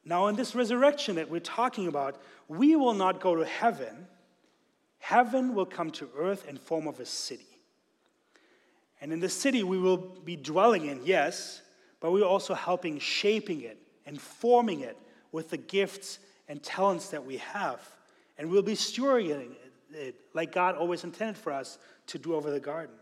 Now, 0.03 0.25
in 0.25 0.35
this 0.35 0.55
resurrection 0.55 1.17
that 1.17 1.29
we're 1.29 1.39
talking 1.39 1.87
about, 1.87 2.19
we 2.47 2.75
will 2.75 2.95
not 2.95 3.21
go 3.21 3.35
to 3.35 3.45
heaven. 3.45 4.07
Heaven 4.97 5.53
will 5.53 5.67
come 5.67 5.91
to 5.91 6.09
earth 6.17 6.49
in 6.49 6.57
form 6.57 6.87
of 6.87 6.99
a 6.99 7.05
city. 7.05 7.45
And 8.99 9.13
in 9.13 9.19
the 9.19 9.29
city 9.29 9.61
we 9.61 9.77
will 9.77 9.97
be 9.97 10.35
dwelling 10.35 10.87
in, 10.87 11.01
yes, 11.05 11.61
but 12.01 12.11
we're 12.11 12.25
also 12.25 12.53
helping 12.53 12.99
shaping 12.99 13.61
it 13.61 13.77
and 14.05 14.19
forming 14.19 14.81
it 14.81 14.97
with 15.31 15.49
the 15.51 15.57
gifts 15.57 16.19
and 16.49 16.61
talents 16.61 17.09
that 17.09 17.25
we 17.25 17.37
have. 17.37 17.79
And 18.37 18.49
we'll 18.49 18.61
be 18.63 18.73
stewarding 18.73 19.51
it 19.93 20.15
like 20.33 20.51
God 20.51 20.75
always 20.75 21.03
intended 21.03 21.37
for 21.37 21.53
us 21.53 21.77
to 22.07 22.19
do 22.19 22.35
over 22.35 22.51
the 22.51 22.59
garden. 22.59 22.95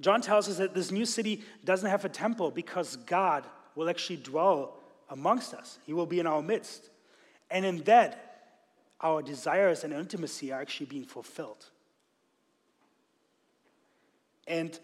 John 0.00 0.20
tells 0.20 0.48
us 0.48 0.58
that 0.58 0.74
this 0.74 0.90
new 0.90 1.06
city 1.06 1.42
doesn't 1.64 1.88
have 1.88 2.04
a 2.04 2.08
temple 2.08 2.50
because 2.50 2.96
God 2.96 3.44
will 3.74 3.88
actually 3.88 4.16
dwell 4.16 4.78
amongst 5.10 5.54
us. 5.54 5.78
He 5.86 5.92
will 5.92 6.06
be 6.06 6.20
in 6.20 6.26
our 6.26 6.42
midst. 6.42 6.90
And 7.50 7.64
in 7.64 7.78
that, 7.84 8.24
our 9.00 9.22
desires 9.22 9.84
and 9.84 9.92
intimacy 9.92 10.52
are 10.52 10.60
actually 10.60 10.86
being 10.86 11.04
fulfilled. 11.04 11.64
And 14.46 14.78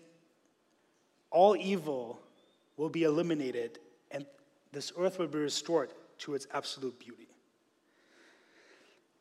all 1.34 1.56
evil 1.56 2.20
will 2.76 2.88
be 2.88 3.02
eliminated, 3.02 3.80
and 4.12 4.24
this 4.72 4.92
earth 4.96 5.18
will 5.18 5.26
be 5.26 5.38
restored 5.38 5.90
to 6.18 6.34
its 6.34 6.46
absolute 6.54 6.98
beauty. 6.98 7.28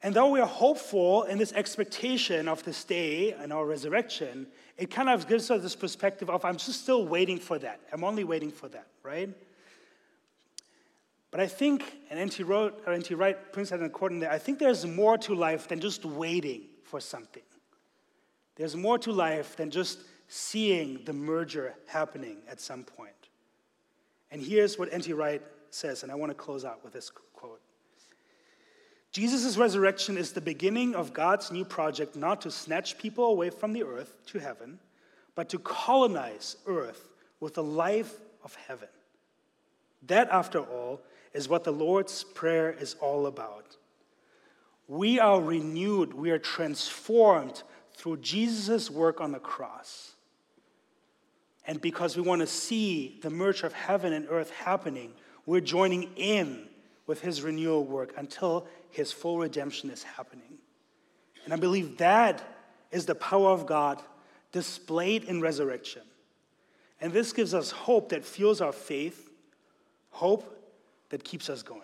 And 0.04 0.14
though 0.14 0.30
we 0.30 0.40
are 0.40 0.48
hopeful 0.48 1.24
in 1.24 1.38
this 1.38 1.54
expectation 1.54 2.48
of 2.48 2.64
this 2.64 2.84
day 2.84 3.32
and 3.32 3.52
our 3.52 3.66
resurrection, 3.66 4.48
it 4.78 4.92
kind 4.92 5.10
of 5.10 5.28
gives 5.28 5.50
us 5.50 5.62
this 5.62 5.76
perspective 5.76 6.30
of 6.30 6.46
I'm 6.46 6.58
just 6.58 6.84
still 6.84 7.06
waiting 7.06 7.40
for 7.40 7.58
that. 7.60 7.80
I'm 7.92 8.04
only 8.04 8.24
waiting 8.24 8.52
for 8.52 8.68
that, 8.70 8.88
right? 9.02 9.30
But 11.32 11.40
I 11.40 11.48
think, 11.48 11.84
and 12.12 12.20
N.T. 12.20 12.44
Wrote, 12.44 12.84
or 12.86 12.94
N.T. 12.94 13.16
Wright 13.16 13.52
brings 13.54 13.70
that 13.72 13.80
in 13.80 13.86
according 13.86 14.20
there, 14.20 14.32
I 14.32 14.38
think 14.38 14.60
there's 14.60 14.86
more 14.86 15.18
to 15.20 15.34
life 15.34 15.68
than 15.68 15.80
just 15.80 16.06
waiting 16.06 16.64
for 16.84 17.00
something. 17.00 17.42
There's 18.56 18.76
more 18.76 19.00
to 19.00 19.12
life 19.12 19.56
than 19.56 19.72
just 19.72 20.00
seeing 20.28 21.04
the 21.06 21.14
merger 21.14 21.74
happening 21.88 22.38
at 22.50 22.60
some 22.60 22.84
point. 22.84 23.12
And 24.32 24.42
here's 24.42 24.80
what 24.80 24.92
N.T. 24.92 25.14
Wright 25.14 25.42
says, 25.70 26.04
and 26.04 26.12
I 26.12 26.16
want 26.16 26.32
to 26.32 26.36
close 26.36 26.66
out 26.66 26.84
with 26.84 26.94
this 26.94 27.10
quote 27.10 27.62
Jesus' 29.14 29.58
resurrection 29.58 30.18
is 30.18 30.32
the 30.32 30.42
beginning 30.42 30.96
of 30.96 31.14
God's 31.14 31.52
new 31.52 31.64
project 31.64 32.16
not 32.16 32.42
to 32.42 32.52
snatch 32.52 32.98
people 32.98 33.26
away 33.26 33.52
from 33.52 33.72
the 33.72 33.84
earth 33.84 34.18
to 34.28 34.40
heaven, 34.40 34.80
but 35.36 35.50
to 35.50 35.60
colonize 35.60 36.58
earth 36.66 37.10
with 37.40 37.54
the 37.54 37.64
life 37.64 38.16
of 38.44 38.56
heaven. 38.68 38.88
That, 40.08 40.30
after 40.32 40.60
all, 40.60 41.00
is 41.32 41.48
what 41.48 41.64
the 41.64 41.72
Lord's 41.72 42.24
Prayer 42.24 42.72
is 42.72 42.96
all 43.02 43.28
about. 43.28 43.78
We 44.88 45.20
are 45.20 45.40
renewed, 45.40 46.16
we 46.16 46.32
are 46.32 46.40
transformed 46.40 47.62
through 47.94 48.18
Jesus' 48.18 48.90
work 48.90 49.22
on 49.22 49.32
the 49.32 49.40
cross. 49.40 50.13
And 51.66 51.80
because 51.80 52.18
we 52.18 52.24
want 52.24 52.42
to 52.42 52.48
see 52.48 53.20
the 53.22 53.30
merge 53.30 53.64
of 53.64 53.74
heaven 53.74 54.14
and 54.14 54.28
earth 54.30 54.52
happening, 54.52 55.14
we're 55.46 55.62
joining 55.62 56.10
in 56.16 56.68
with 57.08 57.22
his 57.22 57.42
renewal 57.42 57.84
work 57.84 58.14
until 58.18 58.68
his 58.90 59.12
full 59.12 59.40
redemption 59.40 59.90
is 59.90 60.04
happening. 60.04 60.58
And 61.46 61.54
I 61.54 61.58
believe 61.58 61.98
that 61.98 62.42
is 62.92 63.06
the 63.06 63.16
power 63.16 63.50
of 63.50 63.66
God 63.66 64.02
displayed 64.52 65.24
in 65.24 65.42
resurrection. 65.42 66.04
And 67.02 67.12
this 67.12 67.34
gives 67.34 67.54
us 67.54 67.72
hope 67.72 68.10
that 68.10 68.24
fuels 68.24 68.62
our 68.62 68.72
faith, 68.72 69.30
hope 70.12 70.58
that 71.10 71.24
keeps 71.24 71.50
us 71.50 71.64
going. 71.64 71.82